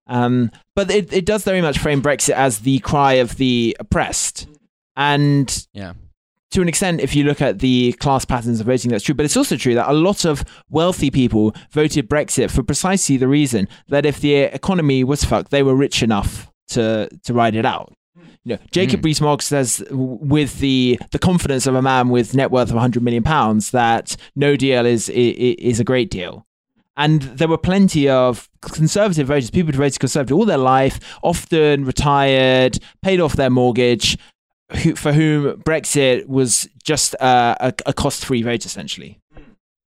[0.06, 4.46] Um, but it, it does very much frame Brexit as the cry of the oppressed.
[4.96, 5.94] And Yeah.
[6.52, 9.14] to an extent, if you look at the class patterns of voting, that's true.
[9.14, 13.28] But it's also true that a lot of wealthy people voted Brexit for precisely the
[13.28, 17.66] reason that if the economy was fucked, they were rich enough to to ride it
[17.66, 17.92] out.
[18.44, 19.04] You know, Jacob Mm.
[19.04, 23.22] Rees-Mogg says, with the the confidence of a man with net worth of 100 million
[23.22, 26.46] pounds, that no deal is i- i- is a great deal.
[26.96, 31.84] And there were plenty of conservative voters, people who voted conservative all their life, often
[31.84, 34.16] retired, paid off their mortgage,
[34.70, 39.18] who, for whom Brexit was just uh, a, a cost-free vote, essentially.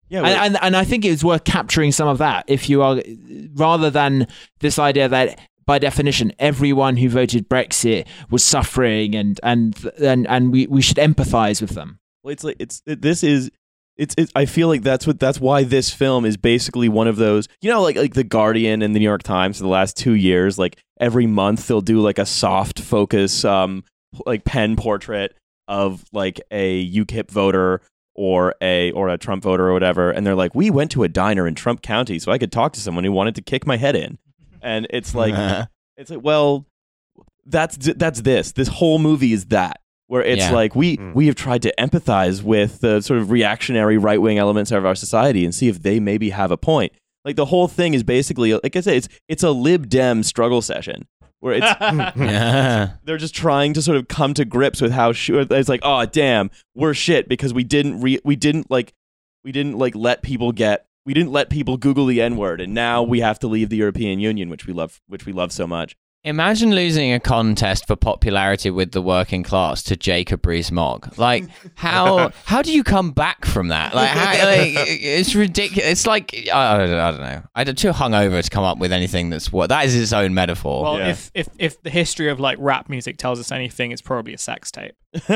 [0.10, 3.02] Yeah, And, and and I think it's worth capturing some of that if you are
[3.56, 4.28] rather than
[4.62, 5.38] this idea that
[5.68, 10.98] by definition everyone who voted Brexit was suffering and and and and we, we should
[10.98, 12.00] empathize with them.
[12.24, 13.52] Well, it's like it's it, this is
[13.98, 17.18] it's, it's I feel like that's what that's why this film is basically one of
[17.18, 19.98] those you know like like the Guardian and the New York Times for the last
[19.98, 23.84] two years like every month they'll do like a soft focus um
[24.26, 25.36] like pen portrait
[25.68, 27.82] of like a UKIP voter
[28.16, 31.10] or a or a Trump voter or whatever and they're like we went to a
[31.10, 33.76] diner in Trump County so I could talk to someone who wanted to kick my
[33.76, 34.18] head in
[34.62, 35.68] and it's like
[35.98, 36.66] it's like well
[37.46, 40.52] that's that's this this whole movie is that where it's Yeah.
[40.52, 41.14] like we Mm.
[41.16, 44.96] we have tried to empathize with the sort of reactionary right wing elements of our
[44.96, 46.94] society and see if they maybe have a point.
[47.26, 50.62] Like the whole thing is basically like I said, it's it's a lib dem struggle
[50.62, 51.08] session
[51.40, 51.66] where it's
[52.16, 52.94] yeah.
[53.04, 56.06] they're just trying to sort of come to grips with how sure it's like oh
[56.06, 58.94] damn we're shit because we didn't re- we didn't like
[59.44, 62.74] we didn't like let people get we didn't let people Google the N word and
[62.74, 65.66] now we have to leave the European Union which we love which we love so
[65.66, 65.96] much.
[66.24, 71.18] Imagine losing a contest for popularity with the working class to Jacob Rees-Mogg.
[71.18, 71.46] Like,
[71.76, 73.96] how how do you come back from that?
[73.96, 75.86] Like, how, like it's ridiculous.
[75.90, 77.44] It's like I, I don't- I don't know.
[77.56, 80.84] I'm too hungover to come up with anything that's what that is its own metaphor.
[80.84, 81.10] Well, Yeah.
[81.12, 84.38] if, if if the history of like rap music tells us anything, it's probably a
[84.38, 84.96] sex tape.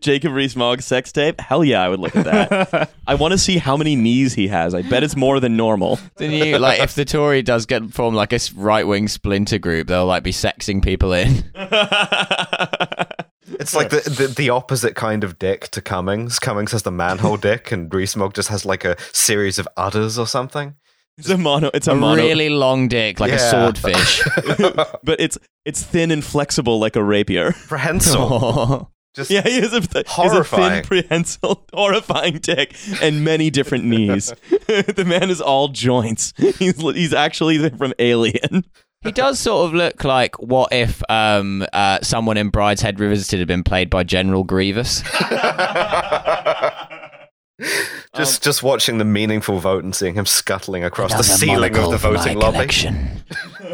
[0.00, 1.40] Jacob Rees-Mogg sex tape?
[1.40, 2.90] Hell yeah, I would look at that.
[3.06, 4.74] I want to see how many knees he has.
[4.74, 5.98] I bet it's more than normal.
[6.16, 9.86] the new like if the Tory does get form like a right wing splinter group,
[9.86, 11.44] they'll like be sexing people in.
[13.60, 16.38] It's like the, the the opposite kind of dick to Cummings.
[16.38, 20.26] Cummings has the manhole dick, and Rees-Mogg just has like a series of udders or
[20.26, 20.74] something.
[21.16, 21.70] it's a mono.
[21.74, 22.22] It's a, A mono.
[22.22, 24.22] really long dick, like a swordfish.
[25.02, 27.52] but it's it's thin and flexible like a rapier.
[27.66, 28.92] Prehensile.
[29.14, 30.84] Just Yeah, he is a, he has a thin, Horrifying.
[30.84, 34.32] prehensile, horrifying dick and many different knees.
[34.50, 36.34] the man is all joints.
[36.36, 38.64] He's he's actually from Alien.
[39.02, 43.46] He does sort of look like what if um, uh, someone in Brideshead Revisited had
[43.46, 45.02] been played by General Grievous.
[48.16, 51.96] just just watching the meaningful vote and seeing him scuttling across the ceiling of the
[51.96, 52.68] voting lobby.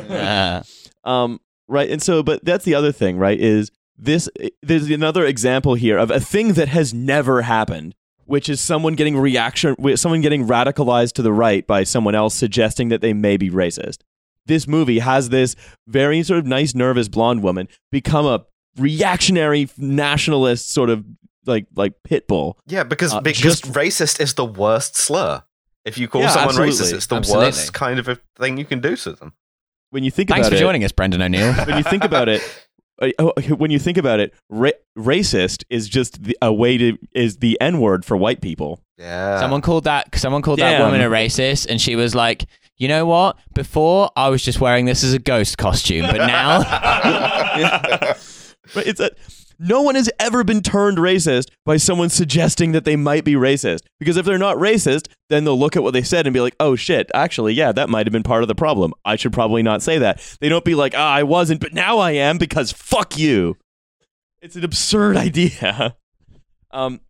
[0.08, 0.62] Yeah.
[1.04, 3.38] Um, right, and so, but that's the other thing, right?
[3.38, 4.28] Is this?
[4.62, 7.94] There's another example here of a thing that has never happened,
[8.26, 12.88] which is someone getting reaction, someone getting radicalized to the right by someone else suggesting
[12.88, 13.98] that they may be racist.
[14.46, 15.56] This movie has this
[15.86, 18.44] very sort of nice, nervous blonde woman become a
[18.78, 21.04] reactionary nationalist sort of
[21.46, 22.58] like like pit bull.
[22.66, 25.42] Yeah, because Uh, because just- racist is the worst slur.
[25.84, 26.72] If you call Yeah, someone absolutely.
[26.74, 27.46] racist, it's the Absolutely.
[27.48, 29.34] worst kind of a thing you can do to them.
[29.90, 31.52] When you think Thanks about for it, joining us, Brendan O'Neill.
[31.66, 32.40] when you think about it,
[33.02, 36.96] uh, oh, when you think about it, ra- racist is just the, a way to
[37.14, 38.80] is the n word for white people.
[38.96, 39.38] Yeah.
[39.40, 42.46] Someone called that someone called that woman a racist, and she was like,
[42.76, 43.36] "You know what?
[43.54, 46.58] Before I was just wearing this as a ghost costume, but now
[48.74, 48.86] Right?
[48.86, 49.10] It's a
[49.58, 53.80] no one has ever been turned racist by someone suggesting that they might be racist.
[54.00, 56.56] Because if they're not racist, then they'll look at what they said and be like,
[56.58, 58.92] "Oh shit, actually, yeah, that might have been part of the problem.
[59.04, 61.98] I should probably not say that." They don't be like, "Ah, I wasn't, but now
[61.98, 63.56] I am because fuck you."
[64.42, 65.96] It's an absurd idea.
[66.70, 67.00] Um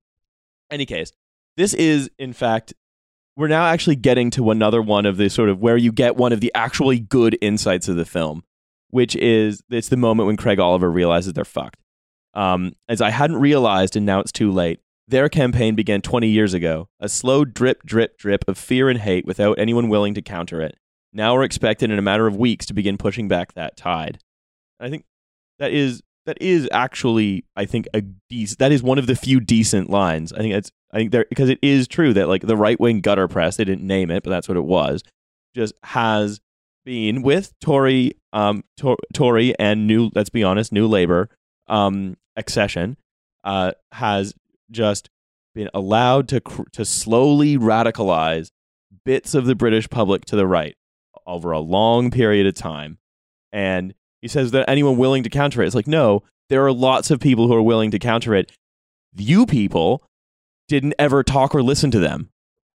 [0.71, 1.13] any case,
[1.57, 2.75] this is in fact
[3.37, 6.33] we're now actually getting to another one of the sort of where you get one
[6.33, 8.45] of the actually good insights of the film,
[8.91, 11.81] which is it's the moment when Craig Oliver realizes they're fucked.
[12.35, 14.81] Um, as I hadn't realized, and now it's too late.
[15.07, 19.27] Their campaign began 20 years ago, a slow drip, drip, drip of fear and hate
[19.27, 20.77] without anyone willing to counter it.
[21.13, 24.19] Now we're expected in a matter of weeks to begin pushing back that tide.
[24.81, 25.05] I think
[25.59, 28.03] that is that is actually I think a
[28.33, 30.33] dec- that is one of the few decent lines.
[30.33, 33.01] I think that's I think there because it is true that like the right wing
[33.01, 35.03] gutter press they didn't name it but that's what it was
[35.55, 36.41] just has
[36.85, 41.29] been with Tory um Tor- Tory and new let's be honest new Labor
[41.67, 42.97] um accession
[43.43, 44.35] uh has
[44.71, 45.11] just
[45.55, 48.51] been allowed to cr- to slowly radicalize
[49.05, 50.77] bits of the British public to the right
[51.27, 52.99] over a long period of time
[53.53, 53.95] and
[54.25, 57.21] he says that anyone willing to counter it it's like no there are lots of
[57.21, 58.51] people who are willing to counter it
[59.17, 60.03] you people
[60.69, 62.29] didn't ever talk or listen to them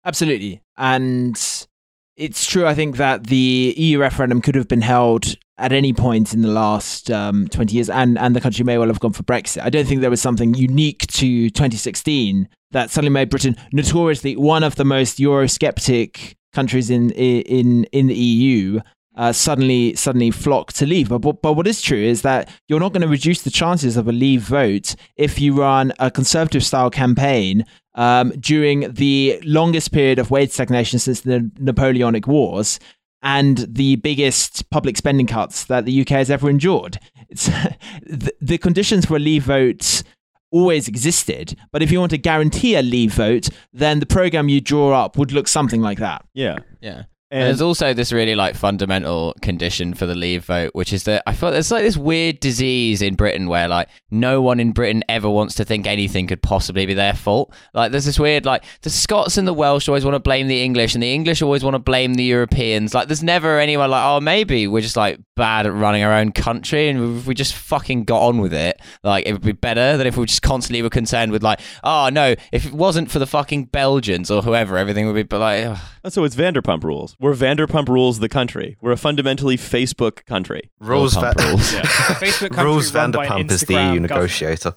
[0.06, 0.62] Absolutely.
[0.78, 1.68] And
[2.16, 2.66] it's true.
[2.66, 6.48] I think that the EU referendum could have been held at any point in the
[6.50, 9.62] last um, 20 years, and, and the country may well have gone for Brexit.
[9.62, 14.64] I don't think there was something unique to 2016 that suddenly made Britain notoriously one
[14.64, 18.80] of the most Eurosceptic countries in in in the EU.
[19.20, 21.10] Uh, suddenly, suddenly flock to leave.
[21.10, 23.98] But, but, but what is true is that you're not going to reduce the chances
[23.98, 27.66] of a leave vote if you run a conservative style campaign
[27.96, 32.80] um, during the longest period of wage stagnation since the Napoleonic Wars
[33.22, 36.98] and the biggest public spending cuts that the UK has ever endured.
[37.28, 37.48] It's
[38.04, 40.02] the, the conditions for a leave vote
[40.50, 44.62] always existed, but if you want to guarantee a leave vote, then the program you
[44.62, 46.26] draw up would look something like that.
[46.34, 46.60] Yeah.
[46.80, 47.04] Yeah.
[47.32, 51.04] And, And there's also this really like fundamental condition for the leave vote, which is
[51.04, 54.72] that I feel there's like this weird disease in Britain where like no one in
[54.72, 57.54] Britain ever wants to think anything could possibly be their fault.
[57.76, 60.64] Like there's this weird like the Scots and the Welsh always want to blame the
[60.64, 62.96] English, and the English always want to blame the Europeans.
[62.96, 66.32] Like there's never anyone like oh maybe we're just like bad at running our own
[66.32, 69.98] country, and if we just fucking got on with it, like it would be better
[69.98, 73.20] than if we just constantly were concerned with like oh no if it wasn't for
[73.20, 75.66] the fucking Belgians or whoever everything would be but like.
[75.66, 76.12] ugh.
[76.12, 77.16] so it's Vanderpump Rules.
[77.20, 78.78] We're Vanderpump Rules the country.
[78.82, 80.72] We're a fundamentally Facebook country.
[80.80, 81.72] Rules, Vanderpump Va- rules.
[81.74, 84.76] Facebook country Rules run by an Vanderpump is the EU negotiator.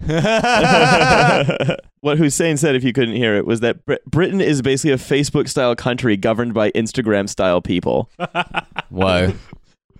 [2.00, 4.96] what Hussein said, if you couldn't hear it, was that Br- Britain is basically a
[4.96, 8.10] Facebook style country governed by Instagram style people.
[8.90, 9.32] Whoa.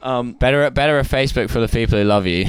[0.02, 2.44] Um, Better, better a Facebook for the people who love you.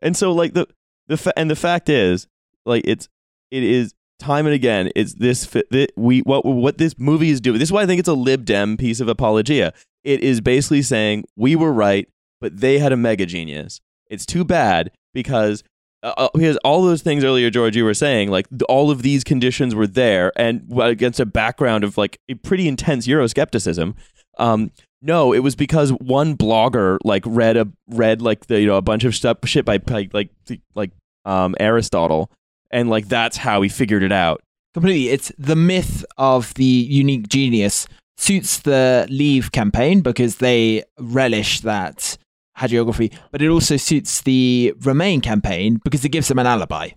[0.00, 0.66] and so like the
[1.08, 2.26] the fa- and the fact is
[2.64, 3.08] like it's
[3.50, 5.48] it is time and again is this
[5.96, 8.44] we what what this movie is doing this is why i think it's a lib
[8.44, 9.72] dem piece of apologia.
[10.02, 12.08] It is basically saying we were right
[12.40, 13.80] but they had a mega genius.
[14.08, 15.62] It's too bad because
[16.02, 19.22] uh, uh, because all those things earlier george you were saying like all of these
[19.22, 23.94] conditions were there and against a background of like a pretty intense euroscepticism.
[24.38, 24.70] Um
[25.02, 28.82] no, it was because one blogger like read a read like the you know a
[28.82, 30.30] bunch of stuff shit by, by like
[30.74, 30.92] like
[31.24, 32.30] um Aristotle
[32.70, 34.42] and like that's how he figured it out.
[34.74, 35.08] Completely.
[35.08, 42.16] It's the myth of the unique genius suits the Leave campaign because they relish that
[42.58, 46.90] hagiography, but it also suits the Remain campaign because it gives them an alibi.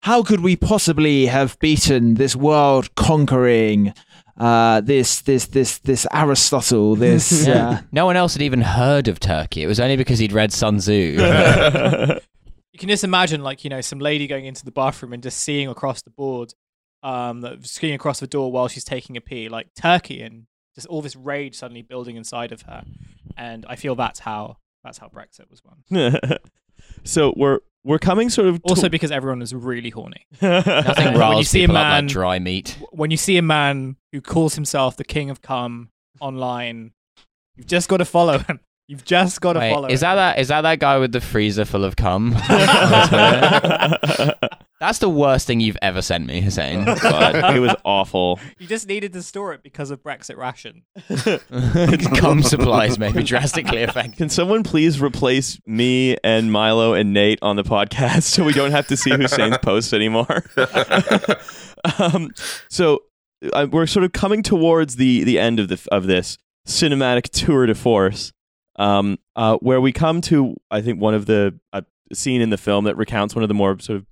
[0.00, 3.94] How could we possibly have beaten this world conquering
[4.38, 9.20] uh, this this this this Aristotle, this uh, No one else had even heard of
[9.20, 9.62] Turkey.
[9.62, 11.18] It was only because he'd read Sun Tzu.
[12.72, 15.38] You can just imagine, like, you know, some lady going into the bathroom and just
[15.40, 16.54] seeing across the board,
[17.02, 20.86] um, that- seeing across the door while she's taking a pee, like Turkey, and just
[20.86, 22.84] all this rage suddenly building inside of her.
[23.36, 26.18] And I feel that's how that's how Brexit was won.
[27.04, 30.26] so we're we're coming sort of Also, because everyone is really horny.
[30.40, 32.78] Nothing When you see a man- like dry meat.
[32.90, 35.90] When you see a man who calls himself the king of cum
[36.20, 36.92] online,
[37.56, 38.60] you've just got to follow him.
[38.92, 39.88] You've just got to Wait, follow.
[39.88, 40.08] is him.
[40.08, 42.32] that that is that that guy with the freezer full of cum?
[44.80, 46.84] That's the worst thing you've ever sent me, Hussein.
[47.00, 48.38] God, it was awful.
[48.58, 50.82] You just needed to store it because of Brexit ration.
[52.18, 54.18] cum supplies may be drastically affected.
[54.18, 58.72] Can someone please replace me and Milo and Nate on the podcast so we don't
[58.72, 60.44] have to see Hussein's posts anymore?
[61.98, 62.30] um,
[62.68, 63.04] so
[63.54, 66.36] uh, we're sort of coming towards the the end of the of this
[66.68, 68.32] cinematic tour de force,
[68.76, 71.82] um, uh, where we come to I think one of the uh,
[72.12, 74.06] scene in the film that recounts one of the more sort of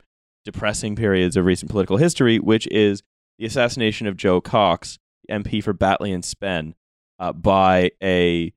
[0.45, 3.03] depressing periods of recent political history, which is
[3.39, 4.99] the assassination of Jo Cox,
[5.31, 6.75] MP for Batley and Spen,
[7.19, 8.53] uh, by a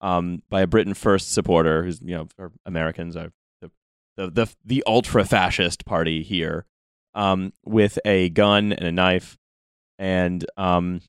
[0.00, 3.70] um, by a Britain First supporter, who's you know Americans are the
[4.16, 6.66] the the, the ultra fascist party here,
[7.14, 9.38] um, with a gun and a knife,
[9.98, 11.00] and um,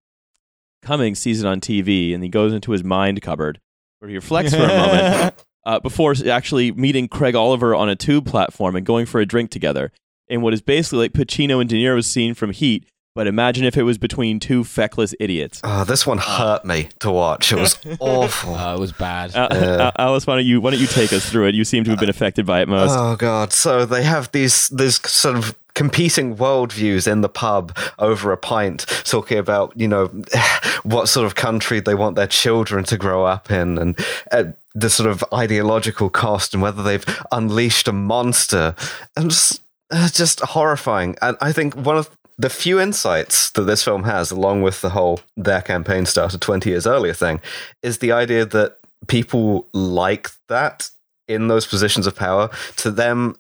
[0.82, 3.60] Cummings sees it on TV, and he goes into his mind cupboard
[4.04, 5.34] where he reflects for a moment
[5.66, 9.50] uh, before actually meeting Craig Oliver on a tube platform and going for a drink
[9.50, 9.94] together
[10.28, 12.86] in what is basically like Pacino and De Niro's scene from Heat.
[13.16, 15.62] But imagine if it was between two feckless idiots.
[15.64, 17.54] Oh, this one hurt me to watch.
[17.54, 18.56] It was awful.
[18.56, 19.34] Oh, it was bad.
[19.36, 19.60] Uh, Yeah.
[19.60, 21.56] uh, Alice, why don't you why don't you take us through it?
[21.56, 22.92] You seem to have been affected by it most.
[22.98, 23.54] Oh god!
[23.54, 28.86] So they have these these sort of competing worldviews in the pub over a pint,
[29.04, 30.08] talking about you know
[30.84, 34.00] what sort of country they want their children to grow up in, and
[34.32, 34.46] uh,
[34.76, 38.76] the sort of ideological cost, and whether they've unleashed a monster,
[39.16, 41.16] and just uh, just horrifying.
[41.22, 44.90] And I think one of the few insights that this film has, along with the
[44.90, 47.42] whole their campaign started twenty years earlier thing,
[47.82, 48.78] is the idea that
[49.08, 50.90] people like that
[51.28, 52.50] in those positions of power.
[52.78, 53.36] To them,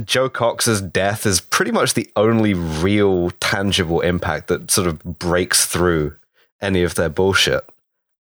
[0.00, 5.66] Jo Cox's death is pretty much the only real tangible impact that sort of breaks
[5.66, 6.16] through
[6.60, 7.68] any of their bullshit.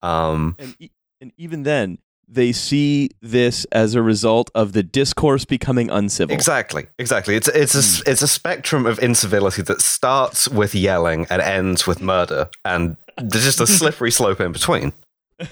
[0.03, 0.91] Um, and, e-
[1.21, 6.33] and even then, they see this as a result of the discourse becoming uncivil.
[6.35, 7.35] Exactly, exactly.
[7.35, 12.01] It's it's a it's a spectrum of incivility that starts with yelling and ends with
[12.01, 14.93] murder, and there's just a slippery slope in between.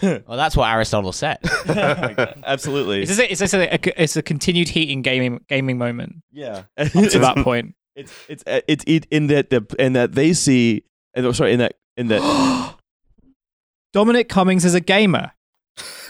[0.03, 1.39] Well, that's what Aristotle said.
[2.45, 3.03] Absolutely.
[3.03, 6.65] Is this, a, is this a, a, it's a continued heating gaming gaming moment yeah.
[6.77, 7.75] up to that point?
[7.95, 10.85] It's it's uh, it's it, in that the in that they see
[11.15, 12.75] and oh, sorry in that in that
[13.93, 15.33] Dominic Cummings is a gamer.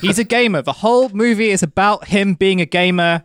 [0.01, 0.63] He's a gamer.
[0.63, 3.25] The whole movie is about him being a gamer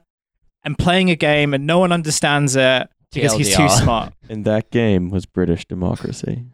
[0.63, 3.83] and playing a game, and no one understands it because he's too TLDR.
[3.83, 4.13] smart.
[4.29, 6.45] in that game was British democracy.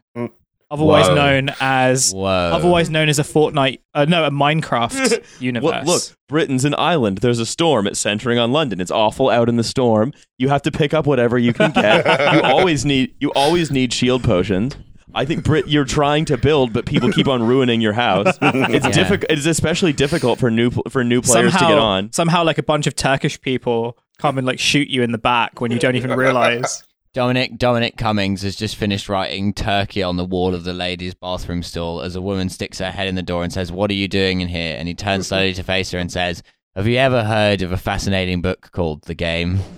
[0.72, 1.16] Otherwise Whoa.
[1.16, 2.28] known as Whoa.
[2.28, 5.86] otherwise known as a Fortnite, uh, no, a Minecraft universe.
[5.86, 7.20] Look, look, Britain's an island.
[7.20, 7.88] There's a storm.
[7.88, 8.80] It's centering on London.
[8.80, 10.14] It's awful out in the storm.
[10.38, 12.06] You have to pick up whatever you can get.
[12.36, 14.76] you always need you always need shield potions.
[15.16, 18.38] I think Brit, you're trying to build, but people keep on ruining your house.
[18.42, 18.92] It's Yeah.
[18.92, 19.32] difficult.
[19.32, 22.12] It's especially difficult for new for new players somehow, to get on.
[22.14, 25.62] somehow, like a bunch of Turkish people come and like shoot you in the back
[25.62, 26.84] when you don't even realize.
[27.14, 31.64] Dominic Dominic Cummings has just finished writing "Turkey" on the wall of the ladies' bathroom
[31.64, 34.08] stall as a woman sticks her head in the door and says, "What are you
[34.08, 36.44] doing in here?" And he turns slowly to face her and says,
[36.76, 39.60] "Have you ever heard of a fascinating book called The Game?"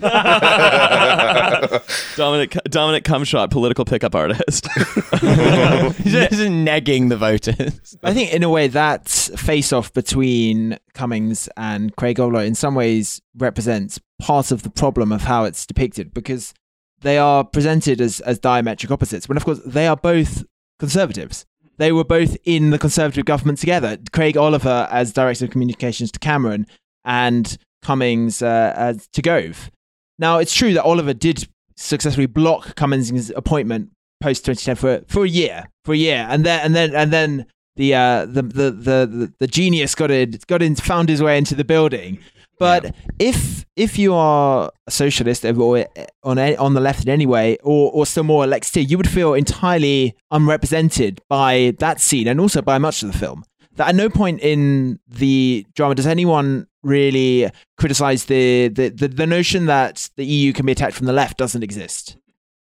[2.16, 4.68] Dominic Dominic Cumshot, political pickup artist.
[4.74, 7.96] He's just negging the voters.
[8.02, 12.74] I think in a way that face off between Cummings and Craig Oliver in some
[12.74, 16.52] ways represents part of the problem of how it's depicted because
[17.02, 20.44] they are presented as, as diametric opposites when of course they are both
[20.78, 21.46] conservatives.
[21.78, 23.98] They were both in the conservative government together.
[24.12, 26.66] Craig Oliver as director of communications to Cameron
[27.04, 29.70] and Cummings uh, as to Gove.
[30.18, 35.28] Now it's true that Oliver did successfully block Cummings' appointment post 2010 for for a
[35.28, 37.46] year, for a year, and then and then and then
[37.76, 41.54] the uh, the, the the the genius got it got in found his way into
[41.54, 42.18] the building.
[42.62, 45.84] But if if you are a socialist or
[46.22, 49.08] on a- on the left in any way, or or still more Alexia, you would
[49.08, 53.42] feel entirely unrepresented by that scene and also by much of the film.
[53.76, 59.26] That at no point in the drama does anyone really criticize the the, the, the
[59.26, 62.16] notion that the EU can be attacked from the left doesn't exist.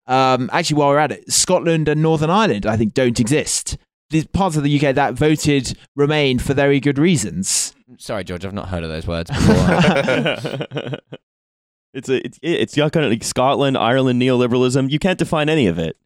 [0.06, 3.76] Um, actually, while we're at it, Scotland and Northern Ireland, I think, don't exist.
[4.12, 7.74] The parts of the UK that voted Remain for very good reasons.
[7.96, 9.54] Sorry, George, I've not heard of those words before.
[11.94, 14.90] it's a it's it's not gonna Scotland, Ireland neoliberalism.
[14.90, 15.96] You can't define any of it.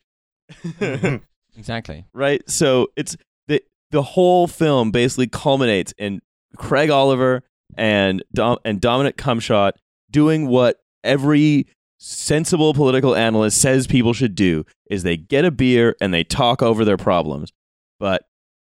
[1.57, 2.05] exactly.
[2.13, 2.49] right?
[2.49, 3.17] So it's
[3.49, 3.61] the
[3.91, 6.21] the whole film basically culminates in
[6.57, 7.43] Craig Oliver
[7.77, 9.73] and Dom, and Dominic Cumshot
[10.13, 11.67] doing what every
[11.99, 16.63] sensible political analyst says people should do is they get a beer and they talk
[16.63, 17.53] over their problems.
[17.99, 18.23] But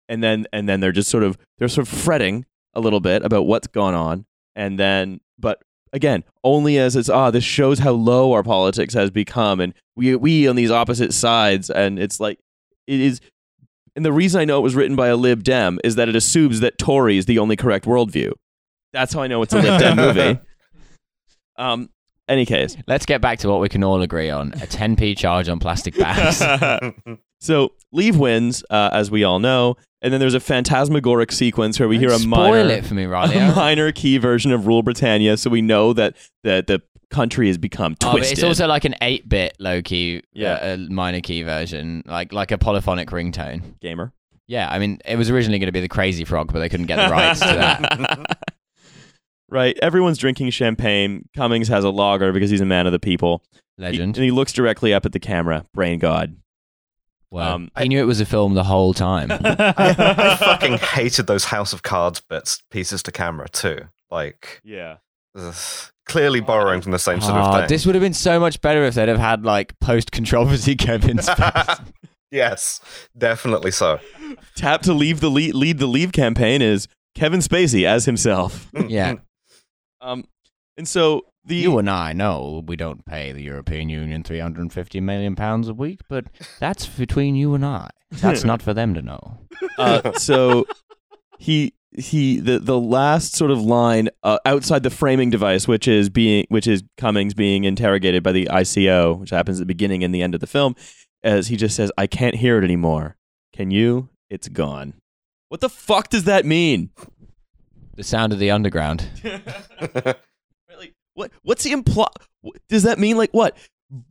[0.07, 3.23] and then and then they're just sort of they're sort of fretting a little bit
[3.23, 4.25] about what's gone on
[4.55, 5.61] and then but
[5.93, 10.15] again only as it's ah this shows how low our politics has become and we
[10.15, 12.39] we on these opposite sides and it's like
[12.87, 13.21] it is
[13.95, 16.15] and the reason I know it was written by a Lib Dem is that it
[16.15, 18.31] assumes that Tory is the only correct worldview.
[18.93, 20.39] That's how I know it's a Lib Dem movie.
[21.57, 21.89] Um,
[22.29, 25.49] any case, Let's get back to what we can all agree on: a 10p charge
[25.49, 26.39] on plastic bags.
[27.39, 31.89] so Leave wins, uh, as we all know, and then there's a phantasmagoric sequence where
[31.89, 33.07] we hear a minor, it for me, a
[33.55, 37.93] minor key version of Rule Britannia, so we know that that the country has become
[38.03, 38.37] Oh, but twisted.
[38.37, 40.63] it's also like an 8-bit low key, Yeah.
[40.63, 43.79] yeah, uh, minor key version, like like a polyphonic ringtone.
[43.79, 44.13] gamer.
[44.47, 46.85] Yeah, I mean, it was originally going to be the Crazy Frog, but they couldn't
[46.87, 48.47] get the rights to that.
[49.49, 51.27] right, everyone's drinking champagne.
[51.35, 53.43] Cummings has a lager because he's a man of the people.
[53.77, 54.17] He- Legend.
[54.17, 55.65] and he looks directly up at the camera.
[55.73, 56.35] Brain God.
[57.31, 57.55] Wow.
[57.55, 59.29] um, he knew it was a film the whole time.
[59.31, 63.81] I fucking hated those House of Cards bits, pieces to camera too.
[64.09, 64.97] Like, Yeah.
[65.37, 65.55] ugh,
[66.07, 67.67] clearly borrowing from the same sort of Ah, thing.
[67.67, 71.17] this would have been so much better if they'd have had like post controversy Kevin
[71.17, 71.85] Spacey.
[72.31, 72.81] yes,
[73.15, 73.99] definitely so.
[74.55, 78.67] Tap to leave the lead, lead the leave campaign is Kevin Spacey as himself.
[78.87, 79.15] yeah.
[80.01, 80.23] Um,
[80.77, 85.35] and so the You and I know we don't pay the European Union 350 million
[85.35, 86.25] pounds a week, but
[86.59, 87.89] that's between you and I.
[88.11, 89.39] That's not for them to know.
[89.77, 90.65] uh, so
[91.37, 96.09] he he the the last sort of line uh, outside the framing device, which is
[96.09, 100.13] being which is Cummings being interrogated by the ICO, which happens at the beginning and
[100.13, 100.75] the end of the film,
[101.23, 103.17] as he just says, "I can't hear it anymore.
[103.53, 104.09] Can you?
[104.29, 104.93] It's gone."
[105.49, 106.91] What the fuck does that mean?
[107.95, 109.07] The sound of the underground.
[111.19, 112.07] What what's the imply?
[112.69, 113.57] Does that mean like what?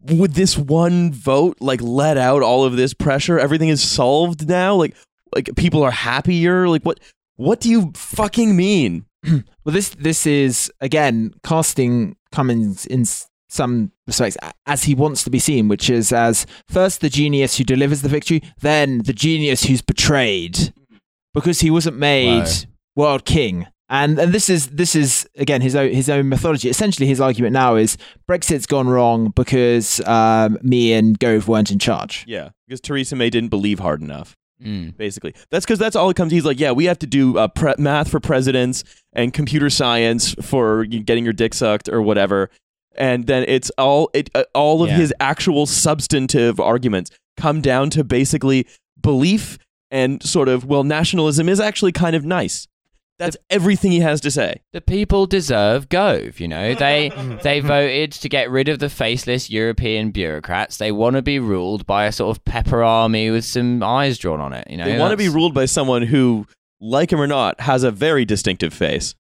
[0.03, 3.39] Would this one vote like let out all of this pressure?
[3.39, 4.75] Everything is solved now.
[4.75, 4.95] Like
[5.35, 6.69] like people are happier.
[6.69, 7.01] Like what?
[7.37, 9.07] What do you fucking mean?
[9.65, 13.05] Well, this this is again casting Cummings in
[13.51, 14.37] some respects
[14.67, 18.09] as he wants to be seen, which is as first the genius who delivers the
[18.09, 20.97] victory, then the genius who's betrayed, mm-hmm.
[21.35, 22.47] because he wasn't made Wow.
[22.97, 23.67] world king.
[23.91, 26.69] And and this is this is again his own his own methodology.
[26.69, 27.97] Essentially, his argument now is
[28.27, 32.25] Brexit's gone wrong because um, me and Gove weren't in charge.
[32.29, 34.37] Yeah, because Theresa May didn't believe hard enough.
[34.63, 34.97] Mm.
[34.97, 36.33] Basically, that's because that's all it comes.
[36.33, 38.85] He's like, yeah, we have to do uh, pre- math for presidents
[39.15, 42.51] and computer science for getting your dick sucked or whatever.
[42.97, 44.97] And then it's all it uh, all of Yeah.
[44.97, 48.67] his actual substantive arguments come down to basically
[49.01, 49.57] belief
[49.91, 52.67] and sort of well, nationalism is actually kind of nice.
[53.19, 54.63] That's everything he has to say.
[54.73, 56.75] The people deserve Gove, you know.
[56.75, 57.11] They
[57.43, 60.77] they voted to get rid of the faceless European bureaucrats.
[60.77, 64.41] They want to be ruled by a sort of pepper army with some eyes drawn
[64.41, 64.85] on it, you know.
[64.85, 66.47] They want to be ruled by someone who,
[66.81, 69.15] like him or not, has a very distinctive face.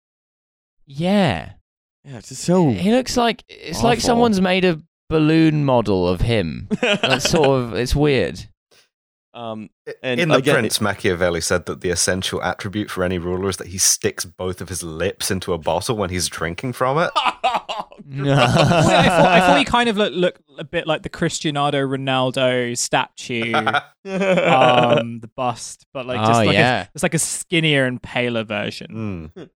[0.85, 1.53] Yeah.
[2.03, 2.69] Yeah, it's just so.
[2.69, 4.79] He looks like it's like someone's made a
[5.09, 6.67] balloon model of him.
[6.81, 8.47] That's sort of it's weird.
[9.37, 9.69] Um,
[10.01, 13.57] And in the again- Prince, Machiavelli said that the essential attribute for any ruler is
[13.57, 17.11] that he sticks both of his lips into a bottle when he's drinking from it.
[18.09, 18.47] Well, I,
[19.09, 23.53] thought, I thought he kind of looked, looked a bit like the Cristiano Ronaldo statue,
[24.07, 26.83] um, the bust, but like just oh like yeah.
[26.83, 29.31] a, it's like a skinnier and paler version.
[29.35, 29.49] Mm.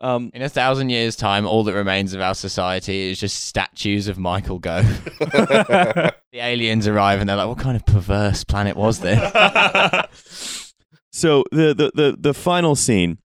[0.00, 4.08] Um, In a thousand years' time, all that remains of our society is just statues
[4.08, 4.86] of Michael Gove.
[5.18, 9.20] the aliens arrive and they're like, "What kind of perverse planet was this?"
[11.12, 13.18] so the, the the the final scene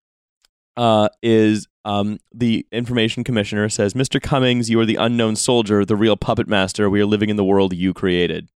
[0.77, 4.21] uh, is um, the information commissioner says, "Mr.
[4.21, 6.89] Cummings, you are the unknown soldier, the real puppet master.
[6.89, 8.49] We are living in the world you created."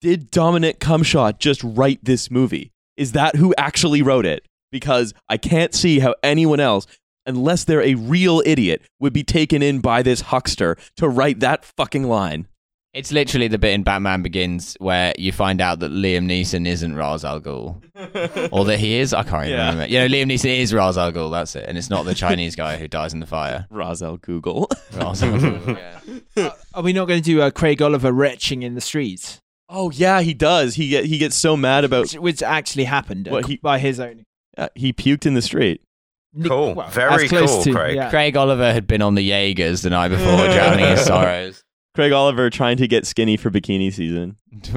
[0.00, 2.72] Did Dominic Cumshot just write this movie?
[2.96, 4.46] Is that who actually wrote it?
[4.70, 6.86] Because I can't see how anyone else,
[7.26, 11.64] unless they're a real idiot, would be taken in by this huckster to write that
[11.64, 12.46] fucking line.
[12.94, 16.94] It's literally the bit in Batman Begins where you find out that Liam Neeson isn't
[16.96, 17.82] Ra's al Ghul,
[18.52, 19.12] or that he is.
[19.12, 19.70] I can't even Yeah.
[19.70, 19.92] remember.
[19.92, 21.30] You know, Liam Neeson is Ra's al Ghul.
[21.30, 23.66] That's it, and it's not the Chinese guy who dies in the fire.
[23.72, 24.70] Razel Google.
[24.94, 25.76] Ra's al Ghul.
[26.36, 26.50] Yeah.
[26.74, 30.22] Are we not going to do uh, Craig Oliver retching in the streets, oh yeah,
[30.22, 30.76] he does.
[30.76, 33.78] He get he gets so mad about which, which actually happened uh, What, he- by
[33.78, 34.24] his own?
[34.56, 35.82] uh, he puked in the street.
[36.44, 36.74] Cool.
[36.74, 37.96] well, Very close cool, to- Craig.
[37.96, 38.10] yeah.
[38.10, 41.62] Craig Oliver had been on the Jaegers the night before, drowning his sorrows.
[41.94, 44.36] Craig Oliver trying to get skinny for bikini season.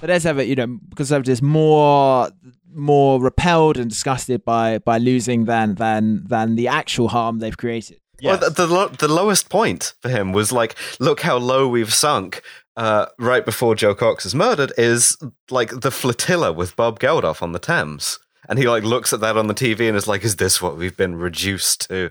[0.00, 2.30] But as ever, you know, conservatives more
[2.72, 7.98] more repelled and disgusted by by losing than than than the actual harm they've created.
[8.22, 11.94] Well, the, the, lo- the lowest point for him was like, look how low we've
[11.94, 12.42] sunk.
[12.76, 15.16] Uh, right before Jo Cox is murdered, is
[15.50, 18.18] like the flotilla with Bob Geldof on the Thames,
[18.48, 20.76] and he like looks at that on the TV and is like, "Is this what
[20.76, 22.10] we've been reduced to?"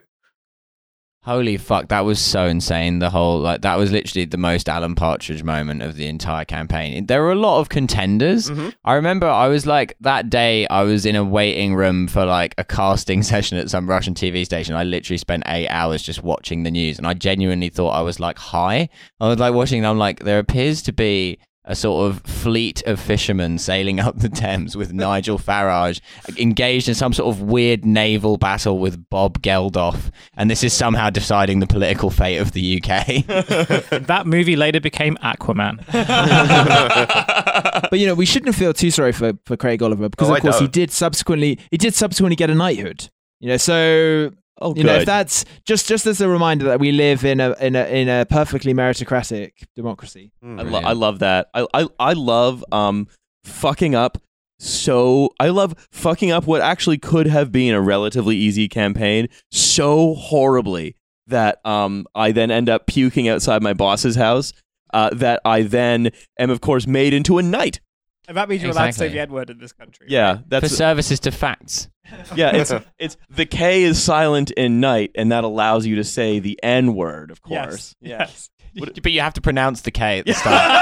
[1.24, 3.00] Holy fuck, that was so insane.
[3.00, 7.06] The whole like that was literally the most Alan Partridge moment of the entire campaign.
[7.08, 8.50] There were a lot of contenders.
[8.50, 8.74] Mhm.
[8.86, 12.56] I remember I was like that day I was in a waiting room for like
[12.58, 14.74] a casting session at some Russian TV station.
[14.74, 18.22] I literally spent eight hours just watching the news and I genuinely thought I was
[18.22, 18.88] like high.
[19.20, 22.82] I was like watching and I'm like, there appears to be a sort of fleet
[22.88, 26.00] of fishermen sailing up the Thames with Nigel Farage
[26.40, 31.10] engaged in some sort of weird naval battle with Bob Geldof, and this is somehow
[31.10, 33.26] deciding the political fate of the UK.
[34.08, 35.84] That movie later became Aquaman.
[37.90, 40.38] But you know, we shouldn't feel too sorry for, for Craig Oliver because Oh, of
[40.38, 40.74] I course he don't.
[40.74, 43.10] did subsequently he did subsequently get a knighthood.
[43.40, 46.92] You know, so Oh, you know if that's just just as a reminder that we
[46.92, 50.32] live in a in a in a perfectly meritocratic democracy.
[50.44, 50.60] Mm.
[50.60, 51.50] I, lo- I love that.
[51.54, 53.08] I, I I love um
[53.44, 54.18] fucking up
[54.60, 60.16] so I love fucking up what actually could have been a relatively easy campaign so
[60.16, 60.96] horribly
[61.28, 64.54] that um I then end up puking outside my boss's house.
[64.94, 67.82] Uh, that I then am, of course, made into a knight.
[68.30, 70.08] And that means you're allowed to say the N word in this country.
[70.10, 71.90] Yeah, For that's services to facts.
[72.36, 72.56] yeah.
[72.56, 76.60] It's it's the K is silent in night, and that allows you to say the
[76.64, 77.68] N word, of Yes.
[77.68, 77.96] course.
[78.02, 78.18] Yeah.
[78.20, 78.50] Yes.
[78.76, 80.74] But you have to pronounce the K at the start.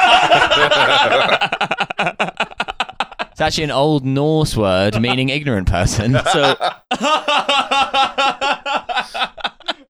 [3.32, 6.14] It's actually an old Norse word meaning ignorant person.
[6.32, 6.56] So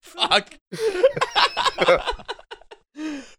[0.02, 0.58] fuck.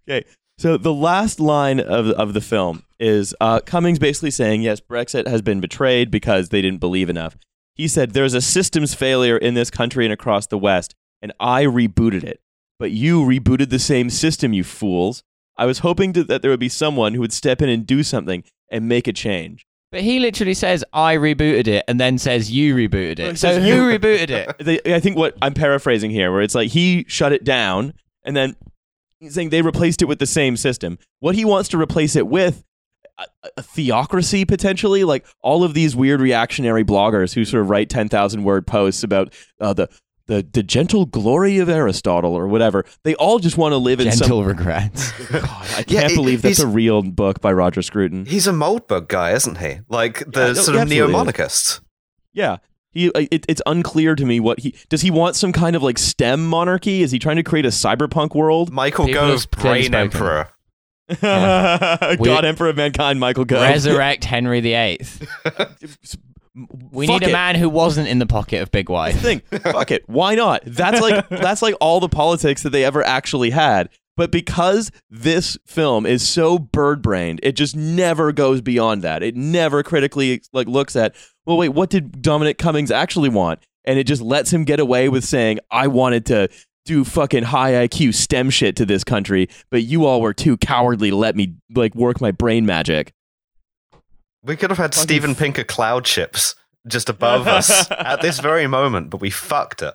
[0.09, 0.25] okay.
[0.59, 5.27] So the last line of of the film is uh, Cummings basically saying, "Yes, Brexit
[5.27, 7.37] has been betrayed because they didn't believe enough."
[7.77, 11.65] He said, "There's a systems failure in this country and across the West, and I
[11.65, 12.41] rebooted it.
[12.79, 15.23] But you rebooted the same system, you fools.
[15.57, 18.03] I was hoping to, that there would be someone who would step in and do
[18.03, 19.67] something and make a change.
[19.93, 23.39] But he literally says, I rebooted it, and then says, You rebooted it.
[23.39, 24.59] So who rebooted it?
[24.59, 27.95] They, I think what I'm paraphrasing here, where it's like he shut it down,
[28.25, 28.57] and then
[29.21, 30.99] he's saying they replaced it with the same system.
[31.21, 32.65] What he wants to replace it with.
[33.19, 33.27] A,
[33.57, 38.45] a theocracy potentially like all of these weird reactionary bloggers who sort of write 10,000
[38.45, 39.89] word posts about uh, the
[40.27, 44.11] the the gentle glory of Aristotle or whatever they all just want to live in
[44.11, 45.13] some Gentle regrets.
[45.31, 45.45] God,
[45.77, 48.27] I can't he- believe that's a real book by Roger Scruton.
[48.27, 49.79] He's a moldbug guy, isn't he?
[49.89, 51.13] Like the no, sort he of absolutely neo is.
[51.13, 51.81] monarchist.
[52.33, 52.57] Yeah.
[52.91, 55.03] He, uh, it, it's unclear to me what he does.
[55.03, 57.03] He want some kind of like STEM monarchy?
[57.03, 58.73] Is he trying to create a cyberpunk world?
[58.73, 60.47] Michael People Gove, have clearly Brain spoken.
[61.21, 63.63] God, Emperor of Mankind, Michael Gove.
[63.63, 65.01] Resurrect Henry VIII.
[66.91, 67.33] We Fuck need a it.
[67.35, 69.21] man who wasn't in the pocket of Big Wife.
[69.21, 69.41] thing.
[69.61, 70.09] Fuck it.
[70.09, 70.63] Why not?
[70.65, 73.91] That's like that's like all the politics that they ever actually had.
[74.17, 79.23] But because this film is so bird-brained, it just never goes beyond that.
[79.23, 81.15] It never critically like looks at,
[81.45, 83.61] well, wait, what did Dominic Cummings actually want?
[83.85, 86.49] And it just lets him get away with saying, I wanted to
[86.87, 91.11] do fucking high IQ STEM shit to this country, but you all were too cowardly
[91.11, 93.13] to let me like work my brain magic.
[94.43, 96.55] We could have had Fucking Steven f- Pinker cloud ships
[96.87, 99.95] just above us at this very moment, but we fucked it.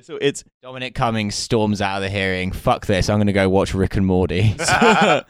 [0.00, 2.50] So it's Dominic Cummings storms out of the hearing.
[2.50, 3.08] Fuck this.
[3.08, 4.56] I'm going to go watch Rick and Morty.
[4.58, 5.24] so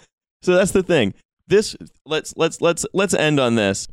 [0.46, 1.12] that's the thing.
[1.48, 1.76] This
[2.06, 3.86] let's let's let's let's end on this.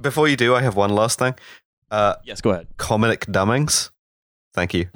[0.00, 1.34] Before you do, I have one last thing.
[1.90, 2.68] Uh, Yes, go ahead.
[2.76, 3.90] Cominic Dummings.
[4.54, 4.88] Thank you.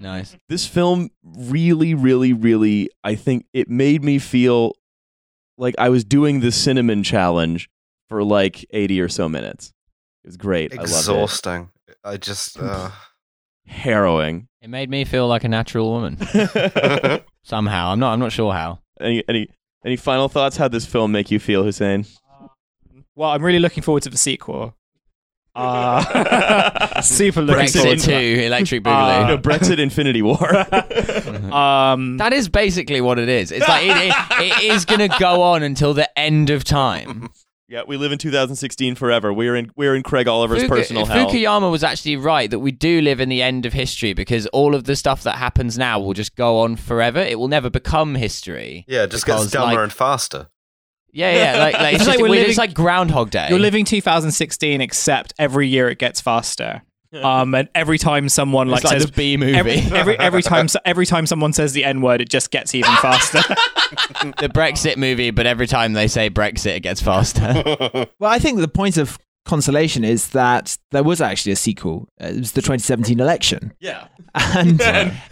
[0.00, 0.36] Nice.
[0.48, 4.74] This film really, really, really, I think it made me feel
[5.56, 7.68] like I was doing the cinnamon challenge
[8.08, 9.72] for like 80 or so minutes.
[10.24, 10.72] It was great.
[10.72, 11.70] I loved Exhausting.
[12.04, 12.58] I just.
[12.70, 12.90] Uh...
[13.66, 14.48] Harrowing.
[14.62, 16.18] It made me feel like a natural woman.
[17.44, 17.92] Somehow.
[17.92, 18.80] I'm not I'm not sure how.
[19.00, 19.48] any, any,
[19.84, 20.56] any final thoughts?
[20.56, 22.04] How'd this film make you feel, Hussein?
[23.14, 24.74] Well, I'm really looking forward to the sequel.
[25.54, 29.28] Uh, super looking Brexit forward Brexit to 2, Electric Uh, Boogaloo.
[29.28, 30.38] no, Brexit Infinity War.
[31.50, 33.50] Um, that is basically what it is.
[33.50, 37.28] It's like it, it, it is going to go on until the end of time.
[37.68, 39.32] yeah, we live in 2016 forever.
[39.32, 41.28] We're in we're in Craig Oliver's Fuku- personal hell.
[41.28, 44.74] Fukuyama was actually right that we do live in the end of history because all
[44.74, 47.18] of the stuff that happens now will just go on forever.
[47.20, 48.84] It will never become history.
[48.86, 50.48] Yeah, it just Because, gets dumber like- and faster.
[51.12, 51.58] Yeah, yeah.
[51.58, 53.48] Like, like, It's it's, like just, we're living- it's like Groundhog Day.
[53.50, 56.82] you're living 2016, except every year it gets faster.
[57.12, 59.54] Um, and every time someone like, It's like says the B movie.
[59.54, 62.94] every, every every time every time someone says the N word, it just gets even
[62.96, 63.38] faster.
[64.38, 68.06] the Brexit movie, but every time they say Brexit, it gets faster.
[68.20, 72.06] Well, I think the point of consolation is that there was actually a sequel.
[72.20, 74.06] It was the 2017 election, yeah.
[74.34, 74.80] and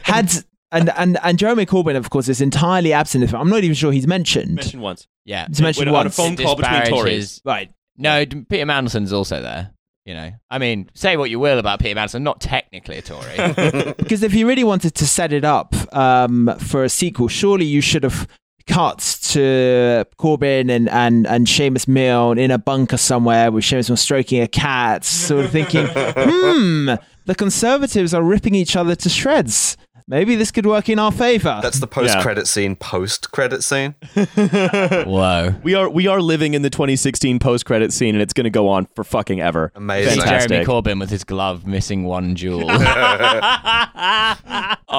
[0.03, 0.33] had
[0.71, 3.25] and and and Jeremy Corbyn, of course, is entirely absent.
[3.25, 4.55] Of, I'm not even sure he's mentioned.
[4.57, 5.09] Mentioned once.
[5.25, 5.47] yeah.
[5.49, 7.41] He's mentioned Wait, on a phone call between Tories.
[7.45, 7.73] Right.
[7.97, 9.73] No, D- Peter Mandelson's also there.
[10.05, 13.37] You know, I mean, say what you will about Peter Mandelson, not technically a Tory.
[13.99, 17.83] Because if you really wanted to set it up um, for a sequel, surely you
[17.83, 18.27] should have
[18.67, 23.97] cut to Corbyn and, and, and Seamus Milne in a bunker somewhere with Seamus Milne
[23.99, 26.91] stroking a cat, sort of thinking, hmm,
[27.27, 29.77] the Conservatives are ripping each other to shreds.
[30.11, 31.61] Maybe this could work in our favour.
[31.63, 32.77] That's the post-credit scene.
[32.77, 33.95] Post-credit scene.
[34.15, 35.55] Whoa.
[35.63, 38.51] We are we are living in the 2016 post credit scene, and it's going to
[38.51, 39.71] go on for fucking ever.
[39.75, 40.21] Amazing.
[40.21, 40.49] Fantastic.
[40.49, 42.71] Jeremy Corbyn with his glove missing one jewel.
[42.71, 42.79] All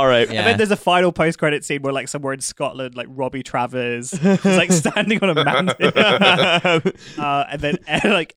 [0.07, 0.31] right.
[0.31, 0.41] Yeah.
[0.41, 3.41] I bet there's a final post credit scene where like somewhere in Scotland, like Robbie
[3.41, 5.91] Travers is like standing on a mountain,
[7.17, 8.35] uh, and then like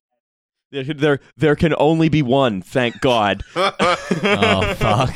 [0.71, 2.63] There, there, there can only be one.
[2.63, 3.43] Thank God.
[3.55, 5.15] oh fuck.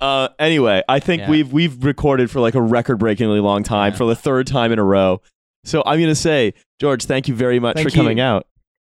[0.00, 1.30] Uh, anyway, I think Yeah.
[1.30, 3.98] we've we've recorded for like a record-breakingly long time Yeah.
[3.98, 5.20] for the third time in a row.
[5.64, 8.46] So I'm gonna say, George, thank you very much Thank for coming out.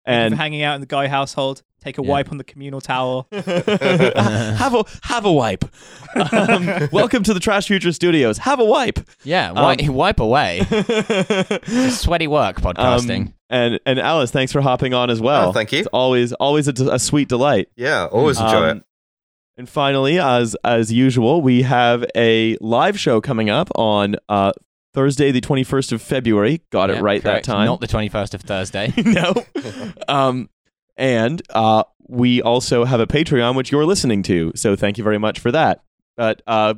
[0.06, 1.64] thank And for hanging out in the guy household.
[1.82, 2.10] Take a Yeah.
[2.10, 3.28] wipe on the communal towel.
[3.32, 5.64] have a have a wipe.
[6.16, 8.40] Um, welcome to the Trash Future Studios.
[8.40, 9.00] Have a wipe.
[9.24, 10.66] Yeah, wi- wipe away.
[10.70, 13.28] It's sweaty work podcasting.
[13.28, 15.50] Um, and and Alice, thanks for hopping on as well.
[15.50, 15.80] Oh, thank you.
[15.80, 17.70] It's always always a, a sweet delight.
[17.78, 18.84] Yeah, always enjoy Um, it.
[19.58, 24.52] And finally, as as usual, we have a live show coming up on uh,
[24.94, 26.62] Thursday, the twenty first of February.
[26.72, 27.46] Got Yeah, it right correct.
[27.46, 27.66] that time.
[27.66, 28.94] Not the 21st of Thursday.
[29.04, 29.34] no.
[30.08, 30.50] um,
[30.96, 34.52] and uh, we also have a Patreon, which you're listening to.
[34.56, 35.84] So thank you very much for that.
[36.16, 36.76] But uh,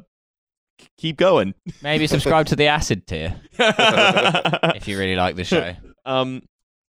[0.97, 1.53] keep going.
[1.81, 5.75] Maybe subscribe to the acid tier if you really like the show.
[6.05, 6.43] um,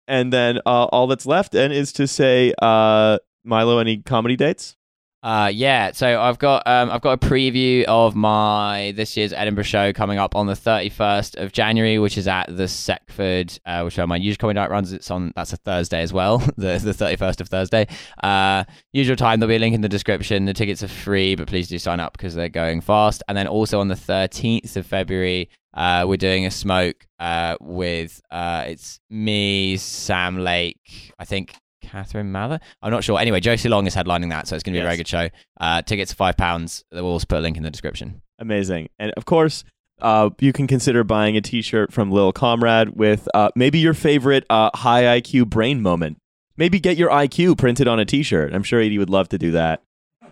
[0.08, 4.76] and then uh, all that's left then is to say, uh, Milo, any comedy dates?
[5.24, 9.64] Uh, yeah, so I've got um, I've got a preview of my this year's Edinburgh
[9.64, 13.98] show coming up on the 31st of January, which is at the Sekforde, uh, which
[13.98, 14.92] are my usual comedy night runs.
[14.92, 17.86] It's on that's a Thursday as well, the the 31st of Thursday.
[18.22, 19.40] Uh, usual time.
[19.40, 20.44] There'll be a link in the description.
[20.44, 23.22] The tickets are free, but please do sign up because they're going fast.
[23.26, 28.20] And then also on the 13th of February, uh, we're doing a smoke uh, with
[28.30, 31.54] uh, it's me, Sam Lake, I think
[31.84, 32.60] Catherine Mather.
[32.82, 33.18] I'm not sure.
[33.18, 35.28] Anyway, Josie Long is headlining that, so it's going to be a very good show.
[35.60, 36.84] Uh, tickets are five pounds.
[36.92, 38.22] We'll also put a link in the description.
[38.38, 38.88] Amazing.
[38.98, 39.64] And of course,
[40.00, 44.44] uh, you can consider buying a T-shirt from Lil Comrade with uh, maybe your favorite
[44.50, 46.18] uh, high IQ brain moment.
[46.56, 48.52] Maybe get your IQ printed on a T-shirt.
[48.52, 49.82] I'm sure Edie would love to do that.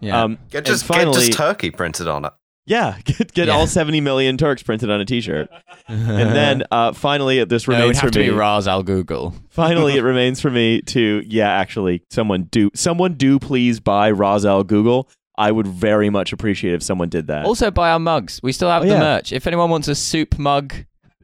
[0.01, 0.23] Yeah.
[0.23, 2.33] Um, Get just finally, get just turkey printed on it.
[2.67, 3.55] Yeah, get, get Yeah.
[3.55, 5.49] all 70 million Turks printed on a T-shirt.
[5.89, 8.25] and then uh, finally, this no, it would remains have for to me.
[8.27, 9.35] be Raz Al Google.
[9.51, 14.65] Finally, it remains for me to yeah, actually, someone do someone do please buy Roselle
[14.65, 15.09] Google.
[15.37, 17.47] I would very much appreciate if someone did that.
[17.47, 18.39] Also, buy our mugs.
[18.43, 19.01] We still have Oh, the yeah.
[19.01, 19.33] merch.
[19.33, 20.75] If anyone wants a soup mug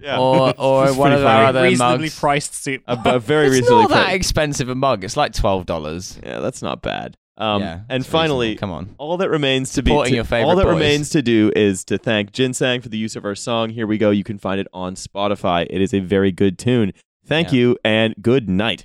[0.01, 0.19] yeah.
[0.19, 2.83] or or one of our other reasonably mugs, priced soup.
[2.87, 5.05] a, a very it's reasonably not that pri- expensive a mug.
[5.05, 6.19] It's like twelve dollars.
[6.25, 7.17] Yeah, that's not bad.
[7.41, 8.59] Um, yeah, and finally, reasonable.
[8.61, 8.95] come on.
[8.99, 10.75] all that remains to be Supporting to- your favorite all that boys.
[10.75, 13.71] remains to do is to thank Ginseng for the use of our song.
[13.71, 14.11] Here we go.
[14.11, 15.65] You can find it on Spotify.
[15.71, 16.93] It is a very good tune.
[17.25, 17.59] Thank Yeah.
[17.61, 18.85] you and good night.